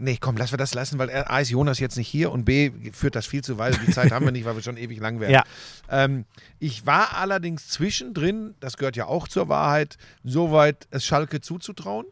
[0.00, 2.70] nee, komm, lass wir das lassen, weil A ist Jonas jetzt nicht hier und B
[2.92, 3.78] führt das viel zu weit.
[3.86, 5.30] Die Zeit haben wir nicht, weil wir schon ewig lang werden.
[5.30, 5.44] Ja.
[5.88, 6.24] Ähm,
[6.58, 12.06] ich war allerdings zwischendrin, das gehört ja auch zur Wahrheit, soweit es Schalke zuzutrauen.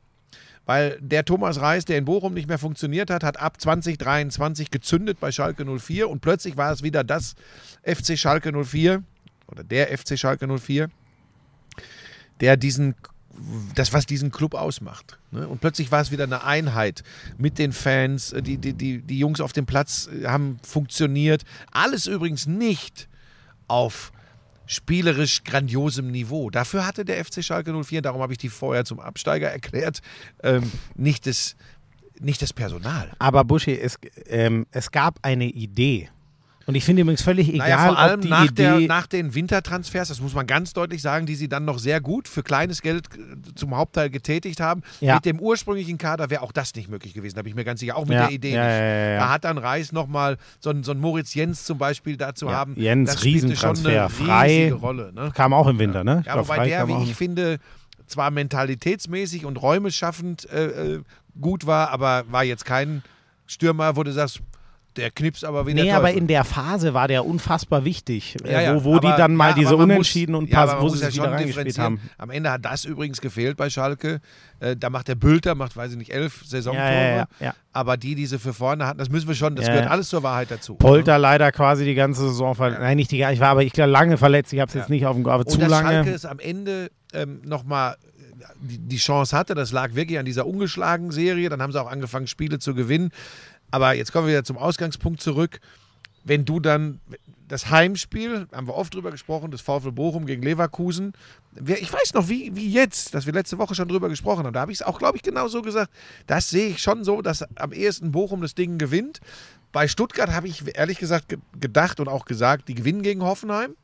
[0.66, 5.18] Weil der Thomas Reis, der in Bochum nicht mehr funktioniert hat, hat ab 2023 gezündet
[5.18, 7.34] bei Schalke 04 und plötzlich war es wieder das
[7.82, 9.03] FC Schalke 04
[9.49, 10.91] oder der FC Schalke 04,
[12.41, 12.95] der diesen
[13.74, 15.18] das, was diesen Club ausmacht.
[15.30, 15.47] Ne?
[15.47, 17.03] Und plötzlich war es wieder eine Einheit
[17.36, 18.32] mit den Fans.
[18.32, 21.45] äh, Die, die, die, die Jungs auf dem Platz äh, haben funktioniert.
[21.72, 23.09] Alles übrigens nicht
[23.68, 24.12] auf
[24.66, 26.51] spielerisch grandiosem Niveau.
[26.51, 30.01] Dafür hatte der FC Schalke 04, darum habe ich die vorher zum Absteiger erklärt,
[30.43, 31.57] ähm, nicht, das,
[32.20, 33.11] nicht das Personal.
[33.18, 36.11] Aber Buschi, es, ähm, es gab eine Idee.
[36.69, 39.35] Und ich finde übrigens völlig egal, Naja, vor allem ob die nach, der, nach den
[39.35, 42.83] Wintertransfers, das muss man ganz deutlich sagen, die sie dann noch sehr gut für kleines
[42.83, 44.83] Geld äh, zum Hauptteil getätigt haben.
[45.01, 45.14] Ja.
[45.14, 47.81] Mit dem ursprünglichen Kader wäre auch das nicht möglich gewesen, da bin ich mir ganz
[47.81, 47.97] sicher.
[47.97, 49.23] Auch mit Ja, der Idee ja, nicht.
[49.23, 52.75] Da hat dann Reis nochmal so einen so Moritz Jens zum Beispiel dazu haben.
[52.77, 53.91] Jens, das Riesentransfer.
[53.91, 54.71] Schon eine Frei.
[54.71, 55.11] Rolle.
[55.14, 55.33] Ne?
[55.35, 56.23] kam auch im Winter, ne?
[56.27, 57.61] Ja, glaub, wobei der, wie ich finde,
[58.07, 61.03] zwar mentalitätsmäßig und räume schaffend äh, äh,
[61.41, 63.03] gut war, aber war jetzt kein
[63.47, 64.43] Stürmer, wo du sagst,
[64.99, 68.61] der knipst aber wie Nee, aber in der Phase war der unfassbar wichtig, äh, Ja,
[68.61, 70.82] ja, wo, wo die aber- dann mal ja, diese Unentschieden muss, und ja, aber man
[70.82, 72.01] wo sie ja schon wieder reingespielt haben.
[72.18, 74.20] Am Ende hat das übrigens gefehlt bei Schalke.
[74.61, 76.84] Äh, da macht der Bülter, macht, weiß ich nicht, elf Saisontore.
[76.84, 77.55] Ja, ja, ja, ja.
[77.72, 79.90] Aber die, die sie für vorne hatten, das müssen wir schon, das Ja, gehört ja.
[79.92, 80.74] alles zur Wahrheit dazu.
[80.74, 82.80] Polter leider quasi die ganze Saison verletzt.
[82.80, 84.53] Nein, nicht die ganze, ich war aber ich glaube lange verletzt.
[84.53, 85.72] Ich habe es jetzt nicht auf dem aber zu lange.
[85.88, 87.96] Schalke es am Ende ähm, nochmal
[88.61, 91.49] die, die Chance hatte, das lag wirklich an dieser ungeschlagen Serie.
[91.49, 93.11] Dann haben sie auch angefangen, Spiele zu gewinnen.
[93.71, 95.61] Aber jetzt kommen wir wieder zum Ausgangspunkt zurück.
[96.25, 97.01] Wenn du dann
[97.49, 101.14] das Heimspiel, haben wir oft drüber gesprochen, das VfL Bochum gegen Leverkusen.
[101.64, 104.53] Ich weiß noch, wie, wie jetzt, dass wir letzte Woche schon drüber gesprochen haben.
[104.53, 105.91] Da habe ich es auch, glaube ich, genau so gesagt.
[106.27, 109.21] Das sehe ich schon so, dass am ehesten Bochum das Ding gewinnt.
[109.73, 113.75] Bei Stuttgart habe ich ehrlich gesagt ge- gedacht und auch gesagt, die gewinnen gegen Hoffenheim.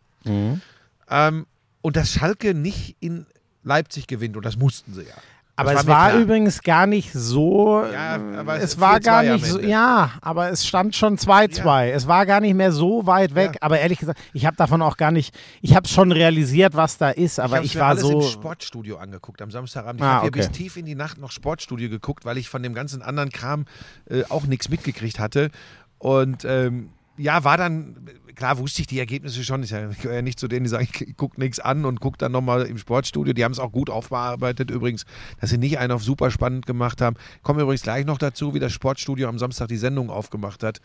[1.11, 1.47] Ähm,
[1.83, 3.27] und dass Schalke nicht in
[3.63, 5.15] Leipzig gewinnt und das mussten sie ja.
[5.57, 6.21] Aber Das es war klar.
[6.21, 7.85] übrigens gar nicht so.
[7.93, 9.61] Ja, aber es es war 4-2 gar nicht so.
[9.61, 11.91] Ja, aber es stand schon 2-2.
[11.91, 13.53] Es war gar nicht mehr so weit weg.
[13.55, 13.59] Ja.
[13.63, 15.35] Aber ehrlich gesagt, ich habe davon auch gar nicht.
[15.63, 18.21] Ich habe schon realisiert, was da ist, aber ich, mir war alles so.
[18.21, 20.01] im Sportstudio angeguckt am Samstagabend.
[20.01, 20.39] Ich Ah, habe okay.
[20.41, 23.67] bis tief in die Nacht noch Sportstudio geguckt, weil ich von dem ganzen anderen Kram
[24.11, 25.51] äh, auch nichts mitgekriegt hatte.
[25.99, 27.97] Und ähm, ja, war dann,
[28.35, 29.63] klar wusste ich die Ergebnisse schon.
[29.63, 32.33] Ich gehöre ja nicht zu denen, die sagen, ich gucke nichts an und gucke dann
[32.33, 33.33] nochmal im Sportstudio.
[33.33, 35.05] Die haben es auch gut aufbearbeitet übrigens,
[35.41, 37.17] dass sie nicht einen auf super spannend gemacht haben.
[37.43, 40.81] Kommen übrigens gleich noch dazu, wie das Sportstudio am Samstag die Sendung aufgemacht hat.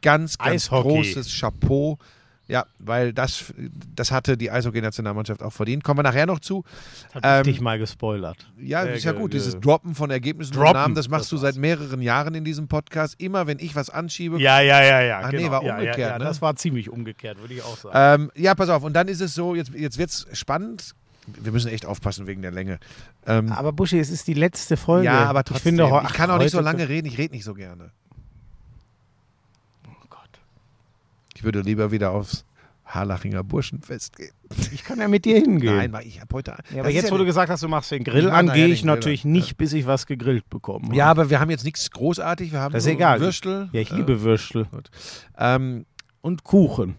[0.00, 0.88] Ganz, ganz Eishockey.
[0.88, 1.98] großes Chapeau.
[2.52, 3.52] Ja, weil das,
[3.96, 5.82] das hatte die Eishockey-Nationalmannschaft auch verdient.
[5.84, 6.64] Kommen wir nachher noch zu.
[7.14, 8.46] Hab Ähm, ich dich mal gespoilert.
[8.60, 9.32] Ja, Äh, ist ja gut.
[9.32, 12.44] Dieses Droppen von Ergebnissen und Droppen, Namen, das machst das du seit mehreren Jahren in
[12.44, 13.14] diesem Podcast.
[13.18, 14.38] Immer wenn ich was anschiebe.
[14.40, 15.20] Ja, ja, ja, ja.
[15.24, 15.50] Ach nee, genau.
[15.52, 16.24] war ja, umgekehrt, Ja, ja, ne?
[16.24, 18.24] Das war ziemlich umgekehrt, würde ich auch sagen.
[18.24, 18.82] Ähm, ja, pass auf.
[18.84, 20.94] Und dann ist es so, jetzt, jetzt wird es spannend.
[21.26, 22.78] wir müssen echt aufpassen wegen der Länge.
[23.26, 25.06] Ähm, Aber Buschi, es ist die letzte Folge.
[25.06, 25.76] ja, aber Ich, trotzdem.
[25.76, 27.90] finde, ho- ich kann auch nicht so lange reden, ich rede nicht so gerne.
[29.86, 30.40] Oh Gott.
[31.42, 32.44] Ich würde lieber wieder aufs
[32.84, 34.30] Harlachinger Burschenfest gehen.
[34.70, 35.74] Ich kann ja mit dir hingehen.
[35.74, 36.54] Nein, weil ich habe heute.
[36.72, 38.82] ja, aber jetzt, ja wo du gesagt hast, du machst den Grill an, gehe ich
[38.82, 40.94] Grill natürlich an, nicht, bis ich was gegrillt bekomme.
[40.94, 42.52] Ja, aber wir haben jetzt nichts großartig.
[42.52, 43.18] Wir haben Das ist egal.
[43.18, 43.68] Würstel.
[43.72, 44.68] Ja, ich äh, liebe Würstel.
[45.36, 45.84] Ähm,
[46.20, 46.94] Und Kuchen.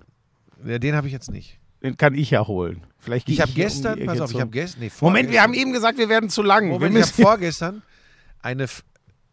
[0.65, 1.57] ja, den habe ich jetzt nicht.
[1.81, 2.83] Den kann ich ja holen.
[2.99, 4.81] Vielleicht Ich habe um gestern, die pass auf, ich habe gestern.
[4.81, 6.67] Nee, Moment, wir haben eben gesagt, wir werden zu lang.
[6.67, 7.81] Moment, wir ich habe vorgestern
[8.41, 8.65] eine,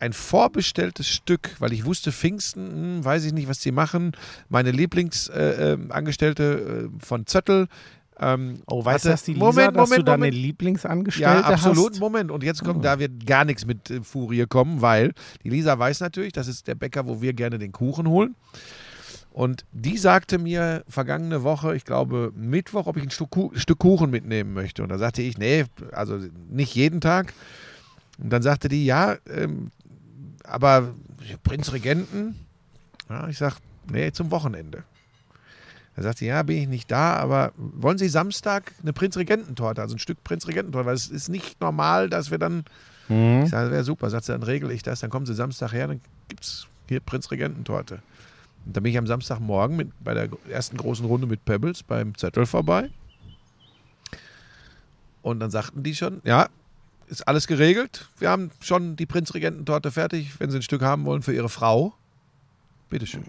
[0.00, 2.66] ein vorbestelltes Stück, weil ich wusste, Pfingsten,
[2.96, 4.12] hm, weiß ich nicht, was die machen.
[4.48, 7.68] Meine Lieblingsangestellte äh, äh, von Zöttel.
[8.18, 10.34] Ähm, oh, weißt du hatte- das, die Lisa, Moment, dass du Moment, deine Moment.
[10.34, 11.92] Lieblingsangestellte Ja, absolut.
[11.92, 12.00] hast?
[12.00, 12.30] Moment.
[12.30, 15.12] Und jetzt kommt, da wird gar nichts mit äh, Furie kommen, weil
[15.42, 18.34] die Lisa weiß natürlich, das ist der Bäcker, wo wir gerne den Kuchen holen.
[19.32, 24.10] Und die sagte mir vergangene Woche, ich glaube Mittwoch, ob ich ein Stück, Stück Kuchen
[24.10, 24.82] mitnehmen möchte.
[24.82, 26.18] Und da sagte ich, nee, also
[26.50, 27.32] nicht jeden Tag.
[28.22, 29.70] Und dann sagte die, ja, ähm,
[30.44, 30.94] aber
[31.42, 32.34] Prinzregenten,
[33.08, 33.56] ja, ich sag,
[33.90, 34.84] nee, zum Wochenende.
[35.96, 39.96] Da sagt sie, ja, bin ich nicht da, aber wollen Sie Samstag eine Prinzregententorte, also
[39.96, 42.64] ein Stück Prinzregententorte, weil es ist nicht normal, dass wir dann,
[43.08, 43.42] Mhm.
[43.44, 45.88] ich sage, wäre super, sagt sie, dann regel ich das, dann kommen Sie Samstag her,
[45.88, 48.00] dann gibt es hier Prinzregententorte.
[48.64, 52.16] Und dann bin ich am Samstagmorgen mit, bei der ersten großen Runde mit Pebbles beim
[52.16, 52.88] Zettel vorbei.
[55.22, 56.48] Und dann sagten die schon, ja,
[57.10, 58.08] ist alles geregelt.
[58.18, 60.30] Wir haben schon die Prinzregententorte fertig.
[60.38, 61.92] Wenn Sie ein Stück haben wollen für Ihre Frau,
[62.88, 63.24] bitteschön.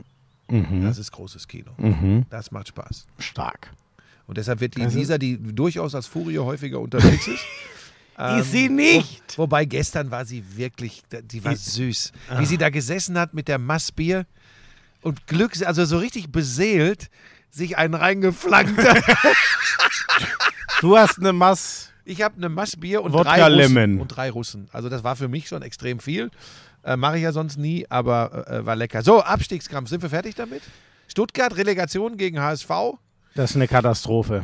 [0.49, 0.84] Mhm.
[0.84, 1.72] Das ist großes Kino.
[1.78, 2.26] Mhm.
[2.30, 3.06] Das macht Spaß.
[3.20, 3.72] Stark.
[4.28, 7.44] Und deshalb wird die Also- Lisa, die durchaus als Furie häufiger unterwegs ist.
[8.20, 9.22] ähm, Ist sie nicht?
[9.38, 12.12] Wo, wobei gestern war sie wirklich, die war süß.
[12.38, 14.26] Wie sie da gesessen hat mit der Massbier
[15.02, 17.10] und Glück, also so richtig beseelt,
[17.49, 19.03] sich einen reingeflankt hat.
[20.82, 21.91] Du hast eine Mass.
[22.12, 23.76] Ich habe eine Massbier und Wodka drei Russen.
[23.76, 24.02] Lemon.
[24.02, 24.68] Und drei Russen.
[24.74, 26.30] Also das war für mich schon extrem viel.
[26.84, 29.02] Äh, Mache ich ja sonst nie, aber äh, war lecker.
[29.02, 29.90] So, Abstiegskampf.
[29.90, 30.62] Sind wir fertig damit?
[31.08, 32.70] Stuttgart, Relegation gegen HSV.
[33.36, 34.44] Das ist eine Katastrophe.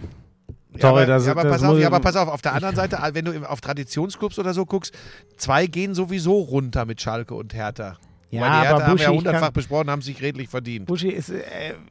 [0.76, 2.53] Ja, Sorry, aber, das- ja, aber, das pass auf, ja, aber pass auf, auf der
[2.53, 4.94] anderen Seite, wenn du auf Traditionsclubs oder so guckst,
[5.38, 7.98] zwei gehen sowieso runter mit Schalke und Hertha.
[8.30, 10.85] Ja, Weil die Hertha aber haben wir Buschi, ja hundertfach besprochen, haben sich redlich verdient.
[10.85, 11.41] Buschi ist, äh,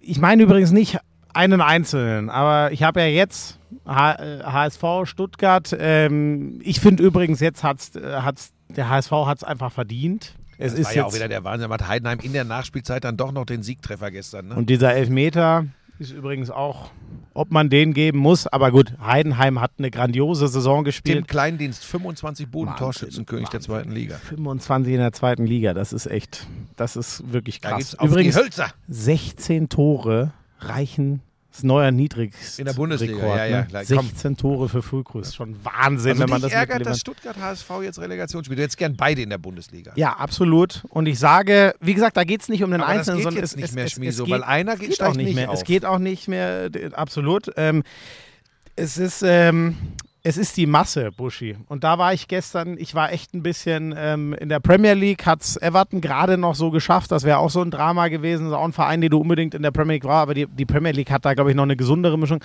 [0.01, 0.99] ich meine übrigens nicht
[1.37, 5.77] einen Einzelnen, aber ich habe ja jetzt H äh, HSV Stuttgart.
[5.79, 10.35] Ähm, ich finde übrigens, jetzt hat's, äh, hat's, der HSV hat es einfach verdient.
[10.59, 11.71] Es Das ist war ja jetzt, auch wieder der Wahnsinn.
[11.71, 14.49] Hat Heidenheim in der Nachspielzeit dann doch noch den Siegtreffer gestern.
[14.49, 14.55] Ne?
[14.55, 15.67] Und dieser Elfmeter
[15.99, 16.91] ist übrigens auch,
[17.35, 18.47] ob man den geben muss.
[18.47, 21.29] Aber gut, Heidenheim hat eine grandiose Saison Tim gespielt.
[21.29, 24.17] Kleindienst, 25 Buden, Wahnsinn, Torschützenkönig der zweiten Liga.
[24.17, 26.47] 25 in der zweiten Liga, das ist echt,
[26.77, 27.79] das ist wirklich Da krass.
[27.79, 31.21] geht's auf Übrigens, die Hölzer 16 Tore reichen,
[31.57, 33.15] das neuer Niedrigst in der Bundesliga.
[33.15, 33.85] Rekord, ja, ja, ne?
[33.89, 34.07] Komm.
[34.07, 37.99] 16 Tore für Füllkrug, schon Wahnsinn, Also wenn man das ärgert, dass Stuttgart HSV jetzt
[37.99, 38.59] Relegation spielt.
[38.59, 39.93] Du hättest gern beide in der Bundesliga.
[39.97, 40.85] Ja, absolut.
[40.89, 43.45] Und ich sage, wie gesagt, da geht es nicht um den Aber Einzelnen, geht sondern
[43.45, 45.35] es, nicht es, mehr, es, Schmieso, es weil geht, einer es geht geht auch nicht
[45.35, 45.51] mehr.
[45.51, 45.59] auf.
[45.59, 47.51] Es geht auch nicht mehr, absolut.
[47.57, 47.83] Ähm,
[48.77, 49.77] es ist, ähm,
[50.27, 51.57] es ist die Masse, Buschi.
[51.69, 55.25] Und da war ich gestern, ich war echt ein bisschen ähm, in der Premier League,
[55.25, 57.13] hat es Everton gerade noch so geschafft.
[57.13, 58.53] Das wäre auch so ein Drama gewesen.
[58.53, 60.91] Auch ein Verein, den du unbedingt in der Premier League war, aber die, die Premier
[60.91, 62.41] League hat da, glaube ich, noch eine gesundere Mischung.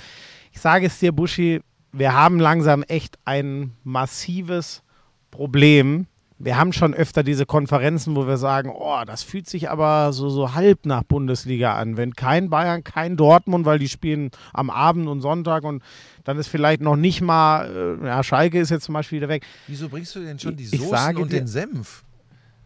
[0.51, 4.83] Ich sage es dir, Buschi, wir haben langsam echt ein massives
[5.31, 6.05] Problem.
[6.37, 10.29] Wir haben schon öfter diese Konferenzen, wo wir sagen, oh, das fühlt sich aber so,
[10.29, 11.97] so halb nach Bundesliga an.
[11.97, 15.81] Wenn kein Bayern, kein Dortmund, weil die spielen am Abend und Sonntag und
[16.23, 19.45] dann ist vielleicht noch nicht mal, äh, ja, Schalke ist jetzt zum Beispiel wieder weg.
[19.67, 22.03] Wieso bringst du denn schon die Soßen und dir- den Senf?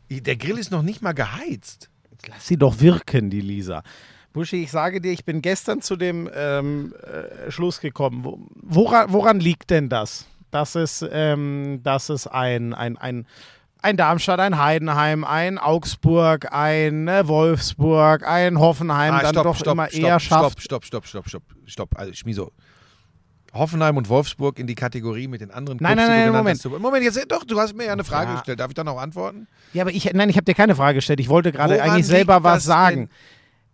[0.10, 1.90] Der Grill ist noch nicht mal geheizt.
[2.28, 3.84] Lass sie doch wirken, die Lisa.
[4.34, 8.24] Buschi, ich sage dir, ich bin gestern zu dem ähm, äh, Schluss gekommen.
[8.24, 10.26] Wo, woran, woran liegt denn das?
[10.52, 13.26] Dass es, ähm, dass es ein, ein, ein,
[13.82, 20.20] ein Darmstadt, ein Heidenheim, ein Augsburg, ein äh, Wolfsburg, ein Hoffenheim dann doch immer eher
[20.20, 20.62] schafft.
[20.62, 21.98] Stopp, stopp, stopp, stopp, stopp, stopp.
[22.00, 22.52] Also Schmiso.
[23.56, 26.66] Hoffenheim und Wolfsburg in die Kategorie mit den anderen Nein, Clubs, nein, nein, genannt Moment.
[26.66, 26.82] hast.
[26.82, 28.36] Moment, jetzt doch, du hast mir ja eine Frage Ja.
[28.36, 28.60] gestellt.
[28.60, 29.48] Darf ich dann auch antworten?
[29.74, 31.20] Ja, aber ich, nein, ich habe dir keine Frage gestellt.
[31.20, 32.96] Ich wollte gerade eigentlich selber was sagen.
[32.98, 33.10] denn?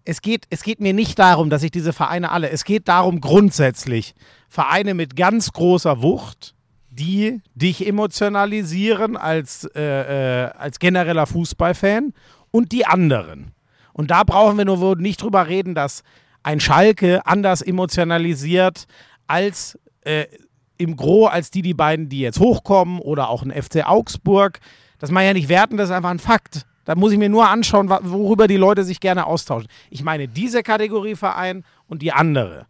[0.04, 3.22] Es geht, es geht mir nicht darum, dass ich diese Vereine alle, es geht darum
[3.22, 4.16] grundsätzlich,
[4.50, 6.56] Vereine mit ganz großer Wucht,
[6.90, 12.14] die dich emotionalisieren als, äh, äh, als genereller Fußballfan
[12.50, 13.52] und die anderen.
[13.94, 16.02] Und da brauchen wir nur nicht drüber reden, dass
[16.44, 18.86] ein Schalke anders emotionalisiert
[19.32, 20.26] als äh,
[20.78, 24.60] im Gro als die, die beiden, die jetzt hochkommen oder auch ein FC Augsburg.
[25.00, 26.66] Das mag ja nicht werten, das ist einfach ein Fakt.
[26.86, 29.70] Da muss ich mir nur anschauen, worüber die Leute sich gerne austauschen.
[29.90, 32.66] Ich meine diese Kategorie Verein und die andere.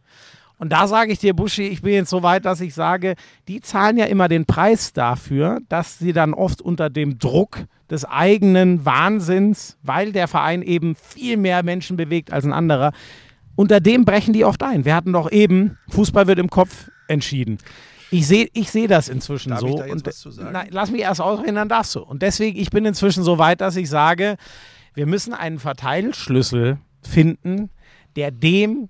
[0.58, 3.16] Und da sage ich dir, Buschi, ich bin jetzt so weit, dass ich sage,
[3.48, 8.06] die zahlen ja immer den Preis dafür, dass sie dann oft unter dem Druck des
[8.06, 12.92] eigenen Wahnsinns, weil der Verein eben viel mehr Menschen bewegt als ein anderer,
[13.62, 14.86] unter dem brechen die oft ein.
[14.86, 17.60] Wir hatten doch eben, Fußball wird im Kopf entschieden.
[18.10, 19.68] Ich sehe ich seh das inzwischen Darf so.
[19.68, 20.52] ich da jetzt und, was zu sagen?
[20.52, 22.00] Nein, lass mich erst ausreden, dann darfst du.
[22.00, 24.38] Und deswegen, ich bin inzwischen so weit, dass ich sage,
[24.96, 27.70] wir müssen einen Verteilschlüssel finden,
[28.16, 28.90] der dem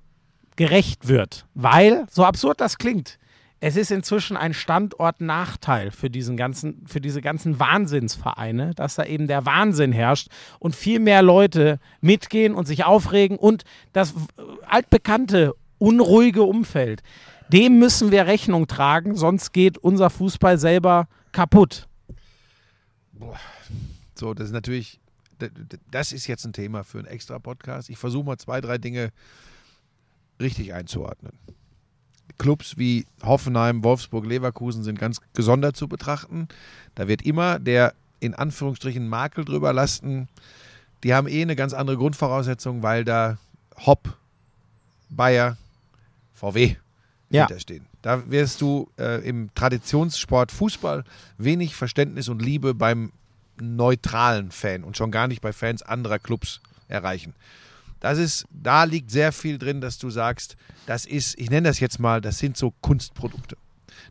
[0.56, 1.45] gerecht wird.
[1.53, 3.19] Weil, so absurd das klingt,
[3.64, 9.28] es ist inzwischen ein Standortnachteil für diesen ganzen, für diese ganzen Wahnsinnsvereine, dass da eben
[9.28, 13.64] der Wahnsinn herrscht und viel mehr Leute mitgehen und sich aufregen und
[13.94, 14.16] das
[14.66, 17.04] altbekannte, unruhige Umfeld.
[17.50, 21.88] Dem müssen wir Rechnung tragen, sonst geht unser Fußball selber kaputt.
[24.16, 25.00] So, das ist natürlich,
[25.92, 27.92] das ist jetzt ein Thema für einen extra Podcast.
[27.92, 29.12] Ich versuche mal zwei, drei Dinge
[30.40, 31.38] richtig einzuordnen.
[32.41, 36.47] Clubs wie Hoffenheim, Wolfsburg, Leverkusen sind ganz gesondert zu betrachten.
[36.95, 40.27] Da wird immer der in Anführungsstrichen Makel drüber lasten.
[41.03, 43.38] Die haben eh eine ganz andere Grundvoraussetzung, weil da
[43.85, 44.18] Hopp,
[45.09, 45.55] Bayer,
[46.34, 46.77] VW
[47.30, 47.45] Ja.
[47.45, 47.85] hinterstehen.
[48.01, 51.03] Da wirst du äh, im Traditionssport Fußball
[51.38, 53.11] wenig Verständnis und Liebe beim
[53.61, 57.35] neutralen Fan und schon gar nicht bei Fans anderer Clubs erreichen.
[58.02, 60.57] Das ist, da liegt sehr viel drin, dass du sagst,
[60.88, 63.56] das ist, ich nenne das jetzt mal, das sind so Kunstprodukte.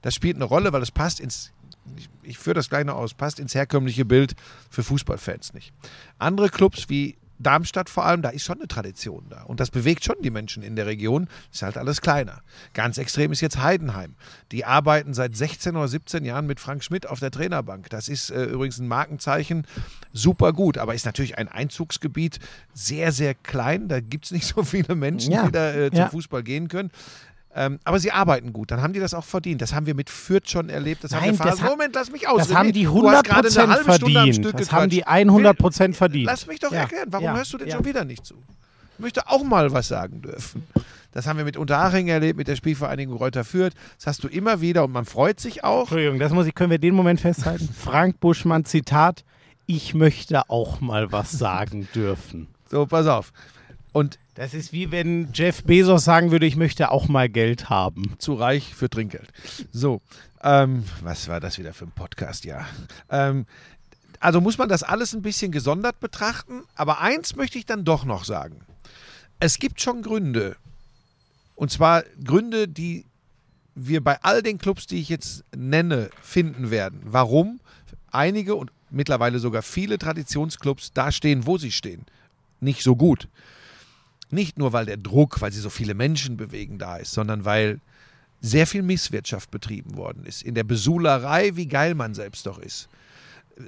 [0.01, 1.53] Das spielt eine Rolle, weil es passt ins,
[1.97, 4.35] ich, ich führe das gleich noch aus, passt ins herkömmliche Bild
[4.71, 5.73] für Fußballfans nicht.
[6.19, 9.43] Andere Clubs wie Darmstadt vor allem, da ist schon eine Tradition da.
[9.45, 11.27] Und das bewegt schon die Menschen in der Region.
[11.53, 12.43] Ist halt alles kleiner.
[12.75, 14.15] Ganz extrem ist jetzt Heidenheim.
[14.53, 17.89] Die arbeiten seit 16 oder 17 Jahren mit Frank Schmidt auf der Trainerbank.
[17.91, 19.67] Das ist äh, übrigens ein Markenzeichen.
[20.12, 22.39] Super gut, aber ist natürlich ein Einzugsgebiet
[22.75, 23.89] sehr, sehr klein.
[23.89, 25.47] Da gibt es nicht so viele Menschen, Ja.
[25.47, 26.09] die da äh, zum Ja.
[26.11, 26.91] Fußball gehen können.
[27.55, 29.61] Ähm, aber sie arbeiten gut, dann haben die das auch verdient.
[29.61, 31.03] Das haben wir mit Fürth schon erlebt.
[31.03, 32.39] Das haben Nein, wir das hat- Moment, lass mich aus.
[32.47, 34.61] Das haben die Du hast gerade eine 100% halbe Stunde am verdient.
[34.61, 35.27] Das haben die gequatscht.
[35.27, 36.27] 100% verdient.
[36.27, 36.81] Lass mich doch Ja.
[36.83, 37.35] erklären, warum Ja.
[37.37, 37.77] hörst du denn Ja.
[37.77, 38.35] schon wieder nicht zu?
[38.95, 40.63] Ich möchte auch mal was sagen dürfen.
[41.13, 43.73] Das haben wir mit Unterhaching erlebt, mit der Spielvereinigung Reuter Fürth.
[43.97, 45.81] Das hast du immer wieder und man freut sich auch.
[45.81, 47.69] Entschuldigung, das muss ich, können wir den Moment festhalten?
[47.77, 49.25] Frank Buschmann, Zitat,
[49.67, 52.47] ich möchte auch mal was sagen dürfen.
[52.71, 53.33] So, pass auf.
[53.93, 58.15] Und Das ist wie wenn Jeff Bezos sagen würde, ich möchte auch mal Geld haben.
[58.17, 59.31] zu reich für Trinkgeld.
[59.71, 60.01] So,
[60.43, 62.47] ähm, was war das wieder für ein Podcast?
[62.47, 62.67] Ja.
[63.11, 63.45] Ähm,
[64.19, 66.62] also muss man das alles ein bisschen gesondert betrachten.
[66.75, 68.62] Aber eins möchte ich dann doch noch sagen.
[69.41, 70.57] Es gibt schon Gründe.
[71.55, 73.05] Und zwar Gründe, die
[73.75, 77.03] wir bei all den Clubs, die ich jetzt nenne, finden werden.
[77.05, 77.61] Warum
[78.11, 82.07] einige und mittlerweile sogar viele Traditionsclubs da stehen, wo sie stehen.
[82.61, 83.29] Nicht so gut.
[84.32, 87.81] Nicht nur, weil der Druck, weil sie so viele Menschen bewegen, da ist, sondern weil
[88.40, 90.43] sehr viel Misswirtschaft betrieben worden ist.
[90.43, 92.89] In der Besulerei, wie geil man selbst doch ist.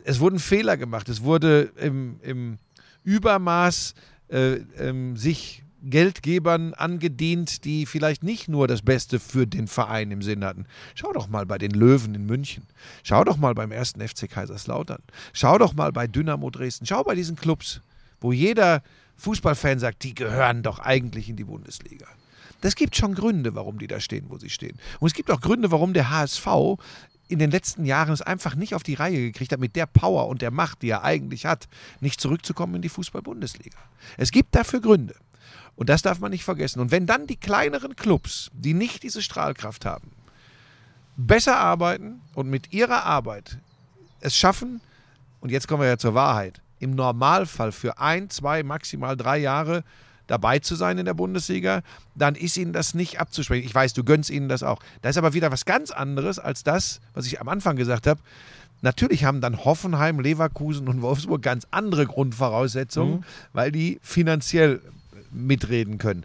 [0.05, 1.09] Es wurden Fehler gemacht.
[1.09, 2.59] Es wurde im, im
[3.05, 3.95] Übermaß
[4.29, 10.23] äh, ähm, sich Geldgebern angedient, die vielleicht nicht nur das Beste für den Verein im
[10.23, 10.67] Sinn hatten.
[10.95, 12.65] Schau doch mal bei den Löwen in München.
[13.03, 15.03] Schau doch mal beim ersten FC Kaiserslautern.
[15.33, 16.87] Schau doch mal bei Dynamo Dresden.
[16.87, 17.81] Schau bei diesen Clubs,
[18.21, 18.83] wo jeder
[19.17, 22.07] Fußballfan sagt, die gehören doch eigentlich in die Bundesliga.
[22.61, 24.79] Das gibt schon Gründe, warum die da stehen, wo sie stehen.
[25.01, 26.47] Und es gibt auch Gründe, warum der HSV
[27.29, 30.29] in den letzten Jahren es einfach nicht auf die Reihe gekriegt hat, mit der Power
[30.29, 31.69] und der Macht, die er eigentlich hat,
[32.01, 33.79] nicht zurückzukommen in die Fußball-Bundesliga.
[34.17, 35.15] Es gibt dafür Gründe.
[35.75, 36.81] Und das darf man nicht vergessen.
[36.81, 40.11] Und wenn dann die kleineren Clubs, die nicht diese Strahlkraft haben,
[41.17, 43.59] besser arbeiten und mit ihrer Arbeit
[44.21, 44.81] es schaffen,
[45.41, 49.85] und jetzt kommen wir ja zur Wahrheit, im Normalfall für ein, zwei, maximal drei Jahre
[50.27, 51.83] dabei zu sein in der Bundesliga,
[52.15, 53.65] dann ist ihnen das nicht abzusprechen.
[53.65, 54.81] Ich weiß, du gönnst ihnen das auch.
[55.01, 58.21] Da ist aber wieder was ganz anderes als das, was ich am Anfang gesagt habe.
[58.81, 64.81] Natürlich haben dann Hoffenheim, Leverkusen und Wolfsburg ganz andere Grundvoraussetzungen, weil die finanziell
[65.31, 66.25] mitreden können.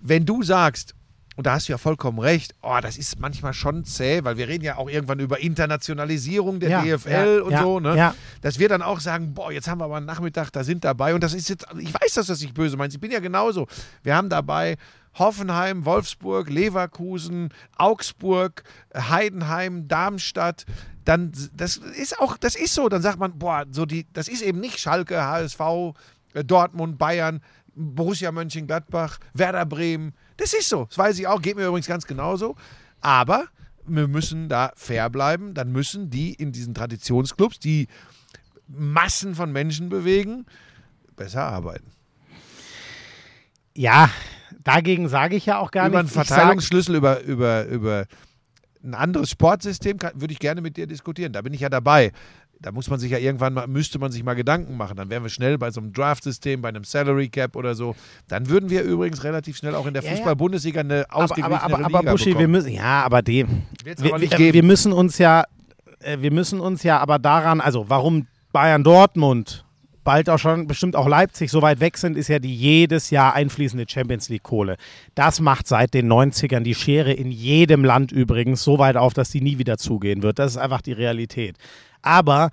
[0.00, 0.94] Wenn du sagst,
[1.38, 4.48] und da hast du ja vollkommen recht, oh, das ist manchmal schon zäh, weil wir
[4.48, 7.96] reden ja auch irgendwann über Internationalisierung der Ja, DFL ja, und ja, so, ne?
[7.96, 8.14] ja.
[8.40, 11.14] Dass wir dann auch sagen, boah, jetzt haben wir aber einen Nachmittag, da sind dabei.
[11.14, 13.68] Und das ist jetzt, ich weiß, dass das nicht böse meinst, ich bin ja genauso.
[14.02, 14.78] Wir haben dabei
[15.14, 20.66] Hoffenheim, Wolfsburg, Leverkusen, Augsburg, Heidenheim, Darmstadt.
[21.04, 22.88] Dann, das ist auch, das ist so.
[22.88, 25.60] Dann sagt man, boah, so die, das ist eben nicht Schalke, HSV,
[26.34, 27.42] äh, Dortmund, Bayern,
[27.76, 30.14] Borussia Mönchengladbach, Werder Bremen.
[30.38, 30.86] Das ist so.
[30.86, 31.42] Das weiß ich auch.
[31.42, 32.56] Geht mir übrigens ganz genauso.
[33.02, 33.46] Aber
[33.86, 35.52] wir müssen da fair bleiben.
[35.52, 37.88] Dann müssen die in diesen Traditionsclubs, die
[38.66, 40.46] Massen von Menschen bewegen,
[41.16, 41.90] besser arbeiten.
[43.74, 44.10] Ja,
[44.64, 46.20] dagegen sage ich ja auch gar über einen nichts.
[46.20, 48.06] Ich sag- Verteilungsschlüssel, über, über, über
[48.82, 51.32] ein anderes Sportsystem kann, würde ich gerne mit dir diskutieren.
[51.32, 52.12] Da bin ich ja dabei.
[52.60, 54.96] Da muss man sich ja irgendwann mal, müsste man sich mal Gedanken machen.
[54.96, 57.94] Dann wären wir schnell bei so einem Draft-System, bei einem Salary Cap oder so.
[58.26, 60.02] Dann würden wir übrigens relativ schnell auch in der.
[60.02, 63.62] Fußball-Bundesliga eine aber, ausgeglichenere aber, aber, aber Liga Buschi, wir müssen, ja, aber dem.
[63.84, 64.54] Wir, aber wir, geben.
[64.54, 65.44] wir müssen uns ja,
[66.00, 69.64] äh, wir müssen uns ja aber daran, also warum Bayern Dortmund,
[70.08, 73.34] bald auch schon, bestimmt auch Leipzig so weit weg sind, ist ja die jedes Jahr
[73.34, 74.78] einfließende Champions League Kohle.
[75.14, 79.30] Das macht seit den 90ern die Schere in jedem Land übrigens so weit auf, dass
[79.30, 80.38] die nie wieder zugehen wird.
[80.38, 81.56] Das ist einfach die Realität.
[82.08, 82.50] Aber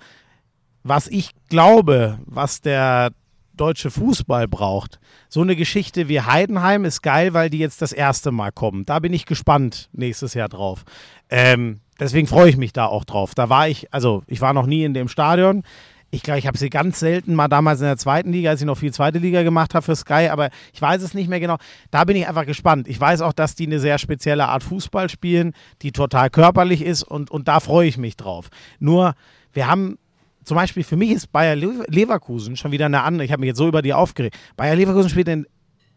[0.82, 3.10] was ich glaube, was der
[3.56, 5.00] deutsche Fußball braucht.
[5.30, 8.84] So eine Geschichte wie Heidenheim ist geil, weil die jetzt das erste Mal kommen.
[8.84, 10.84] Da bin ich gespannt nächstes Jahr drauf.
[11.30, 13.34] Ähm, deswegen freue ich mich da auch drauf.
[13.34, 15.62] Da war ich, also ich war noch nie in dem Stadion.
[16.10, 18.66] Ich glaube, ich habe sie ganz selten mal damals in der zweiten Liga, als ich
[18.66, 21.56] noch viel zweite Liga gemacht habe für Sky, aber ich weiß es nicht mehr genau.
[21.90, 22.88] Da bin ich einfach gespannt.
[22.88, 25.52] Ich weiß auch, dass die eine sehr spezielle Art Fußball spielen,
[25.82, 28.50] die total körperlich ist und, und da freue ich mich drauf.
[28.78, 29.14] Nur,
[29.56, 29.98] wir haben
[30.44, 33.24] zum Beispiel für mich ist Bayer Le- Leverkusen schon wieder eine andere.
[33.24, 34.36] Ich habe mich jetzt so über die aufgeregt.
[34.56, 35.46] Bayer Leverkusen spielt in,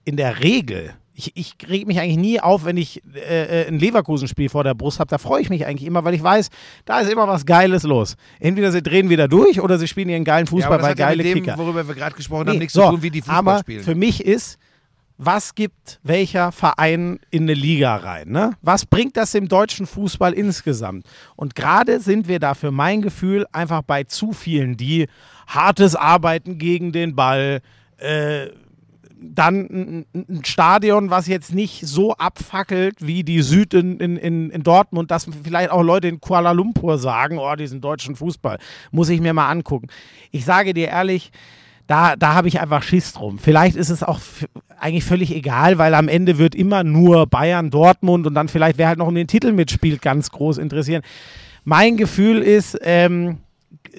[0.06, 0.94] in der Regel.
[1.14, 4.74] Ich, ich reg mich eigentlich nie auf, wenn ich äh, äh, ein Leverkusen-Spiel vor der
[4.74, 5.10] Brust habe.
[5.10, 6.48] Da freue ich mich eigentlich immer, weil ich weiß,
[6.86, 8.16] da ist immer was Geiles los.
[8.40, 10.92] Entweder sie drehen wieder durch oder sie spielen ihren geilen ja, Fußball aber das bei
[10.92, 11.58] hat ja geile mit dem, Kicker.
[11.58, 13.84] worüber wir gerade gesprochen haben, Nee, nichts so, zu tun, wie die Fußball aber spielen.
[13.84, 14.58] für mich ist,
[15.22, 18.30] was gibt welcher Verein in eine Liga rein?
[18.30, 18.54] Ne?
[18.62, 21.06] Was bringt das dem deutschen Fußball insgesamt?
[21.36, 25.08] Und gerade sind wir da für mein Gefühl einfach bei zu vielen, die
[25.46, 27.60] hartes Arbeiten gegen den Ball,
[27.98, 28.48] äh,
[29.22, 34.64] dann ein, Stadion, was jetzt nicht so abfackelt wie die Süd in, in, in, in
[34.64, 38.58] Dortmund, dass vielleicht auch Leute in Kuala Lumpur sagen, oh, diesen deutschen Fußball,
[38.92, 39.88] muss ich mir mal angucken.
[40.32, 41.34] Ich sage dir ehrlich,
[41.90, 43.40] da, da habe ich einfach Schiss drum.
[43.40, 44.20] Vielleicht ist es auch
[44.80, 48.88] eigentlich völlig egal, weil am Ende wird immer nur Bayern, Dortmund und dann vielleicht, wer
[48.88, 51.02] halt noch um den Titel mitspielt, ganz groß interessieren.
[51.64, 53.40] Mein Gefühl ist, ähm,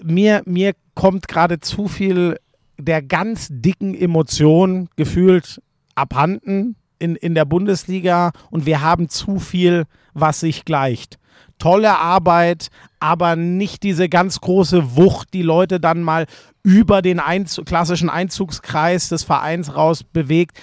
[0.05, 2.39] mir, mir kommt gerade zu viel
[2.79, 5.61] der ganz dicken Emotion gefühlt
[5.97, 9.83] abhanden in, in der Bundesliga und wir haben zu viel,
[10.15, 11.19] was sich gleicht.
[11.59, 12.69] Tolle Arbeit,
[13.01, 16.27] aber nicht diese ganz große Wucht, die Leute dann mal
[16.63, 20.59] über den Einzug, klassischen Einzugskreis des Vereins raus bewegt.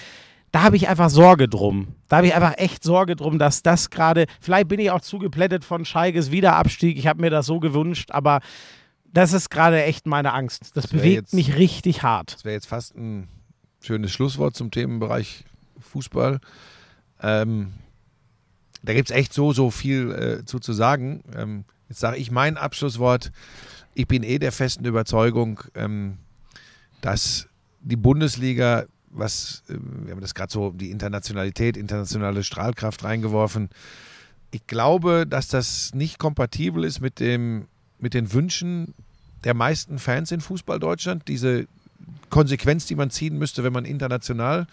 [0.52, 1.90] Da habe ich einfach Sorge drum.
[2.08, 5.66] Da habe ich einfach echt Sorge drum, dass das gerade, vielleicht bin ich auch zugeplättet
[5.66, 6.98] von Scheikes Wiederabstieg.
[6.98, 8.40] Ich habe mir das so gewünscht, aber
[9.06, 10.72] das ist gerade echt meine Angst.
[10.76, 12.34] Das, wär bewegt jetzt- mich richtig hart.
[12.36, 13.28] Das wäre jetzt fast ein
[13.82, 15.44] schönes Schlusswort zum Themenbereich
[15.80, 16.40] Fußball.
[17.22, 17.74] Ähm,
[18.84, 20.12] da gibt es echt so, so viel
[20.42, 21.24] äh, zu, zu sagen.
[21.36, 23.32] Ähm, jetzt sage ich mein Abschlusswort.
[23.94, 26.18] Ich bin eh der festen Überzeugung, ähm,
[27.02, 27.48] dass
[27.82, 29.74] die Bundesliga, was, äh,
[30.06, 33.70] wir haben das gerade so, die Internationalität, internationale Strahlkraft reingeworfen.
[34.52, 37.68] Ich glaube, dass das nicht kompatibel ist mit, dem,
[38.00, 38.94] mit den Wünschen
[39.44, 41.28] der meisten Fans in Fußball Deutschland.
[41.28, 41.68] Diese
[42.30, 44.68] Konsequenz, die man ziehen müsste, wenn man international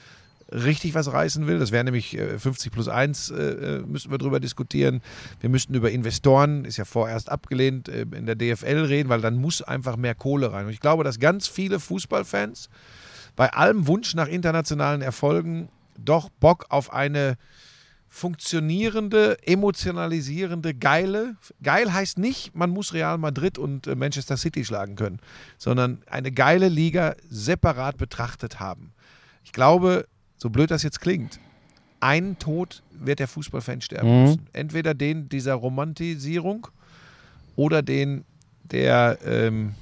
[0.52, 1.58] richtig was reißen will.
[1.58, 5.00] Das wäre nämlich äh, 50 plus 1, äh, äh, müssten wir drüber diskutieren.
[5.40, 9.36] Wir müssten über Investoren, ist ja vorerst abgelehnt, äh, in der DFL reden, weil dann
[9.36, 10.66] muss einfach mehr Kohle rein.
[10.66, 12.68] Und ich glaube, dass ganz viele Fußballfans
[13.36, 17.36] bei allem Wunsch nach internationalen Erfolgen doch Bock auf eine
[18.08, 21.36] funktionierende, emotionalisierende, geile.
[21.64, 25.18] Geil heißt nicht, man muss Real Madrid und äh, Manchester City schlagen können,
[25.58, 28.92] sondern eine geile Liga separat betrachtet haben.
[29.42, 30.06] Ich glaube,
[30.36, 31.40] so blöd das jetzt klingt,
[32.00, 34.22] einen Tod wird der Fußballfan sterben Mhm.
[34.24, 34.46] müssen.
[34.52, 36.66] Entweder den dieser Romantisierung
[37.56, 38.24] oder den
[38.64, 39.74] der, ähm,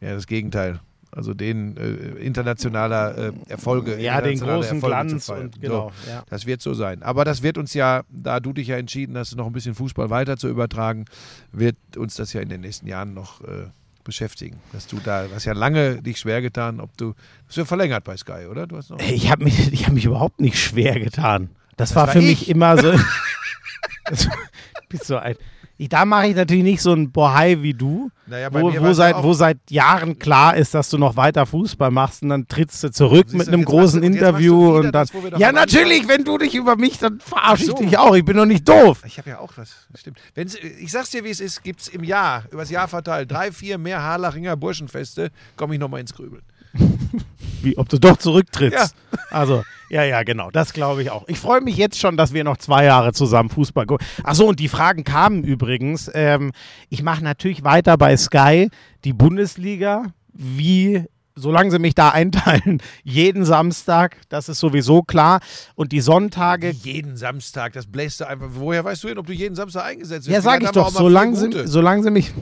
[0.00, 0.80] ja, das Gegenteil.
[1.10, 1.90] Also den äh,
[2.22, 3.98] internationaler äh, Erfolge.
[3.98, 5.90] Ja, den großen Erfolge Glanz und genau.
[6.04, 6.10] So.
[6.10, 6.22] Ja.
[6.28, 7.02] Das wird so sein.
[7.02, 10.10] Aber das wird uns ja, da du dich ja entschieden hast, noch ein bisschen Fußball
[10.10, 11.06] weiter zu übertragen,
[11.50, 13.68] wird uns das ja in den nächsten Jahren noch äh,
[14.08, 14.58] beschäftigen.
[14.72, 17.14] Dass du da, hast ja lange dich schwer getan, ob du, du
[17.46, 18.66] hast ja verlängert bei Sky, oder?
[18.66, 21.50] Du hast noch, Ich habe mich, ich hab mich überhaupt nicht schwer getan.
[21.76, 22.24] Das, Das war war für ich.
[22.26, 22.92] mich immer so.
[24.88, 25.36] Bist so ein.
[25.80, 29.22] Ich, da mache ich natürlich nicht so ein Bohai wie du, Naja, wo, wo, seit,
[29.22, 32.90] wo seit Jahren klar ist, dass du noch weiter Fußball machst und dann trittst du
[32.90, 35.06] zurück mit einem großen machst Interview und dann.
[35.06, 37.76] das, ja, natürlich, wenn du dich über mich, dann verarsche ich so.
[37.76, 38.16] dich auch.
[38.16, 39.02] Ich bin doch nicht doof.
[39.06, 40.18] Ich habe ja auch was, stimmt.
[40.34, 43.78] Wenn's, ich sag's dir, wie es ist, gibt's im Jahr, übers Jahr verteilt, drei, vier
[43.78, 46.42] mehr Harlachinger Burschenfeste, komme ich nochmal ins Grübeln.
[47.62, 48.94] Wie, ob du doch zurücktrittst.
[49.12, 49.18] Ja.
[49.30, 50.50] Also, ja, ja, genau.
[50.50, 51.26] Das glaube ich auch.
[51.28, 54.06] Ich freue mich jetzt schon, dass wir noch zwei Jahre zusammen Fußball gucken.
[54.22, 56.10] Achso, und die Fragen kamen übrigens.
[56.14, 56.52] Ähm,
[56.88, 58.68] ich mache natürlich weiter bei Sky
[59.04, 61.04] die Bundesliga, wie
[61.38, 65.40] solange sie mich da einteilen, jeden Samstag, das ist sowieso klar.
[65.74, 68.48] Und die Sonntage, Jeden Samstag, das bläst du einfach.
[68.52, 70.34] Woher weißt du denn, ob du jeden Samstag eingesetzt wirst?
[70.34, 72.32] ja, sag ich doch, solange sie, solange sie mich.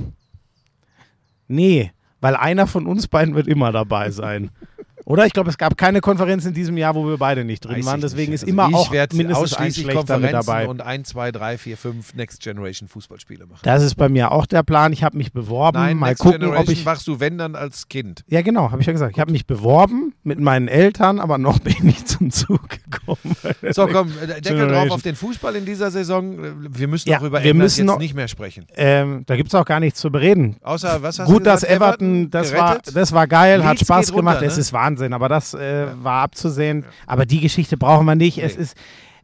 [1.49, 4.51] Nee, weil einer von uns beiden wird immer dabei sein.
[5.07, 5.25] Oder?
[5.25, 7.87] Ich glaube, es gab keine Konferenz in diesem Jahr, wo wir beide nicht drin Weiß
[7.87, 8.01] waren.
[8.01, 8.43] Deswegen nicht.
[8.43, 10.67] ist Also immer ich auch mindestens ein ausschließlich schlechter mit dabei.
[10.69, 13.61] und ein, zwei, drei, vier, fünf Next Generation Fußballspiele machen.
[13.63, 14.93] Das ist bei mir auch der Plan.
[14.93, 15.79] Ich habe mich beworben.
[15.79, 16.85] Nein, mal Next gucken, ob Generation ich.
[16.85, 18.25] machst du, wenn dann als Kind.
[18.29, 19.13] Ja, genau, habe ich ja gesagt.
[19.15, 23.37] Ich habe mich beworben mit meinen Eltern, aber noch bin ich nicht zum Zug gekommen.
[23.71, 26.37] So, komm, äh, Deckel drauf auf den Fußball in dieser Saison.
[26.69, 28.67] Wir müssen Ja, auch über England jetzt noch- nicht mehr sprechen.
[28.77, 30.57] Ähm, da gibt es auch gar nichts zu bereden.
[30.63, 33.83] Außer, was hast Gut, du dass gesagt, Everton, das, war, das war geil, hat Leeds
[33.87, 34.37] Spaß geht gemacht.
[34.39, 34.61] runter, Es ne?
[34.63, 36.85] ist Wahnsinn, aber das äh, war abzusehen.
[37.07, 38.39] Aber die Geschichte brauchen wir nicht.
[38.39, 38.63] Es Nee.
[38.63, 38.77] ist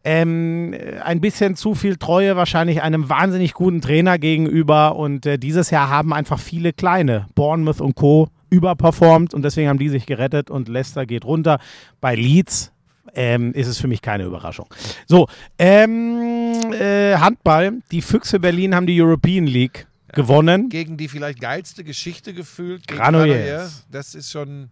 [0.04, 0.74] ähm,
[1.04, 4.96] ein bisschen zu viel Treue wahrscheinlich einem wahnsinnig guten Trainer gegenüber.
[4.96, 9.78] Und äh, dieses Jahr haben einfach viele kleine, Bournemouth und Co., überperformt und deswegen haben
[9.78, 11.58] die sich gerettet und Leicester geht runter.
[12.02, 12.70] Bei Leeds
[13.14, 14.66] ähm, ist es für mich keine Überraschung.
[15.06, 15.26] So,
[15.58, 17.80] ähm, äh, Handball.
[17.90, 20.68] Die Füchse Berlin haben die European League gewonnen.
[20.68, 22.86] Gegen die vielleicht geilste Geschichte gefühlt.
[22.86, 23.86] Granollers.
[23.90, 24.68] Das ist schon,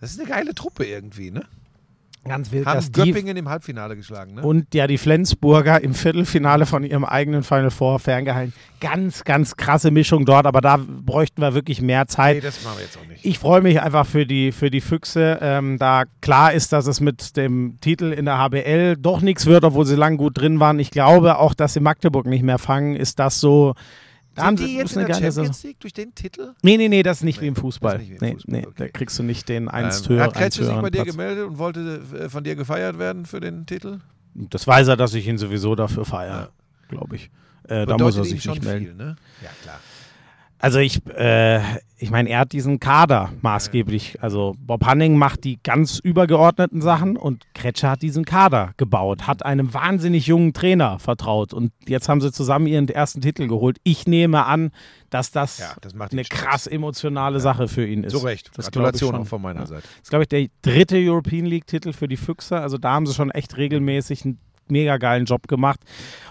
[0.00, 1.44] das ist eine geile Truppe irgendwie, ne?
[2.24, 4.42] Ganz wild, Haben Göppingen im Halbfinale geschlagen, ne?
[4.42, 8.52] und ja die Flensburger im Viertelfinale von ihrem eigenen Final Four ferngehalten.
[8.80, 12.44] Ganz, ganz krasse Mischung dort, aber da bräuchten wir wirklich mehr nee, Zeit.
[12.44, 13.24] das machen wir jetzt auch nicht.
[13.24, 17.00] Ich freue mich einfach für die, für die Füchse, ähm, da klar ist, dass es
[17.00, 20.78] mit dem Titel in der HBL doch nichts wird, obwohl sie lang gut drin waren.
[20.80, 23.74] Ich glaube auch, dass sie Magdeburg nicht mehr fangen, ist das so.
[24.38, 26.54] Da haben die jetzt in der Champions League durch den Titel?
[26.62, 28.00] Nee, nee, nee, das ist nicht Nee, wie im Fußball.
[28.00, 28.74] wie im nee, Fußball, nee, okay.
[28.76, 31.46] da kriegst du nicht den eins Ähm, höher, hat eins Kretschmer sich bei dir gemeldet
[31.46, 34.00] und wollte äh, von dir gefeiert werden für den Titel?
[34.34, 36.50] Das weiß er, dass ich ihn sowieso dafür feiere,
[36.88, 37.30] glaube ich.
[37.68, 38.86] Äh, da muss er sich schon nicht melden.
[38.86, 39.16] viel, ne?
[39.42, 39.80] Ja, klar.
[40.60, 41.60] Also ich, äh,
[41.98, 44.22] ich meine, er hat diesen Kader maßgeblich.
[44.22, 49.44] Also Bob Hanning macht die ganz übergeordneten Sachen und Kretscher hat diesen Kader gebaut, hat
[49.44, 53.78] einem wahnsinnig jungen Trainer vertraut und jetzt haben sie zusammen ihren ersten Titel geholt.
[53.84, 54.70] Ich nehme an,
[55.10, 58.12] dass das, Ja, das eine krass emotionale Sache für ihn ist.
[58.12, 58.50] Zu Recht.
[58.54, 59.66] Das Gratulation auch von meiner Ja.
[59.66, 59.82] Seite.
[59.82, 62.58] Das ist, glaube ich, der dritte European League-Titel für die Füchse.
[62.60, 64.38] Also da haben sie schon echt regelmäßig einen
[64.70, 65.80] mega geilen Job gemacht.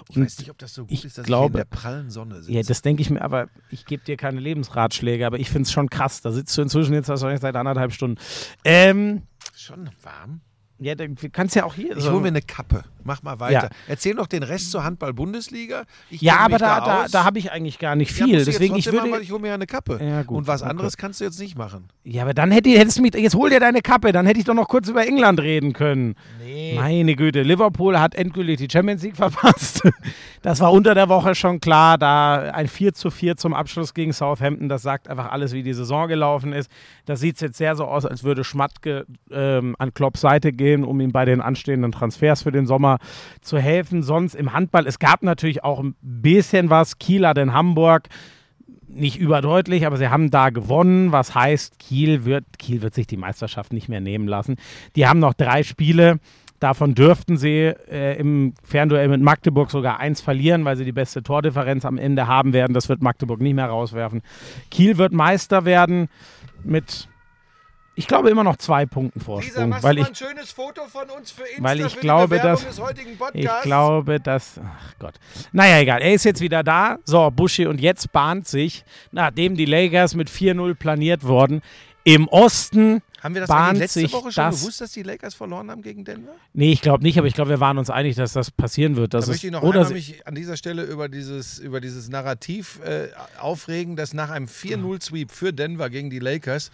[0.10, 1.78] Ich Und weiß nicht, ob das so gut ich ist, dass glaube- ich in der
[1.78, 2.52] prallen Sonne sitze.
[2.54, 5.72] Ja, das denke ich mir, aber ich gebe dir keine Lebensratschläge, aber ich finde es
[5.72, 6.22] schon krass.
[6.22, 8.18] Da sitzt du inzwischen jetzt wahrscheinlich seit anderthalb Stunden.
[8.64, 9.24] Ähm,
[9.56, 10.42] schon warm.
[10.80, 11.96] Ja, dann kannst ja auch hier.
[11.98, 12.84] Ich so- hole mir eine Kappe.
[13.04, 13.54] Mach mal weiter.
[13.64, 13.70] Ja.
[13.88, 15.84] Erzähl noch den Rest zur Handball-Bundesliga.
[16.10, 17.12] Ja, aber da, da, aus.
[17.12, 18.36] da habe ich eigentlich gar nicht Ja, viel.
[18.36, 19.22] jetzt Deswegen, ich würde.
[19.22, 19.98] Ich hole mir ja eine Kappe.
[20.04, 20.72] Ja, gut, Und was okay.
[20.72, 21.88] anderes kannst du jetzt nicht machen.
[22.04, 23.14] ja, aber dann hätte, hättest du mich.
[23.16, 26.16] Jetzt hol dir deine Kappe, dann hätte ich doch noch kurz über England reden können.
[26.44, 26.74] Nee.
[26.76, 29.82] Meine Güte, Liverpool hat endgültig die Champions League verpasst.
[30.44, 31.98] Das war unter der Woche schon klar.
[31.98, 35.74] Da ein 4 zu 4 zum Abschluss gegen Southampton, das sagt einfach alles, wie die
[35.74, 36.72] Saison gelaufen ist.
[37.06, 40.67] Da sieht es jetzt sehr so aus, als würde Schmatke ähm, an Klopps Seite gehen,
[40.76, 43.00] um ihm bei den anstehenden Transfers für den Sommer
[43.42, 44.04] zu helfen.
[44.04, 47.00] Sonst im Handball, es gab natürlich auch ein bisschen was.
[47.00, 48.10] Kiel hat in Hamburg
[48.88, 53.18] nicht überdeutlich, aber sie haben da gewonnen, was heißt, Kiel wird, Kiel wird sich die
[53.18, 54.56] Meisterschaft nicht mehr nehmen lassen.
[54.96, 56.20] Die haben noch drei Spiele.
[56.60, 61.22] Davon dürften sie äh, im Fernduell mit Magdeburg sogar eins verlieren, weil sie die beste
[61.22, 62.74] Tordifferenz am Ende haben werden.
[62.74, 64.24] Das wird Magdeburg nicht mehr rauswerfen.
[64.72, 66.08] Kiel wird Meister werden
[66.64, 67.08] mit,
[67.98, 69.76] ich glaube, immer noch zwei Punkten Vorsprung.
[69.82, 72.66] weil ich, schönes Foto von uns für Insta weil ich glaube, dass-
[73.34, 74.60] ich glaube, dass.
[74.64, 75.16] Ach Gott.
[75.52, 76.02] Naja, egal.
[76.02, 76.98] Er ist jetzt wieder da.
[77.06, 81.62] So, Buschi, und jetzt bahnt sich, nachdem die Lakers mit 4-0 planiert wurden,
[82.04, 83.02] im Osten.
[83.22, 86.06] Haben wir das bahnt letzte Woche schon das- gewusst, dass die Lakers verloren haben gegen
[86.06, 86.34] Denver?
[86.54, 89.14] Nee, ich glaube nicht, aber ich glaube, wir waren uns einig, dass das passieren wird.
[89.14, 92.80] Dass Da möchte ich noch oder mich an dieser Stelle über dieses, über dieses Narrativ
[92.86, 93.08] äh,
[93.40, 96.70] aufregen, dass nach einem 4-0-Sweep für Denver gegen die Lakers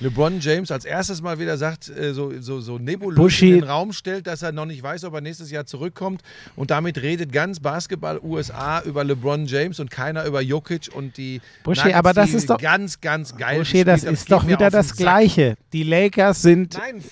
[0.00, 3.92] LeBron James als erstes mal wieder sagt, äh, so, so, so nebulös in den Raum
[3.92, 6.22] stellt, dass er noch nicht weiß, ob er nächstes Jahr zurückkommt.
[6.54, 11.40] Und damit redet ganz Basketball USA über LeBron James und keiner über Jokic und die
[11.64, 14.94] Buschi, Nuggets, aber das ist doch- ganz, ganz geil Buschi, das ist doch wieder das.
[14.96, 15.56] Gleiche.
[15.72, 17.02] Die Lakers sind Nein,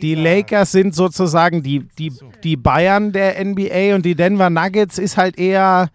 [0.00, 0.14] Die.
[0.14, 2.12] Lakers sind sozusagen die, die,
[2.44, 5.88] die Bayern der NBA und die Denver Nuggets ist halt eher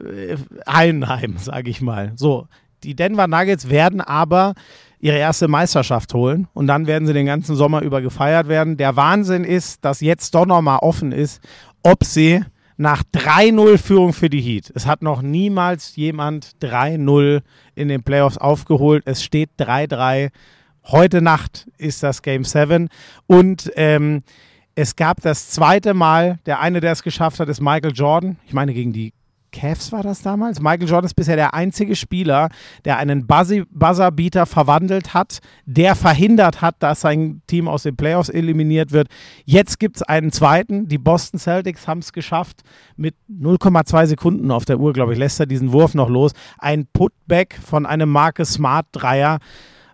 [0.00, 0.36] äh,
[0.68, 2.12] Heidenheim, sage ich mal.
[2.16, 2.46] So,
[2.82, 4.54] die Denver Nuggets werden aber
[5.00, 8.76] ihre erste Meisterschaft holen und dann werden sie den ganzen Sommer über gefeiert werden.
[8.76, 11.42] Der Wahnsinn ist, dass jetzt doch nochmal offen ist,
[11.82, 12.42] ob sie
[12.76, 14.72] nach 3-0 Führung für die Heat.
[14.74, 17.42] Es hat noch niemals jemand 3-0
[17.74, 19.02] in den Playoffs aufgeholt.
[19.06, 20.30] Es steht 3-3.
[20.86, 22.88] Heute Nacht ist das Game 7
[23.26, 24.20] und ähm,
[24.74, 28.36] es gab das zweite Mal, der eine, der es geschafft hat, ist Michael Jordan.
[28.46, 29.14] Ich meine, gegen die
[29.50, 30.60] Cavs war das damals.
[30.60, 32.50] Michael Jordan ist bisher der einzige Spieler,
[32.84, 38.92] der einen Buzzerbeater verwandelt hat, der verhindert hat, dass sein Team aus den Playoffs eliminiert
[38.92, 39.08] wird.
[39.46, 40.88] Jetzt gibt es einen zweiten.
[40.88, 42.62] Die Boston Celtics haben es geschafft.
[42.96, 46.32] Mit 0,2 Sekunden auf der Uhr, glaube ich, lässt er diesen Wurf noch los.
[46.58, 49.38] Ein Putback von einem Marcus Smart Dreier.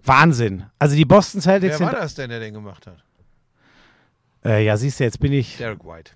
[0.04, 0.64] Wahnsinn.
[0.78, 3.02] Also die Boston Celtics Wer war das denn, der den gemacht hat?
[4.44, 5.58] Äh, ja, siehst du, jetzt bin ich.
[5.58, 6.12] Derek White.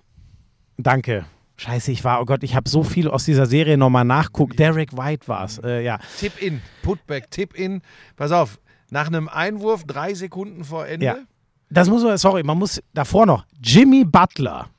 [0.77, 1.25] Danke.
[1.57, 4.59] Scheiße, ich war, oh Gott, ich habe so viel aus dieser Serie nochmal nachguckt.
[4.59, 5.59] Derek White war es.
[5.59, 5.99] Äh, ja.
[6.19, 7.81] Tip in, Putback, Tip in.
[8.17, 8.59] Pass auf,
[8.89, 11.05] nach einem Einwurf drei Sekunden vor Ende.
[11.05, 11.17] Ja.
[11.69, 13.45] Das muss man, sorry, man muss davor noch.
[13.61, 14.69] Jimmy Butler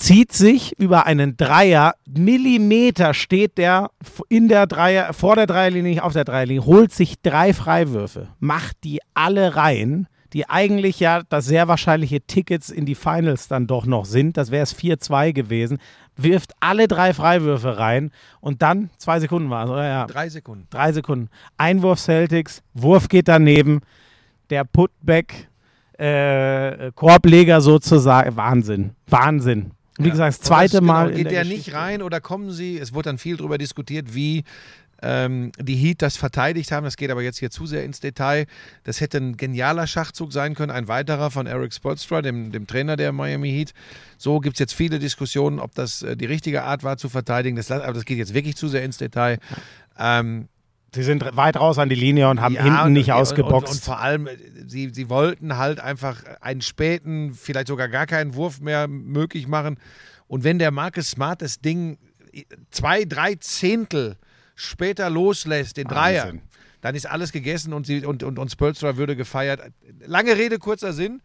[0.00, 3.90] zieht sich über einen Dreier, Millimeter steht der
[4.30, 8.78] in der Dreier, vor der Dreierlinie, nicht auf der Dreierlinie, holt sich drei Freiwürfe, macht
[8.82, 13.84] die alle rein, die eigentlich ja das sehr wahrscheinliche Tickets in die Finals dann doch
[13.84, 14.36] noch sind.
[14.36, 15.78] Das wäre es 4-2 gewesen.
[16.16, 18.10] Wirft alle drei Freiwürfe rein
[18.40, 20.06] und dann zwei Sekunden war es, oder ja?
[20.06, 20.66] Drei Sekunden.
[20.70, 21.28] Drei Sekunden.
[21.58, 23.80] Einwurf Celtics, Wurf geht daneben,
[24.48, 25.48] der Putback,
[25.98, 28.36] äh, Korbleger sozusagen.
[28.36, 28.92] Wahnsinn.
[29.08, 29.72] Wahnsinn.
[30.00, 30.10] Wie Ja.
[30.12, 31.06] gesagt, das zweite das, Mal.
[31.06, 31.70] Genau, in geht der Geschichte.
[31.70, 32.78] nicht rein oder kommen sie?
[32.78, 34.44] Es wurde dann viel darüber diskutiert, wie
[35.02, 36.84] ähm, die Heat das verteidigt haben.
[36.84, 38.44] Das geht aber jetzt hier zu sehr ins Detail.
[38.84, 40.70] Das hätte ein genialer Schachzug sein können.
[40.70, 43.72] Ein weiterer von Eric Spoelstra, dem, dem Trainer der Miami Heat.
[44.18, 47.56] So gibt es jetzt viele Diskussionen, ob das äh, die richtige Art war zu verteidigen.
[47.56, 49.38] Das, aber das geht jetzt wirklich zu sehr ins Detail.
[49.98, 50.48] Ähm,
[50.94, 53.68] Sie sind weit raus an die Linie und haben ja, hinten und- nicht und, ausgeboxt.
[53.68, 54.36] Und, und vor allem, äh,
[54.66, 59.78] sie, sie wollten halt einfach einen späten, vielleicht sogar gar keinen Wurf mehr möglich machen.
[60.26, 61.98] Und wenn der Marcus Smart das Ding
[62.70, 64.16] zwei, drei Zehntel
[64.54, 66.42] später loslässt, den Dreier, Wahnsinn.
[66.80, 69.60] dann ist alles gegessen und, sie, und, und, und Spolstra würde gefeiert.
[70.06, 71.22] Lange Rede, kurzer Sinn.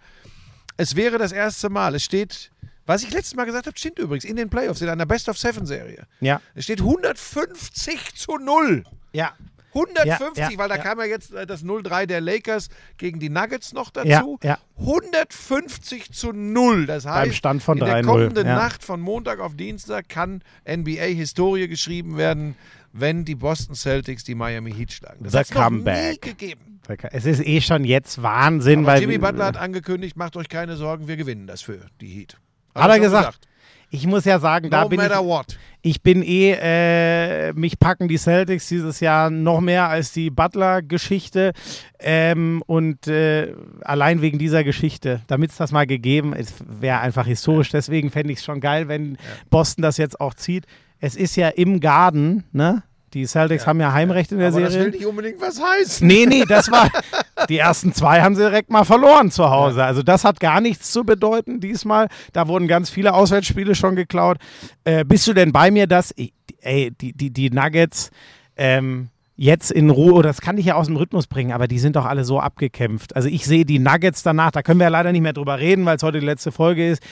[0.78, 1.96] Es wäre das erste Mal.
[1.96, 2.52] Es steht,
[2.86, 6.06] was ich letztes Mal gesagt habe, stimmt übrigens, in den Playoffs, in einer Best-of-Seven-Serie.
[6.22, 6.42] ja.
[6.54, 8.84] Es steht 150 zu 0.
[9.14, 9.34] Ja.
[9.76, 13.74] 150, Ja, weil da kam ja jetzt äh, das 0-3 der Lakers gegen die Nuggets
[13.74, 14.40] noch dazu.
[14.42, 14.58] ja.
[14.78, 16.86] 150 zu 0.
[16.86, 18.48] Das heißt, Stand von in der 3-0, kommenden.
[18.48, 22.56] Nacht von Montag auf Dienstag kann NBA-Historie geschrieben werden,
[22.94, 25.24] wenn die Boston Celtics die Miami Heat schlagen.
[25.24, 26.80] Das hat's noch nie gegeben.
[27.12, 29.02] Es ist eh schon jetzt Wahnsinn, Aber weil.
[29.02, 32.38] Jimmy Butler hat angekündigt, macht euch keine Sorgen, wir gewinnen das für die Heat.
[32.76, 33.48] Hat er schon gesagt?
[33.90, 35.08] Ich muss ja sagen, da No bin ich.
[35.08, 35.58] matter what.
[35.82, 41.54] Ich bin eh, äh, mich packen die Celtics dieses Jahr noch mehr als die Butler-Geschichte.
[42.00, 47.28] Ähm, und äh, allein wegen dieser Geschichte, damit es das mal gegeben ist, wäre einfach
[47.28, 47.70] historisch.
[47.70, 49.18] Deswegen fände ich es schon geil, wenn
[49.50, 50.66] Boston das jetzt auch zieht.
[51.00, 52.84] Es ist ja im Garden, ne?
[53.16, 54.88] Die Celtics haben ja Heimrecht in der Aber das Serie.
[54.88, 56.06] will nicht unbedingt was heißen.
[56.06, 56.92] Nee, nee, das war.
[57.50, 59.86] Die ersten zwei haben sie direkt mal verloren zu Hause.
[59.86, 62.10] Also, das hat gar nichts zu bedeuten diesmal.
[62.34, 64.38] Da wurden ganz viele Auswärtsspiele schon geklaut.
[64.84, 66.14] Äh, bist du denn bei mir, dass.
[66.60, 68.12] Ey, die, die, die Nuggets.
[68.58, 71.98] Ähm, Jetzt in Ruhe, das kann ich ja aus dem Rhythmus bringen, aber die sind
[71.98, 73.18] doch alle so abgekämpft.
[73.18, 75.84] Also ich sehe die Nuggets danach, da können wir ja leider nicht mehr drüber reden,
[75.84, 77.04] weil es heute die letzte Folge ist.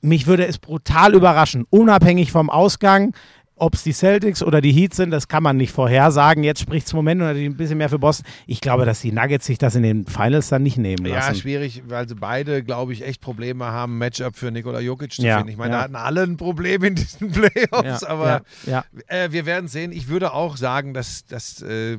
[0.00, 3.14] Mich würde es brutal überraschen, unabhängig vom Ausgang,
[3.60, 6.44] ob es die Celtics oder die Heat sind, das kann man nicht vorhersagen.
[6.44, 8.26] Jetzt spricht es im Moment natürlich ein bisschen mehr für Boston.
[8.46, 11.34] Ich glaube, dass die Nuggets sich das in den Finals dann nicht nehmen Ja, lassen.
[11.36, 15.38] schwierig, weil sie beide, glaube ich, echt Probleme haben, Matchup für Nikola Jokic zu Ja,
[15.38, 15.50] finden.
[15.52, 15.78] Ich meine, ja.
[15.78, 19.92] da hatten alle ein Problem in diesen Playoffs, Ja, aber ja, Äh, wir werden sehen.
[19.92, 21.98] Ich würde auch sagen, dass, dass äh,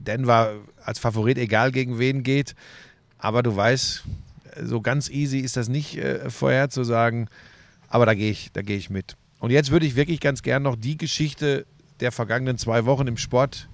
[0.00, 0.54] Denver
[0.84, 2.54] als Favorit egal gegen wen geht.
[3.18, 4.04] Aber du weißt,
[4.64, 7.28] so ganz easy ist das nicht äh, vorherzusagen.
[7.88, 9.16] Aber da gehe ich, da gehe ich mit.
[9.42, 11.66] Und jetzt würde ich wirklich ganz gern noch die Geschichte
[11.98, 13.68] der vergangenen zwei Wochen im Sport.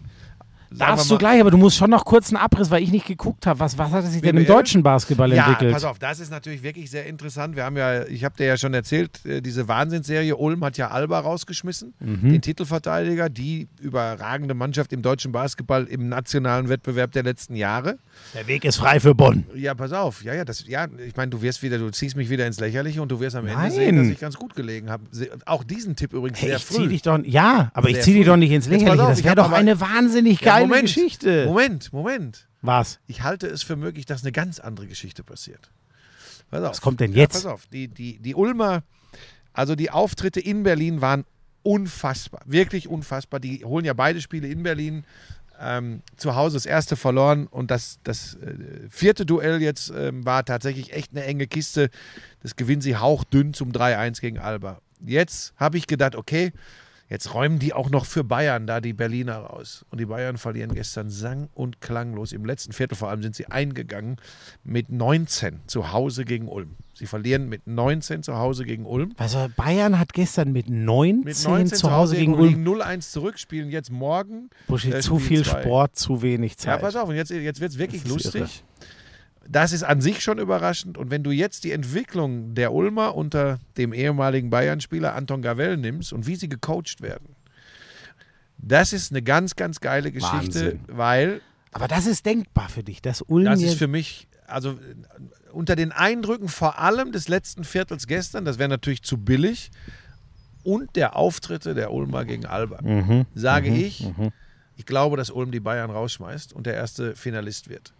[0.70, 3.46] Darfst du gleich, aber du musst schon noch kurz einen Abriss, weil ich nicht geguckt
[3.46, 3.58] habe.
[3.60, 5.72] Was, was hat sich denn im deutschen Basketball Ja, entwickelt?
[5.72, 7.54] pass auf, das ist natürlich wirklich sehr interessant.
[7.56, 10.88] Wir haben ja, ich habe dir ja schon erzählt, äh, diese Wahnsinnsserie, Ulm hat ja
[10.90, 12.32] Alba rausgeschmissen, Mhm.
[12.32, 17.98] den Titelverteidiger, die überragende Mannschaft im deutschen Basketball im nationalen Wettbewerb der letzten Jahre.
[18.34, 19.46] Der Weg ist frei für Bonn.
[19.54, 22.28] Ja, pass auf, ja, ja, das, ja, ich meine, du wirst wieder, du ziehst mich
[22.28, 23.70] wieder ins Lächerliche und du wirst am Ende Nein.
[23.70, 25.04] sehen, dass ich ganz gut gelegen habe.
[25.46, 26.74] Auch diesen Tipp übrigens Hey, sehr ich früh.
[26.82, 29.02] zieh dich doch, ja, aber ich Sehr zieh dich doch nicht ins Lächerliche.
[29.02, 31.46] auf, Das ich wäre doch eine wahnsinnig Ja, geile Moment, Geschichte.
[31.46, 32.46] Moment, Moment.
[32.60, 33.00] Was?
[33.06, 35.70] Ich halte es für möglich, dass eine ganz andere Geschichte passiert.
[36.50, 36.70] Pass auf.
[36.70, 37.32] Was kommt denn Ja, jetzt?
[37.32, 38.82] pass auf, die, die, die Ulmer,
[39.54, 41.24] also die Auftritte in Berlin waren
[41.62, 43.40] unfassbar, wirklich unfassbar.
[43.40, 45.04] Die holen ja beide Spiele in Berlin.
[45.60, 48.54] Ähm, zu Hause das erste verloren und das, das äh,
[48.88, 51.90] vierte Duell jetzt ähm, war tatsächlich echt eine enge Kiste.
[52.42, 54.80] Das gewinnen sie hauchdünn zum 3-1 gegen Alba.
[55.04, 56.52] Jetzt habe ich gedacht, okay,
[57.08, 59.84] Jetzt räumen die auch noch für Bayern da die Berliner raus.
[59.90, 62.32] Und die Bayern verlieren gestern sang- und klanglos.
[62.32, 64.16] Im letzten Viertel vor allem sind sie eingegangen
[64.62, 66.76] mit 19 zu Hause gegen Ulm.
[66.92, 69.14] Sie verlieren mit 19 zu Hause gegen Ulm.
[69.16, 72.62] Also Bayern hat gestern mit 19, Mit 19 zu Hause gegen Ulm.
[72.66, 73.70] 0-1 zurückspielen.
[73.70, 74.50] Jetzt morgen.
[74.66, 75.62] Buschi, äh, zu viel zwei.
[75.62, 76.80] Sport, zu wenig Ja, Zeit.
[76.80, 78.64] pass auf, und jetzt, jetzt wird es wirklich lustig.
[79.50, 80.98] Das ist an sich schon überraschend.
[80.98, 86.12] Und wenn du jetzt die Entwicklung der Ulmer unter dem ehemaligen Bayern-Spieler Anton Gavell nimmst
[86.12, 87.34] und wie sie gecoacht werden,
[88.58, 90.80] das ist eine ganz, ganz geile Geschichte, Wahnsinn.
[90.88, 91.40] weil
[91.72, 94.78] Aber das ist denkbar für dich, dass Ulm das ist für mich, also
[95.52, 99.70] unter den Eindrücken vor allem des letzten Viertels gestern, das wäre natürlich zu billig,
[100.64, 104.12] und der Auftritte der Ulmer gegen Alba, Mhm, sage ich,
[104.78, 107.92] ich glaube, dass Ulm die Bayern rausschmeißt und der erste Finalist wird.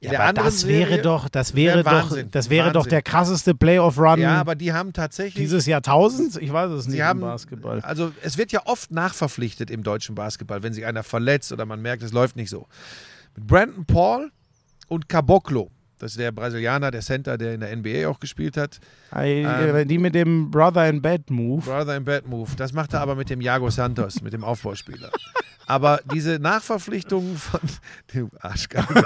[0.00, 2.90] In ja, aber das wäre Serie- doch, das wäre doch, das wäre doch Wahnsinn.
[2.90, 5.42] der krasseste Playoff-Run Ja, aber die haben tatsächlich.
[5.42, 6.36] dieses Jahrtausends.
[6.36, 7.80] Ich weiß es nicht Sie im haben, Basketball.
[7.80, 11.80] also es wird ja oft nachverpflichtet im deutschen Basketball, wenn sich einer verletzt oder man
[11.80, 12.66] merkt, es läuft nicht so.
[13.34, 14.30] Mit Brandon Paul
[14.88, 18.80] und Caboclo, das ist der Brasilianer, der Center, der in der NBA auch gespielt hat.
[19.16, 21.62] Ähm, die mit dem Brother in Bed Move.
[21.62, 22.50] Brother in Bad Move.
[22.56, 25.10] Das macht er aber mit dem Jago Santos, mit dem Aufbauspieler.
[25.68, 27.60] Aber diese Nachverpflichtung von.
[28.12, 29.04] Du Arschgeige.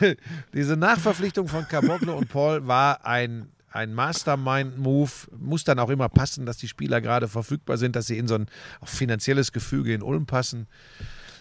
[0.52, 3.48] diese Nachverpflichtung von Caboclo und Paul war ein.
[3.70, 8.16] Ein Mastermind-Move muss dann auch immer passen, dass die Spieler gerade verfügbar sind, dass sie
[8.16, 8.46] in so ein
[8.82, 10.66] finanzielles Gefüge in Ulm passen.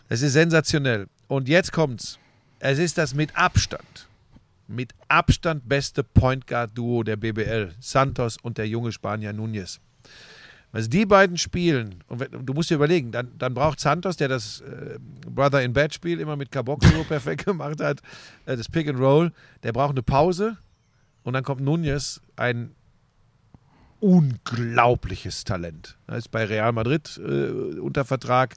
[0.09, 1.07] Es ist sensationell.
[1.27, 2.19] Und jetzt kommt's.
[2.59, 4.09] Es ist das mit Abstand,
[4.67, 7.73] mit Abstand beste Point Guard-Duo der BBL.
[7.79, 9.79] Santos und der junge Spanier Núñez.
[10.73, 14.27] Also die beiden spielen, und wenn- du musst dir überlegen, dann, dann braucht Santos, der
[14.27, 14.97] das äh,
[15.29, 18.01] Brother in Bad Spiel immer mit Caboclo so perfekt gemacht hat,
[18.45, 19.31] äh, das Pick and Roll,
[19.63, 20.57] der braucht eine Pause
[21.23, 22.71] und dann kommt Núñez, ein
[23.99, 25.97] unglaubliches Talent.
[26.07, 28.55] Er ist bei Real Madrid äh, unter Vertrag.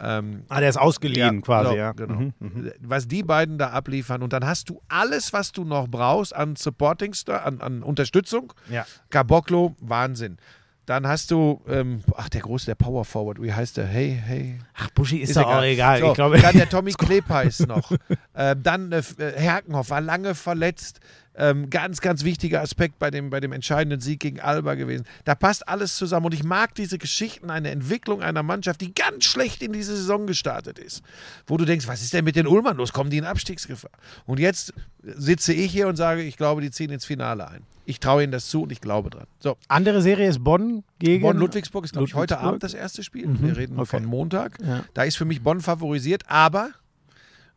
[0.00, 1.92] Ähm, Ah, der ist ausgeliehen quasi, genau, ja.
[1.92, 2.14] Genau.
[2.14, 2.72] Mhm, mhm.
[2.80, 6.56] Was die beiden da abliefern und dann hast du alles, was du noch brauchst an
[6.56, 8.52] Supporting, an, an Unterstützung.
[8.68, 8.84] Ja.
[9.10, 10.38] Caboclo, Wahnsinn.
[10.86, 13.86] Dann hast du, ähm, ach, der große, der Power Forward, wie heißt der?
[13.86, 14.58] Hey, hey.
[14.74, 16.00] Ach, Buschi ist, doch auch egal.
[16.00, 17.90] So, ich glaube, dann der Tommy Klepeis noch.
[18.34, 21.00] ähm, dann äh, äh, Herkenhoff war lange verletzt.
[21.36, 25.04] Ähm, ganz, ganz wichtiger Aspekt bei dem, bei dem entscheidenden Sieg gegen Alba gewesen.
[25.24, 29.24] Da passt alles zusammen und ich mag diese Geschichten, eine Entwicklung einer Mannschaft, die ganz
[29.24, 31.02] schlecht in diese Saison gestartet ist.
[31.46, 32.92] Wo du denkst, was ist denn mit den Ulmern los?
[32.92, 33.90] Kommen die in Abstiegsgefahr?
[34.26, 37.62] Und jetzt sitze ich hier und sage, ich glaube, die ziehen ins Finale ein.
[37.86, 39.26] Ich traue ihnen das zu und ich glaube dran.
[39.40, 42.38] So, andere Serie ist Bonn gegen Bonn-Ludwigsburg ist, glaube ich, heute.
[42.38, 43.28] Abend das erste Spiel.
[43.40, 43.86] Wir reden okay.
[43.86, 44.58] von Montag.
[44.64, 44.84] Ja.
[44.94, 46.70] Da ist für mich Bonn favorisiert, aber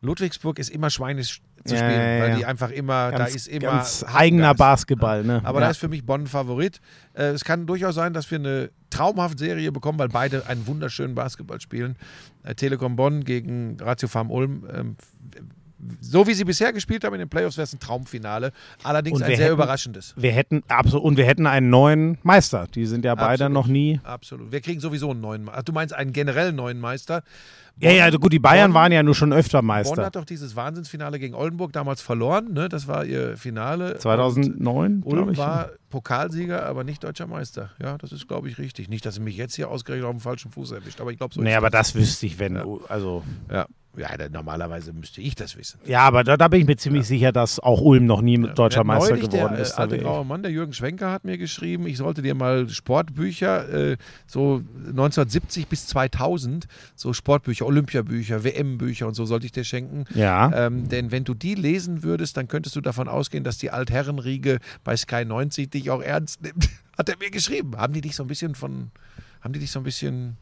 [0.00, 3.48] Ludwigsburg ist immer schweinisch zu Ja, spielen, ja, weil die einfach immer, Ganz, da ist
[3.48, 5.24] immer ganz eigener Basketball.
[5.24, 5.40] Ne?
[5.44, 6.80] Aber da ist für mich Bonn Favorit.
[7.14, 11.14] Äh, es kann durchaus sein, dass wir eine traumhafte Serie bekommen, weil beide einen wunderschönen
[11.14, 11.96] Basketball spielen.
[12.44, 14.66] Äh, Telekom Bonn gegen Ratio Farm Ulm.
[14.72, 14.96] Ähm,
[16.00, 18.52] so wie sie bisher gespielt haben in den Playoffs, wäre es ein Traumfinale.
[18.82, 20.14] Allerdings ein sehr hätten- überraschendes.
[20.16, 22.66] wir hätten absolut und wir hätten einen neuen Meister.
[22.74, 23.52] Die sind ja beide Absolut.
[23.52, 24.00] noch nie.
[24.04, 24.50] Absolut.
[24.52, 25.48] Wir kriegen sowieso einen neuen.
[25.52, 27.22] Ach, du meinst einen generell neuen Meister?
[27.80, 30.04] Ja, ja, gut, die Bayern Bonn- waren ja nur schon öfter Bonn Meister.
[30.04, 32.52] hat doch dieses Wahnsinnsfinale gegen Oldenburg damals verloren.
[32.52, 32.68] Ne?
[32.68, 33.92] Das war ihr Finale.
[33.94, 35.38] Und 2009, glaube ich.
[35.38, 37.70] war Pokalsieger, aber nicht deutscher Meister.
[37.80, 38.88] Ja, das ist, glaube ich, richtig.
[38.88, 41.32] Nicht, dass sie mich jetzt hier ausgerechnet auf dem falschen Fuß erwischt, aber ich glaube
[41.34, 41.40] so.
[41.40, 42.56] nee, aber das wüsste ich, wenn.
[42.56, 42.64] Ja.
[42.88, 43.66] Also, Ja,
[43.96, 45.80] ja da, normalerweise müsste ich das wissen.
[45.86, 48.80] ja, aber da, da bin ich mir ziemlich sicher, dass auch Ulm noch nie deutscher
[48.80, 49.72] Ja, Meister neulich geworden der, ist.
[49.72, 53.92] Da alte graue Mann, der Jürgen Schwenker, hat mir geschrieben, ich sollte dir mal Sportbücher,
[53.92, 53.96] äh,
[54.26, 60.04] so 1970 bis 2000, so Sportbücher, Olympiabücher, WM-Bücher und so sollte ich dir schenken.
[60.14, 60.66] Ja.
[60.66, 64.58] Ähm, denn wenn du die lesen würdest, dann könntest du davon ausgehen, dass die Altherrenriege
[64.84, 66.68] bei Sky 90 dich auch ernst nimmt.
[66.98, 67.76] Hat er mir geschrieben.
[67.76, 68.90] Haben die dich so ein bisschen von,
[69.40, 70.36] haben die dich so ein bisschen,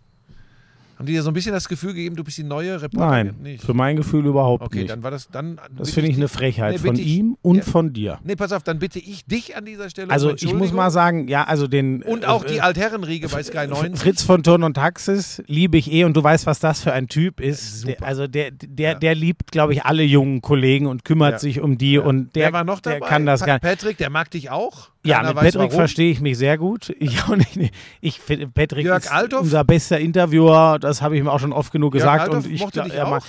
[0.99, 3.27] haben die dir so ein bisschen das Gefühl gegeben, du bist die neue Reporterin?
[3.27, 3.63] Nein, Nicht.
[3.65, 4.91] für mein Gefühl überhaupt Okay, nicht.
[4.91, 5.61] dann war das, dann.
[5.77, 7.63] das finde ich eine Frechheit Nee, von ich- ihm und Ja.
[7.65, 8.19] von dir.
[8.25, 10.11] Nee, pass auf, dann bitte ich dich an dieser Stelle.
[10.11, 13.67] Also ich muss mal sagen, ja, also den Und auch äh, die Altherrenriege bei Sky
[13.67, 13.99] 90.
[13.99, 17.09] Fritz von Turn und Taxis liebe ich eh und du weißt, was das für ein
[17.09, 17.87] Typ ist.
[17.87, 18.99] Der, also der, der, Ja.
[18.99, 21.39] der liebt, glaube ich, alle jungen Kollegen und kümmert Ja.
[21.41, 23.01] sich um die und der, der war noch dabei.
[23.01, 24.89] der kann das Pa- gar Patrick, der mag dich auch.
[25.07, 26.95] Ja, mit Patrick verstehe ich mich sehr gut.
[26.99, 27.73] Ich auch nicht.
[28.01, 29.43] Ich finde, Patrick Jörg ist Althoff?
[29.43, 30.79] unser bester Interviewer.
[30.79, 32.23] Das habe ich ihm auch schon oft genug Jörg gesagt.
[32.23, 33.23] Althoff und ich mochte dich ja, auch?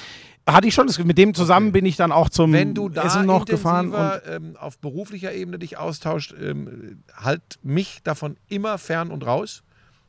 [0.47, 0.89] hatte ich schon.
[1.03, 3.93] Mit dem zusammen bin ich dann auch zum Wenn du da Essen noch gefahren.
[3.93, 9.63] Und, ähm, auf beruflicher Ebene dich austauscht, ähm, halt mich davon immer fern und raus.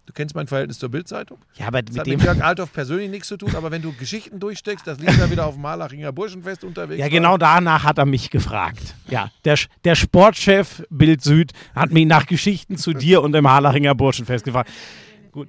[0.08, 1.36] Du kennst mein Verhältnis zur Bildzeitung.
[1.56, 2.16] ja, aber Das mit hat dem.
[2.16, 5.30] mit Jörg Althoff persönlich nichts zu tun, aber wenn du Geschichten durchsteckst, das liegt ja
[5.30, 6.98] wieder auf dem Malachinger Burschenfest unterwegs.
[6.98, 7.10] Ja, war.
[7.10, 8.94] genau danach hat er mich gefragt.
[9.08, 13.94] Ja, der, der Sportchef Bild Süd hat mich nach Geschichten zu dir und dem Harlachinger
[13.94, 14.70] Burschenfest gefragt.
[15.30, 15.48] Gut.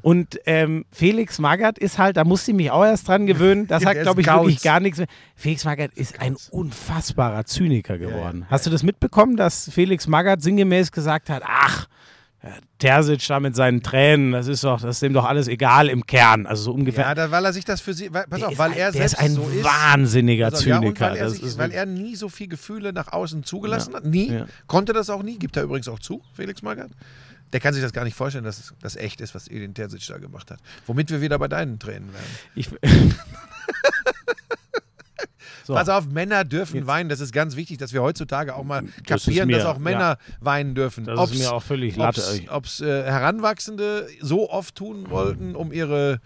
[0.00, 3.66] Und ähm, Felix Magath ist halt, da musste ich mich auch erst dran gewöhnen.
[3.66, 4.40] Das hat, glaube ich, Kauz.
[4.46, 5.08] wirklich gar nichts mehr.
[5.34, 8.46] Felix Magath ist ein unfassbarer Zyniker geworden.
[8.48, 11.94] Hast du das mitbekommen, dass Felix Magath sinngemäß gesagt hat, ach, ja,
[12.78, 16.06] Terzic da mit seinen Tränen, das ist doch, das ist dem doch alles egal im
[16.06, 16.46] Kern.
[16.46, 17.04] Also so ungefähr.
[17.04, 18.92] Ja, da, weil er sich das für sie, weil, pass auf, ist weil ein, er
[18.92, 19.64] selbst ist ein so ist.
[19.64, 21.06] wahnsinniger ja, und Zyniker.
[21.10, 23.96] weil er, sich, ist weil er nie so viel Gefühle nach außen zugelassen Ja.
[23.98, 24.04] hat.
[24.04, 24.32] Nie.
[24.32, 24.46] Ja.
[24.66, 25.38] Konnte das auch nie.
[25.38, 26.90] Gibt er übrigens auch zu, Felix Magath.
[27.52, 30.18] Der kann sich das gar nicht vorstellen, dass das echt ist, was Edin Terzic da
[30.18, 30.60] gemacht hat.
[30.86, 32.24] Womit wir wieder bei deinen Tränen wären.
[32.54, 32.68] ich,
[35.68, 35.74] so.
[35.74, 37.10] Pass auf, Männer dürfen weinen.
[37.10, 40.16] Das ist ganz wichtig, dass wir heutzutage auch mal Das kapieren, mir- dass auch Männer
[40.40, 41.04] weinen dürfen.
[41.04, 42.22] Das ist mir auch völlig Latte.
[42.48, 46.20] Ob es äh, Heranwachsende so oft tun wollten, um ihre.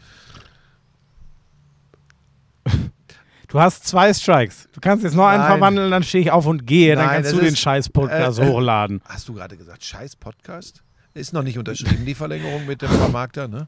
[3.48, 4.66] Du hast zwei Strikes.
[4.73, 5.51] Du kannst jetzt noch einen Nein.
[5.52, 6.94] verwandeln, dann stehe ich auf und gehe.
[6.97, 9.02] dann Nein, kannst das du den Scheiß-Podcast äh, äh, hochladen.
[9.05, 10.82] Hast du gerade gesagt, scheiß Podcast?
[11.12, 13.66] Ist noch nicht unterschrieben, die Verlängerung mit dem Vermarkter, ne?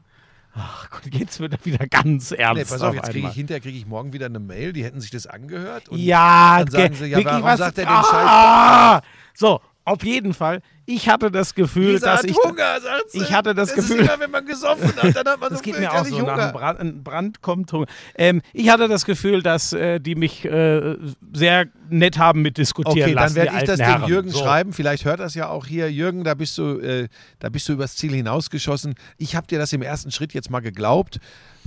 [0.57, 2.55] Ach Gott, jetzt wird er wieder ganz ernst.
[2.57, 5.01] Nee, pass auf, jetzt kriege ich hinterher kriege ich morgen wieder eine Mail, die hätten
[5.01, 5.89] sich das angehört.
[5.89, 7.59] Und Ja, dann sagen ge- sie, ja, warum was?
[7.59, 9.01] sagt er den ah,
[9.33, 10.61] So, auf jeden Fall.
[10.87, 12.37] Ich hatte das Gefühl, Dieser dass ich.
[12.37, 13.17] Hunger, sagt sie.
[13.19, 15.63] ich hatte das Gefühl- Ist immer, wenn man gesoffen hat, dann hat man Das so
[15.63, 16.15] geht mir auch so.
[16.17, 16.33] Nach Hunger.
[16.43, 17.87] einem Brand, ein Brand kommt Hunger.
[18.15, 20.95] Ähm, ich hatte das Gefühl, dass äh, die mich äh,
[21.33, 23.35] sehr nett haben mit diskutieren Okay, dann lassen.
[23.35, 24.07] werde die ich das dem Herren.
[24.09, 24.39] Jürgen so.
[24.39, 24.73] schreiben.
[24.73, 25.91] Vielleicht hört das ja auch hier.
[25.91, 27.07] Jürgen, da bist du, äh,
[27.39, 28.93] da bist du übers Ziel hinausgeschossen.
[29.17, 31.19] Ich habe dir das im ersten Schritt jetzt mal geglaubt,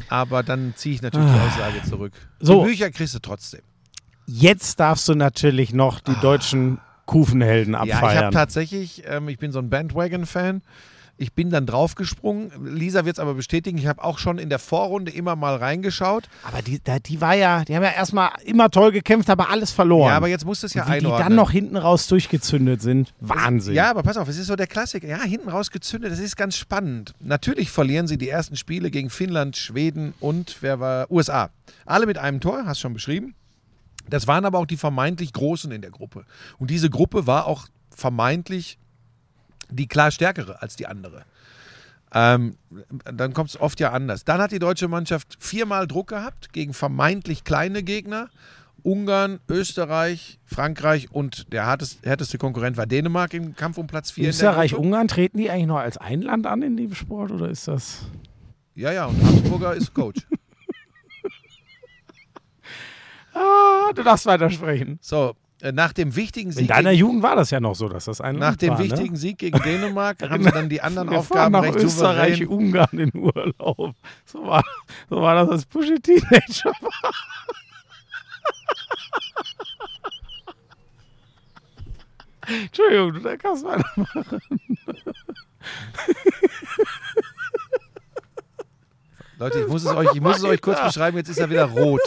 [0.09, 2.13] aber dann ziehe ich natürlich die Aussage zurück.
[2.15, 2.27] Ah.
[2.39, 2.63] So.
[2.63, 3.63] Die Bücher kriegst du trotzdem.
[4.27, 6.79] Jetzt darfst du natürlich noch die deutschen
[7.09, 8.25] Kufenhelden Ja, ich abfeiern.
[8.27, 10.63] habe tatsächlich, ähm, ich bin so ein Bandwagon-Fan.
[11.21, 12.53] Ich bin dann draufgesprungen.
[12.65, 13.77] Lisa wird es aber bestätigen.
[13.77, 16.29] Ich habe auch schon in der Vorrunde immer mal reingeschaut.
[16.45, 19.73] aber die, da, die war ja, die haben ja erstmal immer toll gekämpft, aber alles
[19.73, 20.11] verloren.
[20.11, 21.29] Ja, aber jetzt musst du es ja Wie die einordnen.
[21.31, 23.15] dann noch hinten raus durchgezündet sind.
[23.19, 23.75] Wahnsinn.
[23.75, 25.09] Ja, aber pass auf, es ist so der Klassiker.
[25.09, 27.15] Ja, hinten raus gezündet, das ist ganz spannend.
[27.19, 31.51] Natürlich verlieren sie die ersten Spiele gegen Finnland, Schweden und wer war USA.
[31.85, 33.35] Alle mit einem Tor, hast schon beschrieben.
[34.11, 36.25] Das waren aber auch die vermeintlich Großen in der Gruppe.
[36.59, 38.79] Und diese Gruppe war auch vermeintlich
[39.71, 41.25] die klar stärkere als die andere.
[42.13, 42.57] Ähm,
[43.05, 44.25] dann kommt es oft ja anders.
[44.25, 48.31] Dann hat die deutsche Mannschaft viermal Druck gehabt gegen vermeintlich kleine Gegner.
[48.83, 54.29] Ungarn, Österreich, Frankreich und der härteste, härteste Konkurrent war Dänemark im Kampf um Platz 4.
[54.29, 57.69] Österreich, Ungarn, treten die eigentlich noch als ein Land an in dem Sport oder ist
[57.69, 58.07] das?
[58.75, 60.25] Ja, ja, und Habsburger ist Coach.
[63.39, 64.99] Ah, du darfst weitersprechen.
[65.01, 67.89] So, äh, nach dem wichtigen In Sieg, deiner gegen, Jugend war das ja noch so,
[67.89, 69.19] dass das ein nach dem war, wichtigen ne?
[69.19, 72.67] Sieg gegen Dänemark haben sie dann die anderen Wir Aufgaben nach recht Österreich, souverän.
[72.67, 73.95] Ungarn in Urlaub.
[74.25, 74.65] So war,
[75.11, 77.13] so war das als Pushy Teenager war.
[82.47, 84.41] Entschuldigung, du kannst weitermachen.
[89.39, 91.67] Leute, ich muss es euch, ich muss es euch kurz beschreiben, jetzt ist er wieder
[91.67, 92.01] rot.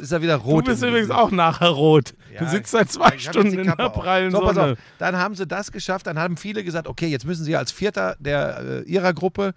[0.00, 0.64] Jetzt ist er wieder Du rot.
[0.64, 2.14] bist im übrigens auch nachher rot.
[2.32, 4.72] Ja, du sitzt seit zwei Stunden in der prallen so, Sonne.
[4.72, 4.78] auf.
[4.98, 6.06] Dann haben sie das geschafft.
[6.06, 9.52] Dann haben viele gesagt, okay, jetzt müssen sie als Vierter der, äh, ihrer Gruppe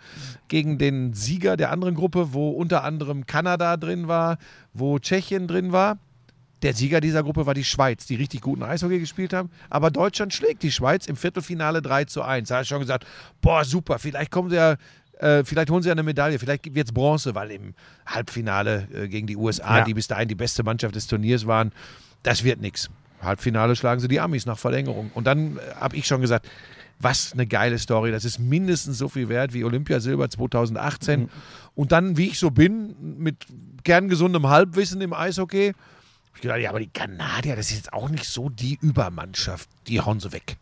[0.50, 4.38] gegen den Sieger der anderen Gruppe, wo unter anderem Kanada drin war,
[4.74, 5.98] wo Tschechien drin war.
[6.62, 9.50] Der Sieger dieser Gruppe war die Schweiz, die richtig guten Eishockey gespielt haben.
[9.70, 12.50] Aber Deutschland schlägt die Schweiz im Viertelfinale 3 zu 1.
[12.50, 13.06] Da habe ich schon gesagt,
[13.42, 14.76] boah, super, vielleicht kommen sie ja,
[15.24, 17.74] äh, vielleicht holen sie ja eine Medaille, vielleicht wird es Bronze, weil im
[18.06, 19.84] Halbfinale äh, gegen die USA, Ja.
[19.86, 21.72] die bis dahin die beste Mannschaft des Turniers waren,
[22.24, 22.90] das wird nichts.
[23.22, 25.12] Halbfinale schlagen sie die Amis nach Verlängerung.
[25.14, 26.48] Und dann äh, habe ich schon gesagt,
[27.00, 28.12] was eine geile Story.
[28.12, 31.30] Das ist mindestens so viel wert wie Olympiasilber 2018.
[31.76, 33.46] Und dann, wie ich so bin, mit
[33.84, 38.10] kerngesundem Halbwissen im Eishockey, hab ich gedacht, ja, aber die Kanadier, das ist jetzt auch
[38.10, 39.70] nicht so die Übermannschaft.
[39.88, 40.58] Die hauen sie weg.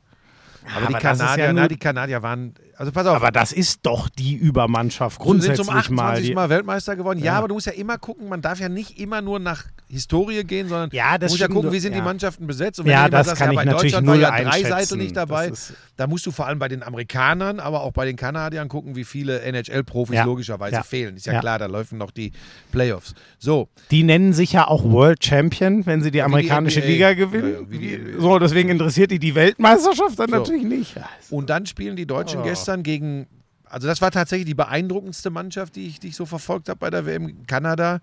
[0.76, 3.16] Aber, die aber ja Kanadier, nur- na, die Kanadier waren, also pass auf.
[3.16, 5.80] Aber das ist doch die Übermannschaft grundsätzlich sind zum mal.
[5.82, 6.28] 28.
[6.30, 7.20] Die, Mal Weltmeister geworden.
[7.20, 7.38] Ja, Ja.
[7.38, 10.68] aber du musst ja immer gucken, man darf ja nicht immer nur nach Historie gehen,
[10.68, 12.04] sondern Ja, das du musst ja gucken, wie sind die Ja.
[12.04, 12.80] Mannschaften besetzt.
[12.80, 14.44] Und Ja, du immer das sagst, kann ja, ich bei natürlich Deutschland war null ja
[14.44, 14.64] drei.
[14.64, 15.52] Seiten nicht dabei.
[15.98, 19.04] Da musst du vor allem bei den Amerikanern, aber auch bei den Kanadiern gucken, wie
[19.04, 20.24] viele NHL-Profis Ja.
[20.24, 20.84] logischerweise Ja.
[20.84, 21.18] fehlen.
[21.18, 21.40] Ist ja, Ja.
[21.42, 22.32] klar, da laufen noch die
[22.72, 23.14] Playoffs.
[23.38, 26.88] So, Die nennen sich ja auch World Champion, wenn sie die amerikanische NBA.
[26.90, 27.52] Liga gewinnen.
[27.54, 30.38] Ja, ja, die so, deswegen interessiert die die Weltmeisterschaft dann So.
[30.38, 30.96] natürlich nicht.
[30.96, 32.44] Ja, Und dann spielen die Deutschen Oh.
[32.44, 33.28] gestern gegen,
[33.66, 36.90] also das war tatsächlich die beeindruckendste Mannschaft, die ich, die ich so verfolgt habe bei
[36.90, 38.00] der WM in Kanada.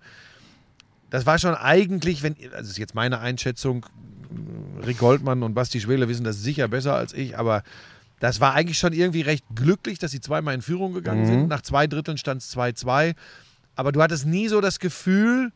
[1.09, 3.85] Das war schon eigentlich, wenn, also das ist jetzt meine Einschätzung,
[4.85, 7.63] Rick Goldmann und Basti Schwele wissen das sicher besser als ich, aber
[8.19, 11.25] das war eigentlich schon irgendwie recht glücklich, dass sie zweimal in Führung gegangen Mhm.
[11.25, 11.47] sind.
[11.47, 13.15] Nach zwei Dritteln stand es 2-2.
[13.75, 15.51] Aber du hattest nie so das Gefühl,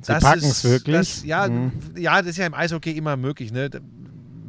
[0.00, 0.96] Sie dass packen es wirklich.
[0.96, 1.72] Dass, ja, Mhm.
[1.96, 3.52] ja, das ist ja im Eishockey immer möglich.
[3.52, 3.70] Ne?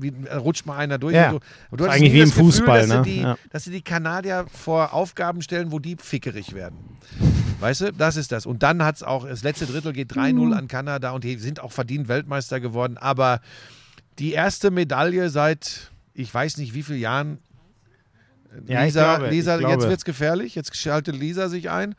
[0.02, 1.16] Wie, äh, rutscht mal einer durch.
[1.16, 1.32] Ja.
[1.32, 1.40] Und so.
[1.70, 3.04] Aber du Ist hattest eigentlich wie das im Gefühl, Fußball, dass, ne?
[3.04, 3.38] sie die, Ja.
[3.52, 6.78] dass sie die Kanadier vor Aufgaben stellen, wo die fickerig werden.
[7.60, 8.46] Weißt du, das ist das.
[8.46, 11.60] Und dann hat es auch, das letzte Drittel geht 3-0 an Kanada und die sind
[11.62, 12.98] auch verdient Weltmeister geworden.
[12.98, 13.42] Aber
[14.18, 17.40] die erste Medaille seit, ich weiß nicht wie vielen Jahren,
[18.66, 20.56] Ja, ich Lisa, glaube, Lisa ich jetzt wird es gefährlich.
[20.56, 21.96] Jetzt schaltet Lisa sich ein.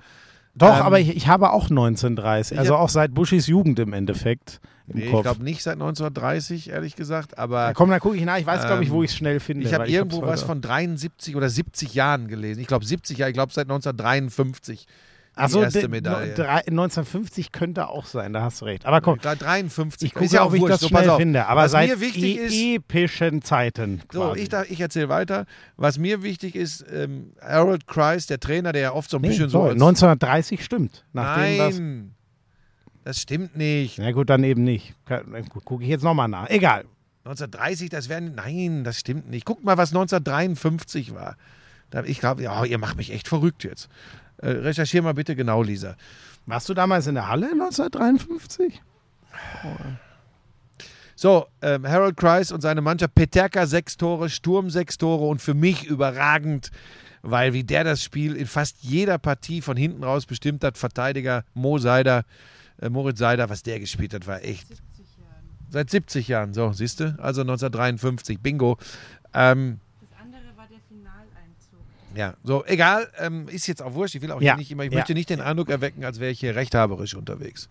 [0.54, 4.60] Doch, Ähm, aber ich, ich habe auch 1930, also auch seit Bushis Jugend im Endeffekt
[4.92, 7.38] Nee, ich glaube nicht seit 1930, ehrlich gesagt.
[7.38, 8.38] Aber ja, komm, dann gucke ich nach.
[8.38, 9.66] Ich weiß, glaube ich, wo Ähm, ich es schnell finde.
[9.66, 12.60] ich habe irgendwo was von 73 oder 70 Jahren gelesen.
[12.60, 14.86] Ich glaube 70 Jahre, ich glaube seit 1953.
[14.86, 16.30] die Achso, erste Medaille.
[16.30, 18.84] no- drei- 1950 könnte auch sein, da hast du recht.
[18.84, 20.08] Aber komm, Ich glaube 53.
[20.08, 21.18] ich gucke, ist ja auch ob ich das so, schnell auf.
[21.18, 21.46] finde.
[21.46, 24.02] Aber Was seit mir wichtig e ist, epischen Zeiten.
[24.12, 25.46] so, ich, ich erzähle weiter.
[25.76, 29.28] Was mir wichtig ist, ähm, Harold Kreis, der Trainer, der ja oft so ein nee,
[29.28, 29.58] bisschen so.
[29.60, 31.04] so, als- 1930 stimmt.
[31.12, 32.14] Nachdem Nein,
[33.10, 33.98] das stimmt nicht.
[33.98, 34.94] na gut, dann eben nicht.
[35.64, 36.48] Gucke ich jetzt nochmal nach.
[36.48, 36.84] Egal.
[37.24, 38.36] 1930, das wären.
[38.36, 39.44] Nein, das stimmt nicht.
[39.44, 41.36] Guck mal, was 1953 war.
[42.04, 43.88] Ich glaube, ja, ihr macht mich echt verrückt jetzt.
[44.36, 45.96] Äh, recherchier mal bitte genau, Lisa.
[46.46, 48.80] Warst du damals in der Halle 1953?
[51.16, 55.54] So, ähm, Harold Kreis und seine Mannschaft, Peterka sechs Tore, Sturm sechs Tore und für
[55.54, 56.70] mich überragend,
[57.22, 61.44] weil wie der das Spiel in fast jeder Partie von hinten raus bestimmt hat, Verteidiger
[61.54, 62.24] Mo Seider,
[62.88, 64.66] Moritz Seider, was der gespielt hat, war echt.
[65.68, 67.16] Seit 70 Jahren, so, siehst du?
[67.20, 68.76] Also 1953, Bingo.
[69.34, 71.78] Ähm, Das andere war der Finaleinzug.
[72.16, 74.16] ja, so, egal, ähm, ist jetzt auch wurscht.
[74.16, 74.98] Ich will auch Ja, hier nicht immer, ich ja.
[74.98, 77.68] möchte nicht den Eindruck erwecken, als wäre ich hier rechthaberisch unterwegs.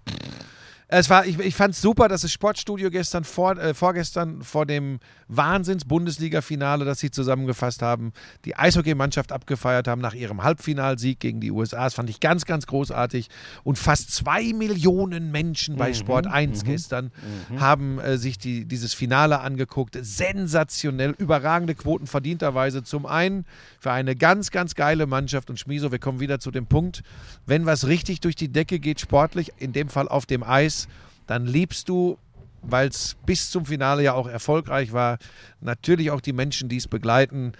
[0.92, 4.66] Es war, ich, ich fand es super, dass das Sportstudio gestern vor, äh, vorgestern vor
[4.66, 8.12] dem Wahnsinns-Bundesliga-Finale, das sie zusammengefasst haben,
[8.44, 11.84] die Eishockeymannschaft abgefeiert haben nach ihrem Halbfinalsieg gegen die USA.
[11.84, 13.30] Das fand ich ganz, ganz großartig.
[13.64, 17.12] Und fast zwei Millionen Menschen bei Sport 1 gestern
[17.58, 19.96] haben äh, sich die, dieses Finale angeguckt.
[20.02, 22.82] Sensationell, überragende Quoten verdienterweise.
[22.82, 23.46] Zum einen
[23.80, 25.52] für eine ganz, ganz geile Mannschaft.
[25.52, 27.04] Und Schmiso, wir kommen wieder zu dem Punkt,
[27.46, 30.79] wenn was richtig durch die Decke geht, sportlich, in dem Fall auf dem Eis,
[31.28, 32.18] dann liebst du,
[32.62, 35.18] weil es bis zum Finale ja auch erfolgreich war,
[35.62, 37.54] natürlich auch die Menschen, die es begleiten.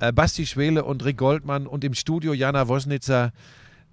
[0.00, 3.32] Äh, Basti Schwele und Rick Goldmann und im Studio Jana Wosnitzer.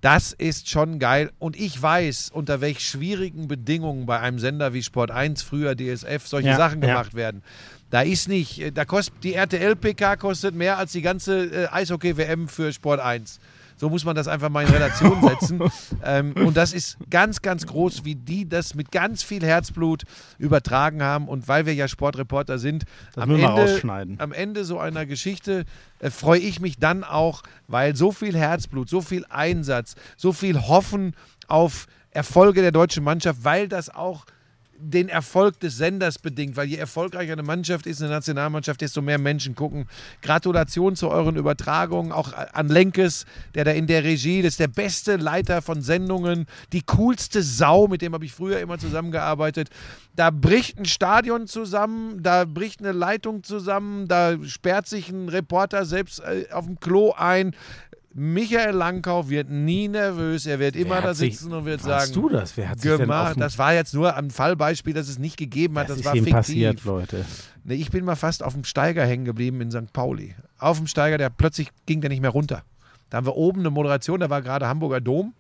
[0.02, 1.32] Das ist schon geil.
[1.40, 6.26] Und ich weiß, unter welch schwierigen Bedingungen bei einem Sender wie Sport 1, früher DSF,
[6.26, 6.88] solche Ja, Sachen ja.
[6.88, 7.44] gemacht werden.
[7.90, 12.48] Da ist nicht, äh, da kostet die RTL-PK kostet mehr als die ganze äh, Eishockey-WM
[12.48, 13.40] für Sport 1.
[13.80, 15.62] So muss man das einfach mal in Relation setzen.
[16.04, 20.04] ähm, und das ist ganz, ganz groß, wie die das mit ganz viel Herzblut
[20.38, 21.28] übertragen haben.
[21.30, 22.84] Und weil wir ja Sportreporter sind,
[23.16, 25.66] Das am Ende, am Ende so einer Geschichte
[26.00, 30.60] äh, freue ich mich dann auch, weil so viel Herzblut, so viel Einsatz, so viel
[30.68, 31.16] Hoffen
[31.48, 34.26] auf Erfolge der deutschen Mannschaft, weil das auch
[34.82, 39.18] den Erfolg des Senders bedingt, weil je erfolgreicher eine Mannschaft ist, eine Nationalmannschaft, desto mehr
[39.18, 39.88] Menschen gucken.
[40.22, 43.26] Gratulation zu euren Übertragungen, auch an Lenkes,
[43.56, 47.88] der da in der Regie, das ist der beste Leiter von Sendungen, die coolste Sau,
[47.88, 49.70] mit dem habe ich früher immer zusammengearbeitet.
[50.16, 55.86] Da bricht ein Stadion zusammen, da bricht eine Leitung zusammen, da sperrt sich ein Reporter
[55.86, 57.56] selbst äh, auf dem Klo ein.
[58.20, 62.12] Michael Langkau wird nie nervös, er wird immer da hat sich- sitzen und wird sagen,
[62.14, 62.58] du das?
[62.58, 63.36] Wer hat sich denn gemacht.
[63.38, 65.86] dem- Das war jetzt nur ein Fallbeispiel, das es nicht gegeben hat.
[65.90, 66.36] das Das, ist war ihm fiktiv.
[66.36, 67.26] passiert, Leute.
[67.64, 69.94] Nee, ich bin mal fast auf dem Steiger hängen geblieben in St.
[69.94, 70.36] Pauli.
[70.58, 72.64] Auf dem Steiger, der plötzlich ging der nicht mehr runter.
[73.10, 75.34] Da haben wir oben eine Moderation, da war gerade Hamburger Dom.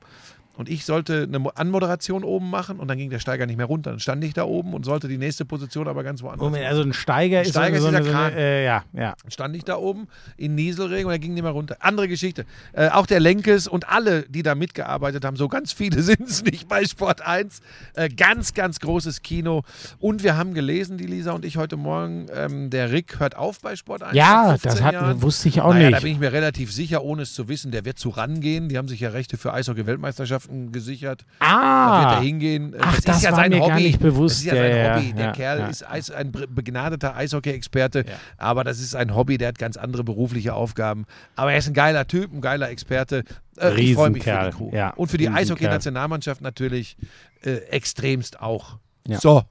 [0.58, 3.66] Und ich sollte eine Mo- Anmoderation oben machen und dann ging der Steiger nicht mehr
[3.66, 3.92] runter.
[3.92, 6.42] Dann stand ich da oben und sollte die nächste Position aber ganz woanders.
[6.44, 8.34] Moment, also ein Steiger, ist Steiger ist eine, dieser so eine, Kran.
[8.38, 9.16] äh, ja, ja.
[9.24, 11.78] Dann stand ich da oben in Nieselregen und er ging nicht mehr runter.
[11.80, 12.46] Andere Geschichte.
[12.74, 16.44] Äh, auch der Lenkes und alle, die da mitgearbeitet haben, so ganz viele sind es
[16.44, 17.62] nicht bei Sport 1.
[17.94, 19.64] Äh, ganz, ganz großes Kino.
[20.00, 23.62] Und wir haben gelesen, die Lisa und ich heute Morgen, ähm, der Rick hört auf
[23.62, 24.14] bei Sport 1.
[24.14, 25.98] Ja, nach 15 das hat, wusste ich auch naja, nicht.
[26.00, 28.68] Da bin ich mir relativ sicher, ohne es zu wissen, der wird zu rangehen.
[28.68, 31.26] Die haben sich ja Rechte für Eishockey-Weltmeisterschaften gesichert.
[31.40, 32.76] Da wird ah, er hingehen.
[32.80, 33.70] Ach, das, das ist ja war sein mir Hobby.
[33.70, 34.36] gar nicht bewusst.
[34.38, 35.14] Das ist ja Ja, sein ja, Hobby.
[35.14, 38.06] Der Kerl ist Eis, ein be- begnadeter Eishockey-Experte.
[38.38, 41.06] Aber das ist ein Hobby, der hat ganz andere berufliche Aufgaben.
[41.36, 43.24] Aber er ist ein geiler Typ, ein geiler Experte.
[43.58, 44.70] Äh, ich freue mich für die Crew.
[44.74, 45.30] ja, Und für die.
[45.30, 46.98] Eishockey-Nationalmannschaft natürlich
[47.44, 48.78] äh, extremst auch.
[49.08, 49.44] So,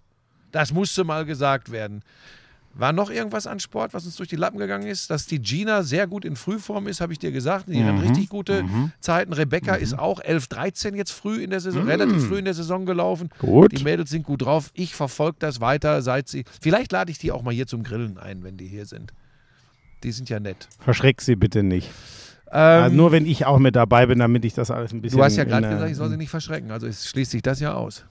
[0.52, 2.02] das musste mal gesagt werden.
[2.78, 5.10] War noch irgendwas an Sport, was uns durch die Lappen gegangen ist?
[5.10, 7.68] Dass die Gina sehr gut in Frühform ist, habe ich dir gesagt.
[7.68, 7.86] Die Mhm.
[7.98, 8.64] hat richtig gute
[9.00, 9.32] Zeiten.
[9.32, 12.86] Rebecca ist auch 11, 13 jetzt früh in der Saison, relativ früh in der Saison
[12.86, 13.30] gelaufen.
[13.42, 13.46] Mhm.
[13.46, 13.78] Gut.
[13.78, 14.70] Die Mädels sind gut drauf.
[14.74, 16.44] Ich verfolge das weiter, seit sie.
[16.60, 19.12] Vielleicht lade ich die auch mal hier zum Grillen ein, wenn die hier sind.
[20.04, 20.68] Die sind ja nett.
[20.78, 21.90] Verschreck sie bitte nicht.
[22.50, 25.18] Ähm, also nur wenn ich auch mit dabei bin, damit ich das alles ein bisschen.
[25.18, 26.70] du hast ja gerade gesagt, ich soll sie nicht verschrecken.
[26.70, 28.04] Also schließt sich das ja aus.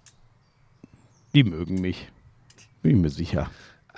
[1.33, 2.09] Die mögen mich.
[2.81, 3.49] Bin ich mir sicher.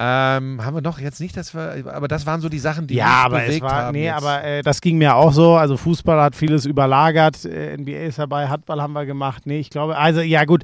[0.02, 2.96] Ähm, haben wir noch jetzt nicht, dass wir, aber das waren so die Sachen, die
[2.96, 3.92] Ja, mich aber es bewegt war, haben.
[3.92, 4.16] nee, jetzt.
[4.16, 5.56] aber äh, das ging mir auch so.
[5.56, 9.46] Also Fußball hat vieles überlagert, äh, NBA ist dabei, Handball haben wir gemacht.
[9.46, 10.64] Nee, ich glaube, also ja gut,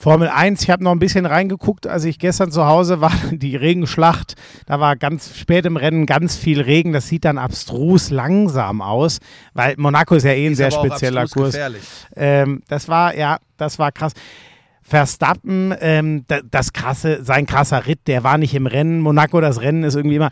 [0.00, 3.54] Formel 1, ich habe noch ein bisschen reingeguckt, als ich gestern zu Hause war, die
[3.54, 4.34] Regenschlacht,
[4.66, 9.20] da war ganz spät im Rennen ganz viel Regen, das sieht dann abstrus langsam aus,
[9.52, 11.56] weil Monaco ist ja eh ein Ist sehr spezieller Kurs.
[12.16, 14.14] Ähm, das war, ja, das war krass.
[14.86, 19.00] Verstappen, ähm, da, das krasse, sein krasser Ritt, der war nicht im Rennen.
[19.00, 20.30] Monaco, das Rennen ist irgendwie immer,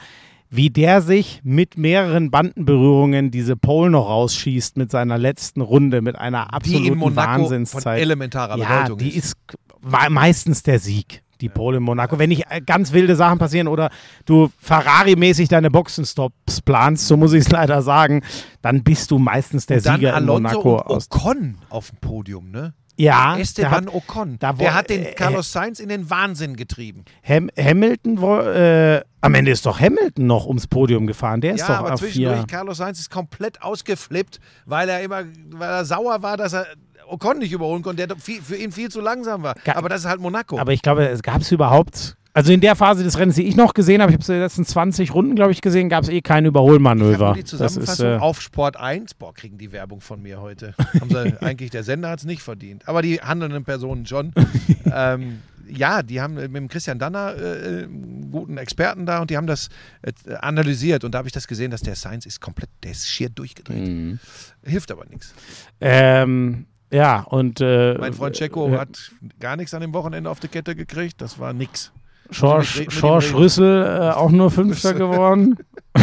[0.50, 6.16] wie der sich mit mehreren Bandenberührungen diese Pole noch rausschießt mit seiner letzten Runde, mit
[6.18, 7.98] einer Die absoluten in Monaco von Wahnsinnszeit.
[8.00, 9.24] elementarer ja, Bedeutung die ist.
[9.24, 9.36] ist
[9.80, 11.22] me- meistens der Sieg.
[11.40, 12.20] Die Pole in Monaco.
[12.20, 13.90] Wenn nicht äh, ganz wilde Sachen passieren oder
[14.26, 18.22] du Ferrari-mäßig deine Boxenstops planst, so muss ich es leider sagen,
[18.60, 20.74] dann bist du meistens der Sieger in Monaco.
[20.76, 22.74] und Aus, Ocon auf dem Podium, ne?
[22.96, 24.36] Ja, der Esteban hat, Ocon.
[24.38, 27.04] da der hat den äh, Carlos Sainz in den Wahnsinn getrieben.
[27.26, 31.40] Ham Hamilton, wo, äh, am Ende ist doch Hamilton noch ums Podium gefahren.
[31.40, 32.46] Der ist Ja, doch aber zwischendurch, vier.
[32.46, 36.66] Carlos Sainz ist komplett ausgeflippt, weil er immer, weil er sauer war, dass er
[37.08, 39.54] Ocon nicht überholen konnte, der für ihn viel zu langsam war.
[39.74, 40.58] Aber das ist halt Monaco.
[40.58, 42.16] Aber ich glaube, es gab es überhaupt.
[42.34, 44.36] Also in der Phase des Rennens, die ich noch gesehen habe, ich habe es in
[44.36, 47.34] den letzten 20 Runden, glaube ich, gesehen, gab es eh kein Ich hab Überholmanöver.
[47.34, 49.14] die Das Zusammenfassung ist, äh, auf Sport 1.
[49.14, 50.74] Boah, kriegen die Werbung von mir heute.
[50.98, 52.88] Haben sie, eigentlich der Sender hat es nicht verdient.
[52.88, 54.32] Aber die handelnden Personen schon.
[54.94, 59.36] ähm, ja, die haben mit dem Christian Danner äh, einen guten Experten da und die
[59.36, 59.68] haben das
[60.00, 61.04] äh, analysiert.
[61.04, 63.88] Und da habe ich das gesehen, dass der Science ist komplett, der ist schier durchgedreht.
[63.88, 64.18] Mhm.
[64.64, 65.34] Hilft aber nichts.
[65.82, 70.40] ähm, ja, und äh, Mein Freund Checo äh, hat gar nichts an dem Wochenende auf
[70.40, 71.20] die Kette gekriegt.
[71.20, 71.92] Das war nix.
[72.30, 73.34] Schorsch, Schorsch.
[73.34, 75.56] Rüssel äh, auch nur Fünfter geworden.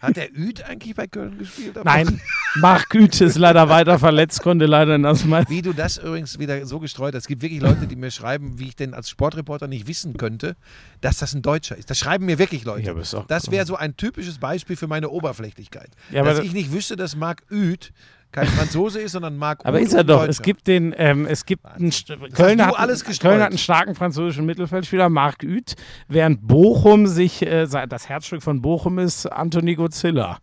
[0.00, 1.78] Hat der Üd eigentlich bei Köln gespielt?
[1.78, 2.20] am Nein,
[2.56, 5.48] Marc Güth ist leider weiter verletzt, konnte leider in das Meister.
[5.50, 7.22] Wie du das übrigens wieder so gestreut hast.
[7.22, 10.56] Es gibt wirklich Leute, die mir schreiben, wie ich denn als Sportreporter nicht wissen könnte,
[11.02, 11.88] dass das ein Deutscher ist.
[11.88, 12.86] Das schreiben mir wirklich Leute.
[12.86, 15.90] Ja, aber das wäre so ein typisches Beispiel für meine Oberflächlichkeit.
[16.10, 17.92] Ja, aber dass das- ich nicht wüsste, dass Marc Üd
[18.32, 20.20] kein Franzose ist, sondern Marc Aber ist er doch.
[20.20, 20.30] Deutscher.
[20.30, 21.92] Es gibt den, ähm, es gibt einen,
[22.34, 22.74] Köln, hat.
[23.20, 25.74] Köln hat einen starken französischen Mittelfeldspieler, Marc Uth,
[26.08, 30.38] während Bochum sich, äh, das Herzstück von Bochum ist Anthony Godzilla.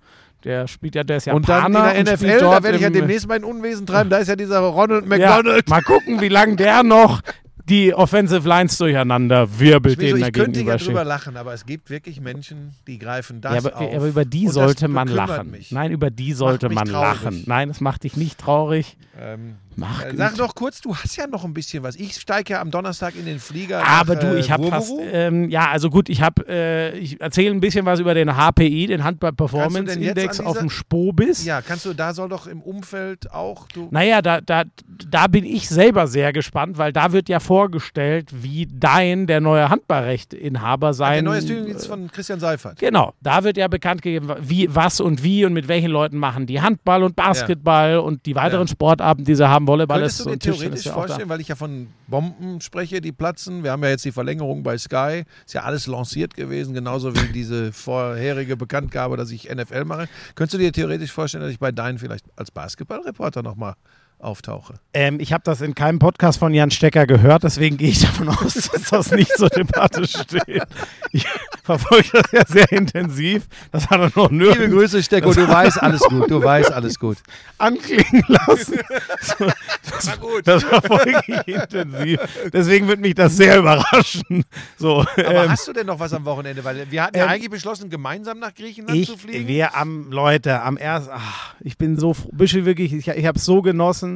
[0.45, 3.27] Der spielt ja, der ist und dann in der NFL, da werde ich ja demnächst
[3.27, 4.09] mein Unwesen treiben.
[4.09, 5.67] Da ist ja dieser Ronald ja, McDonald.
[5.67, 7.21] Mal gucken, wie lange der noch
[7.69, 11.89] die Offensive Lines durcheinander wirbelt, denen er ich könnte ja drüber lachen, aber es gibt
[11.89, 13.95] wirklich Menschen, die greifen das Ja, aber, auf.
[13.95, 15.51] aber über die sollte man lachen.
[15.51, 15.71] Mich.
[15.71, 17.21] Nein, über die sollte man traurig.
[17.23, 17.43] lachen.
[17.45, 18.97] Nein, es macht dich nicht traurig.
[19.19, 20.17] Ähm, Mach äh, gut.
[20.17, 21.95] sag doch kurz, du hast ja noch ein bisschen was.
[21.95, 23.85] Ich steige ja am Donnerstag in den Flieger.
[23.85, 27.19] Aber nach, du, äh, ich habe fast, ähm, ja, also gut, ich habe, äh, ich
[27.21, 31.45] erzähle ein bisschen was über den HPI, den Handball Performance Index auf dem Spobis.
[31.45, 34.63] Ja, kannst du, da soll doch im Umfeld auch, du, Naja, da, da,
[35.09, 39.69] da bin ich selber sehr gespannt, weil da wird ja vorgestellt, wie Dein, der neue
[39.69, 41.23] Handballrechtinhaber, der sein.
[41.23, 42.79] neue Studiendienst von Christian Seifert.
[42.79, 46.45] Genau, da wird ja bekannt gegeben, wie, was und wie und mit welchen Leuten machen
[46.45, 48.71] die Handball und Basketball und die weiteren Ja.
[48.71, 51.55] Sportarten, die sie haben, Volleyball Könntest ist du dir theoretisch ja vorstellen, weil ich ja
[51.55, 53.63] von Bomben spreche, die platzen.
[53.63, 55.23] Wir haben ja jetzt die Verlängerung bei Sky.
[55.45, 60.09] Ist ja alles lanciert gewesen, genauso wie diese vorherige Bekanntgabe, dass ich NFL mache.
[60.35, 63.75] Könntest du dir theoretisch vorstellen, dass ich bei deinen vielleicht als Basketballreporter nochmal
[64.19, 64.75] auftauche?
[64.93, 68.29] Ähm, ich habe das in keinem Podcast von Jan Stecker gehört, deswegen gehe ich davon
[68.29, 70.63] aus, dass das nicht zur Debatte steht.
[71.11, 71.25] Ich
[71.63, 73.47] verfolge das ja sehr intensiv.
[73.71, 76.29] Das hat er noch Liebe nirgends Grüße, Stecko, du weißt alles gut.
[76.29, 77.17] Du weißt alles gut.
[77.57, 78.79] anklingen lassen.
[79.21, 79.45] So,
[79.89, 80.47] das, war gut.
[80.47, 82.19] das verfolge ich intensiv.
[82.53, 84.45] Deswegen wird mich das sehr überraschen.
[84.77, 86.63] So, Aber ähm, hast du denn noch was am Wochenende?
[86.63, 89.47] Weil wir hatten ja ähm, eigentlich beschlossen, gemeinsam nach Griechenland ich, zu fliegen.
[89.47, 91.11] wir am, Leute, am ersten,
[91.59, 94.08] ich bin so froh, Büschel wirklich, ich, ich habe es so genossen.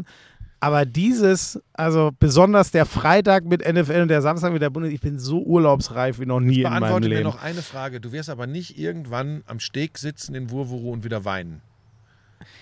[0.59, 5.01] Aber dieses, also besonders der Freitag mit NFL und der Samstag mit der Bundesliga, ich
[5.01, 7.23] bin so urlaubsreif wie noch nie in meinem Beantworte mir Leben.
[7.27, 7.99] noch eine Frage.
[7.99, 11.61] Du wirst aber nicht irgendwann am Steg sitzen in Wurwuru und wieder weinen.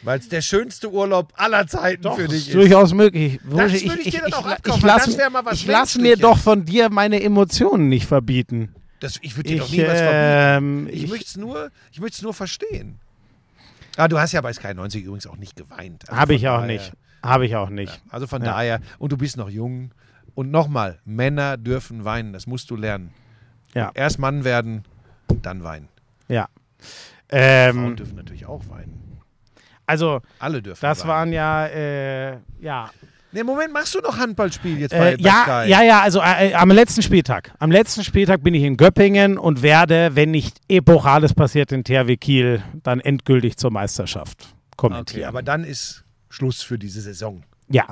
[0.03, 2.53] Weil es der schönste Urlaub aller Zeiten Doch, für dich ist ist.
[2.55, 3.39] durchaus möglich.
[3.43, 4.83] Das Wurscht, würde ich dir dann auch abkaufen, ich
[5.67, 8.73] weil lass, ich mir doch von dir meine Emotionen nicht verbieten.
[8.99, 10.87] Das, ich würde dir doch Ich, nie was verbieten.
[10.87, 12.99] ähm, Ich, ich, möchte es nur, ich nur verstehen.
[13.97, 16.07] Ah, du hast ja bei Sky 90 übrigens auch nicht geweint.
[16.07, 16.91] Also habe ich auch daher- nicht.
[17.23, 18.01] Habe ich auch nicht.
[18.09, 18.51] Also von Ja.
[18.53, 19.91] daher, und du bist noch jung.
[20.33, 23.13] Und nochmal, Männer dürfen weinen, das musst du lernen.
[23.73, 23.91] Ja.
[23.93, 24.83] Erst Mann werden,
[25.41, 25.87] dann weinen.
[26.27, 26.47] Ja.
[27.29, 27.39] Frauen
[27.89, 29.19] Ähm, dürfen natürlich auch weinen.
[29.85, 31.09] also, Alle dürfen das weinen.
[31.09, 32.89] waren ja, äh, ja.
[33.33, 35.69] Nee, Moment, machst du noch Handballspiel jetzt bei, Äh, bei ja, Sky?
[35.71, 37.53] ja, ja, also äh, am letzten Spieltag.
[37.59, 42.17] Am letzten Spieltag bin ich in Göppingen und werde, wenn nicht Epochales passiert in THW
[42.17, 45.29] Kiel, dann endgültig zur Meisterschaft Okay, kommentieren.
[45.29, 46.00] aber dann ist
[46.31, 47.43] Schluss für diese Saison.
[47.69, 47.85] ja.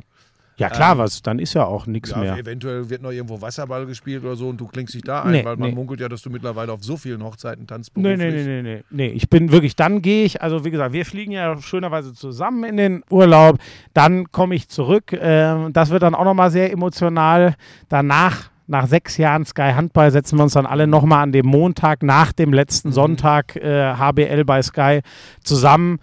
[0.57, 2.37] Ja, klar, was, dann ist ja auch nichts Ja, mehr.
[2.37, 5.45] eventuell wird noch irgendwo Wasserball gespielt oder so und du klingst dich da ein, Nee,
[5.45, 5.73] weil man nee.
[5.75, 7.95] munkelt ja, dass du mittlerweile auf so vielen Hochzeiten tanzt.
[7.95, 8.83] Nee, nee, nee, nee, nee.
[8.89, 12.65] Nee, ich bin wirklich, dann gehe ich, also wie gesagt, wir fliegen ja schönerweise zusammen
[12.65, 13.57] in den Urlaub.
[13.93, 15.13] Dann komme ich zurück.
[15.17, 17.55] Ähm, das wird dann auch nochmal sehr emotional.
[17.87, 22.03] Danach, nach sechs Jahren Sky Handball, setzen wir uns dann alle nochmal an dem Montag
[22.03, 24.99] nach dem letzten Sonntag äh, HBL bei Sky
[25.41, 25.99] zusammen.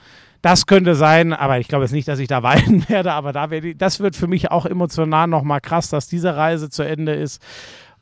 [0.47, 3.51] Das könnte sein, aber ich glaube jetzt nicht, dass ich da weinen werde, aber da
[3.51, 7.15] werde ich, das wird für mich auch emotional nochmal krass, dass diese Reise zu Ende
[7.15, 7.43] ist.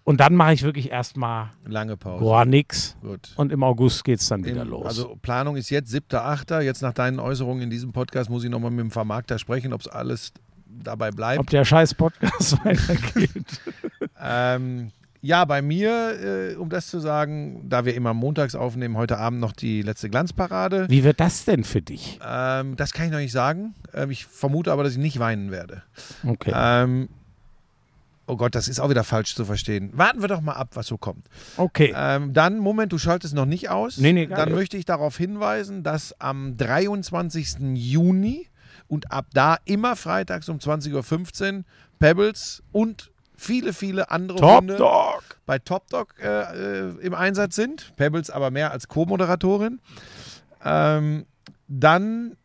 [0.02, 2.22] Und dann mache ich wirklich erstmal Lange Pause.
[2.22, 2.98] boah, nix.
[3.00, 3.32] Gut.
[3.36, 4.84] Und im August geht es dann wieder Im- los.
[4.84, 6.60] Also Planung ist jetzt 7.8.
[6.60, 9.80] Jetzt nach deinen Äußerungen in diesem Podcast muss ich nochmal mit dem Vermarkter sprechen, ob
[9.80, 10.34] es alles
[10.66, 11.40] dabei bleibt.
[11.40, 13.46] Ob der scheiß Podcast weitergeht.
[14.22, 14.90] Ähm,
[15.24, 19.40] ja, bei mir, äh, um das zu sagen, da wir immer montags aufnehmen, heute Abend
[19.40, 20.84] noch die letzte Glanzparade.
[20.90, 22.20] Wie wird das denn für dich?
[22.22, 23.74] Ähm, das kann ich noch nicht sagen.
[23.94, 25.82] Ähm, ich vermute aber, dass ich nicht weinen werde.
[26.26, 26.52] Okay.
[26.54, 27.08] Ähm,
[28.26, 29.92] oh Gott, das ist auch wieder falsch zu verstehen.
[29.94, 31.24] Warten wir doch mal ab, was so kommt.
[31.56, 31.94] Okay.
[31.96, 33.96] Ähm, dann, Moment, du schaltest noch nicht aus.
[33.96, 34.58] Nee, nee, gar Dann nicht.
[34.58, 37.72] möchte ich darauf hinweisen, dass am 23.
[37.72, 38.46] Juni
[38.88, 41.64] und ab da immer freitags um 20.15 Uhr
[41.98, 45.22] Pebbles und viele, viele andere Top Hunde Dog.
[45.46, 47.92] bei Top Dog äh, äh, im Einsatz sind.
[47.96, 49.80] Pebbles aber mehr als Co-Moderatorin.
[50.64, 51.26] Ähm,
[51.68, 52.36] dann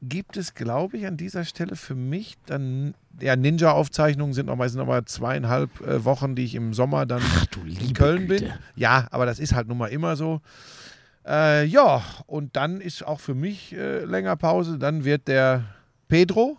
[0.00, 5.12] gibt es, glaube ich, an dieser Stelle für mich dann, ja, Ninja-Aufzeichnungen sind noch meistens
[5.12, 7.22] zweieinhalb äh, Wochen, die ich im Sommer dann
[7.64, 8.52] in Köln bin.
[8.76, 10.40] Ja, aber das ist halt nun mal immer so.
[11.26, 14.78] Äh, ja, und dann ist auch für mich äh, länger Pause.
[14.78, 15.64] Dann wird der
[16.08, 16.58] Pedro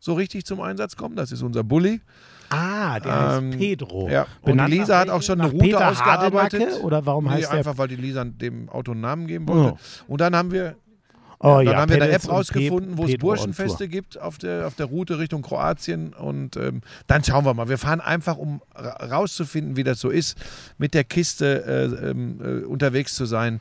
[0.00, 1.14] so richtig zum Einsatz kommen.
[1.14, 2.00] Das ist unser Bulli.
[2.48, 4.08] Ah, der heißt Ähm, Pedro.
[4.08, 6.60] Ja, und die Lisa hat auch schon eine Route Peter ausgearbeitet.
[6.62, 6.82] Hardenacke?
[6.84, 7.58] Oder warum Nee, heißt der?
[7.58, 9.74] einfach, weil die Lisa dem Auto einen Namen geben wollte.
[9.74, 10.12] Oh.
[10.12, 10.74] Und dann haben wir,
[11.42, 14.66] Oh dann ja, haben wir eine App und rausgefunden, wo es Burschenfeste gibt auf der,
[14.66, 16.12] auf der Route Richtung Kroatien.
[16.12, 17.68] Und ähm, dann schauen wir mal.
[17.68, 20.36] Wir fahren einfach, um ra- rauszufinden, wie das so ist,
[20.76, 21.64] mit der Kiste
[22.02, 23.60] äh, ähm, äh, unterwegs zu sein.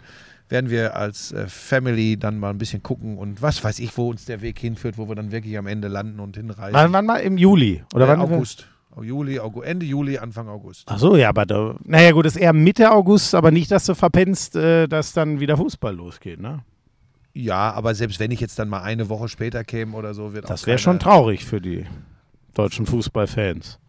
[0.49, 4.09] Werden wir als äh, Family dann mal ein bisschen gucken und was weiß ich, wo
[4.09, 6.73] uns der Weg hinführt, wo wir dann wirklich am Ende landen und hinreisen.
[6.73, 7.17] Wann, wann mal?
[7.17, 7.83] Im Juli?
[7.93, 8.21] Oder äh, wann?
[8.21, 8.67] August.
[9.01, 10.83] Juli, August, Ende Juli, Anfang August.
[10.87, 13.95] Ach so, ja, aber da, naja gut, ist eher Mitte August, aber nicht, dass du
[13.95, 16.63] verpennst, äh, dass dann wieder Fußball losgeht, ne?
[17.33, 20.49] Ja, aber selbst wenn ich jetzt dann mal eine Woche später käme oder so, wird
[20.49, 21.85] Das wäre schon traurig für die
[22.53, 23.79] deutschen Fußballfans.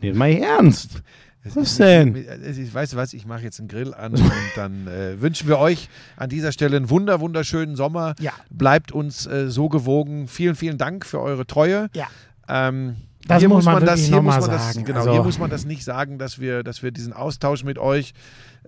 [0.00, 1.02] Nee, mal ernst.
[1.42, 2.14] Es Was ist- denn?
[2.16, 5.48] es ist- Weißt du was, ich mache jetzt einen Grill an und dann äh, wünschen
[5.48, 8.14] wir euch an dieser Stelle einen wunder, wunderschönen Sommer.
[8.20, 8.32] Ja.
[8.50, 10.28] Bleibt uns äh, so gewogen.
[10.28, 11.88] Vielen, vielen Dank für eure Treue.
[11.94, 12.08] Ja.
[12.48, 12.96] Ähm,
[13.26, 14.84] Das hier muss man man das, hier muss man das, sagen.
[14.84, 17.78] genau, Also- hier muss man das nicht sagen, dass wir, dass wir diesen Austausch mit
[17.78, 18.12] euch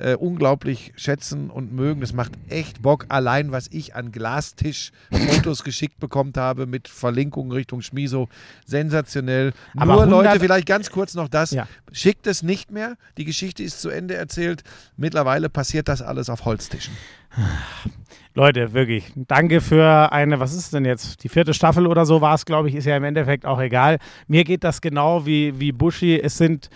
[0.03, 2.01] äh, unglaublich schätzen und mögen.
[2.01, 3.07] Das macht echt Bock.
[3.09, 8.29] Allein, was ich an Glastisch-Fotos geschickt bekommen habe mit Verlinkungen Richtung Schmiso,
[8.67, 9.53] sensationell.
[9.77, 11.53] Aber Nur 100 Leute, vielleicht ganz kurz noch das.
[11.53, 11.69] Ja.
[11.93, 12.97] Schickt es nicht mehr.
[13.17, 14.65] Die Geschichte ist zu Ende erzählt.
[14.97, 16.95] Mittlerweile passiert das alles auf Holztischen.
[18.35, 22.35] Leute, wirklich, danke für eine, was ist denn jetzt, die vierte Staffel oder so war
[22.35, 23.99] es, glaube ich, ist ja im Endeffekt auch egal.
[24.27, 26.19] Mir geht das genau wie, wie Buschi.
[26.19, 26.71] Es sind,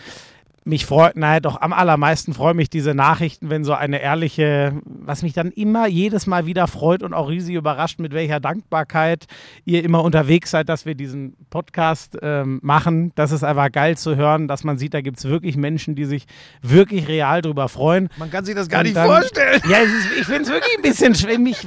[0.66, 5.22] mich freut, naja, doch am allermeisten freuen mich diese Nachrichten, wenn so eine ehrliche, was
[5.22, 9.26] mich dann immer jedes Mal wieder freut und auch riesig überrascht, mit welcher Dankbarkeit
[9.64, 13.12] ihr immer unterwegs seid, dass wir diesen Podcast ähm, machen.
[13.14, 16.05] Das ist einfach geil zu hören, dass man sieht, da gibt es wirklich Menschen, die
[16.05, 16.26] sich
[16.62, 18.09] wirklich real drüber freuen.
[18.18, 19.62] Man kann sich das gar Und nicht dann- vorstellen.
[19.70, 21.47] Ja, ist, ich finde es wirklich ein bisschen schlimm.
[21.47, 21.64] Ich,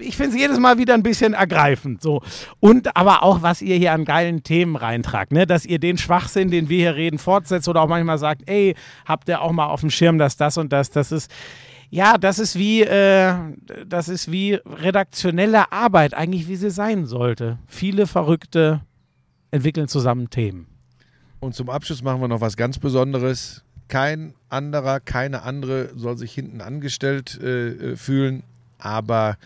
[0.00, 2.00] ich finde es jedes Mal wieder ein bisschen ergreifend.
[2.00, 2.22] So.
[2.60, 5.46] Und aber auch, was ihr hier an geilen Themen reintragt, ne?
[5.46, 8.74] dass ihr den Schwachsinn, den wir hier reden, fortsetzt oder auch manchmal sagt, ey,
[9.04, 11.30] habt ihr auch mal auf dem Schirm, dass das und das, das ist.
[11.90, 13.34] Ja, das ist wie, äh,
[13.86, 17.58] das ist wie redaktionelle Arbeit, eigentlich wie sie sein sollte.
[17.66, 18.82] Viele Verrückte
[19.50, 20.66] entwickeln zusammen Themen.
[21.40, 23.64] Und zum Abschluss machen wir noch was ganz Besonderes.
[23.88, 28.42] Kein anderer, keine andere soll sich hinten angestellt äh, äh, fühlen.
[28.78, 29.38] Aber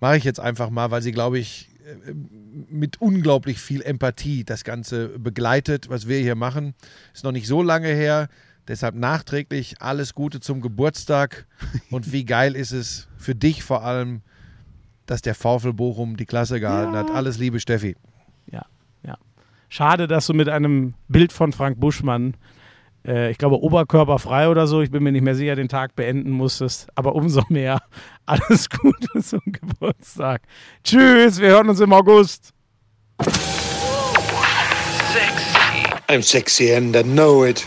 [0.00, 1.68] mache ich jetzt einfach mal, weil sie, glaube ich,
[2.70, 6.74] mit unglaublich viel Empathie das Ganze begleitet, was wir hier machen.
[7.14, 8.28] Ist noch nicht so lange her.
[8.66, 11.46] Deshalb nachträglich alles Gute zum Geburtstag.
[11.90, 14.22] Und wie geil ist es für dich vor allem,
[15.06, 17.10] dass der VfL Bochum die Klasse gehalten hat.
[17.10, 17.96] Alles Liebe, Steffi.
[18.50, 18.66] Ja,
[19.02, 19.16] ja.
[19.70, 22.34] Schade, dass du mit einem Bild von Frank Buschmann,
[23.06, 26.30] äh, ich glaube oberkörperfrei oder so, ich bin mir nicht mehr sicher, den Tag beenden
[26.30, 26.88] musstest.
[26.94, 27.80] Aber umso mehr
[28.26, 30.42] alles Gute zum Geburtstag.
[30.84, 32.52] Tschüss, wir hören uns im August.
[36.08, 37.66] I'm sexy and I know it.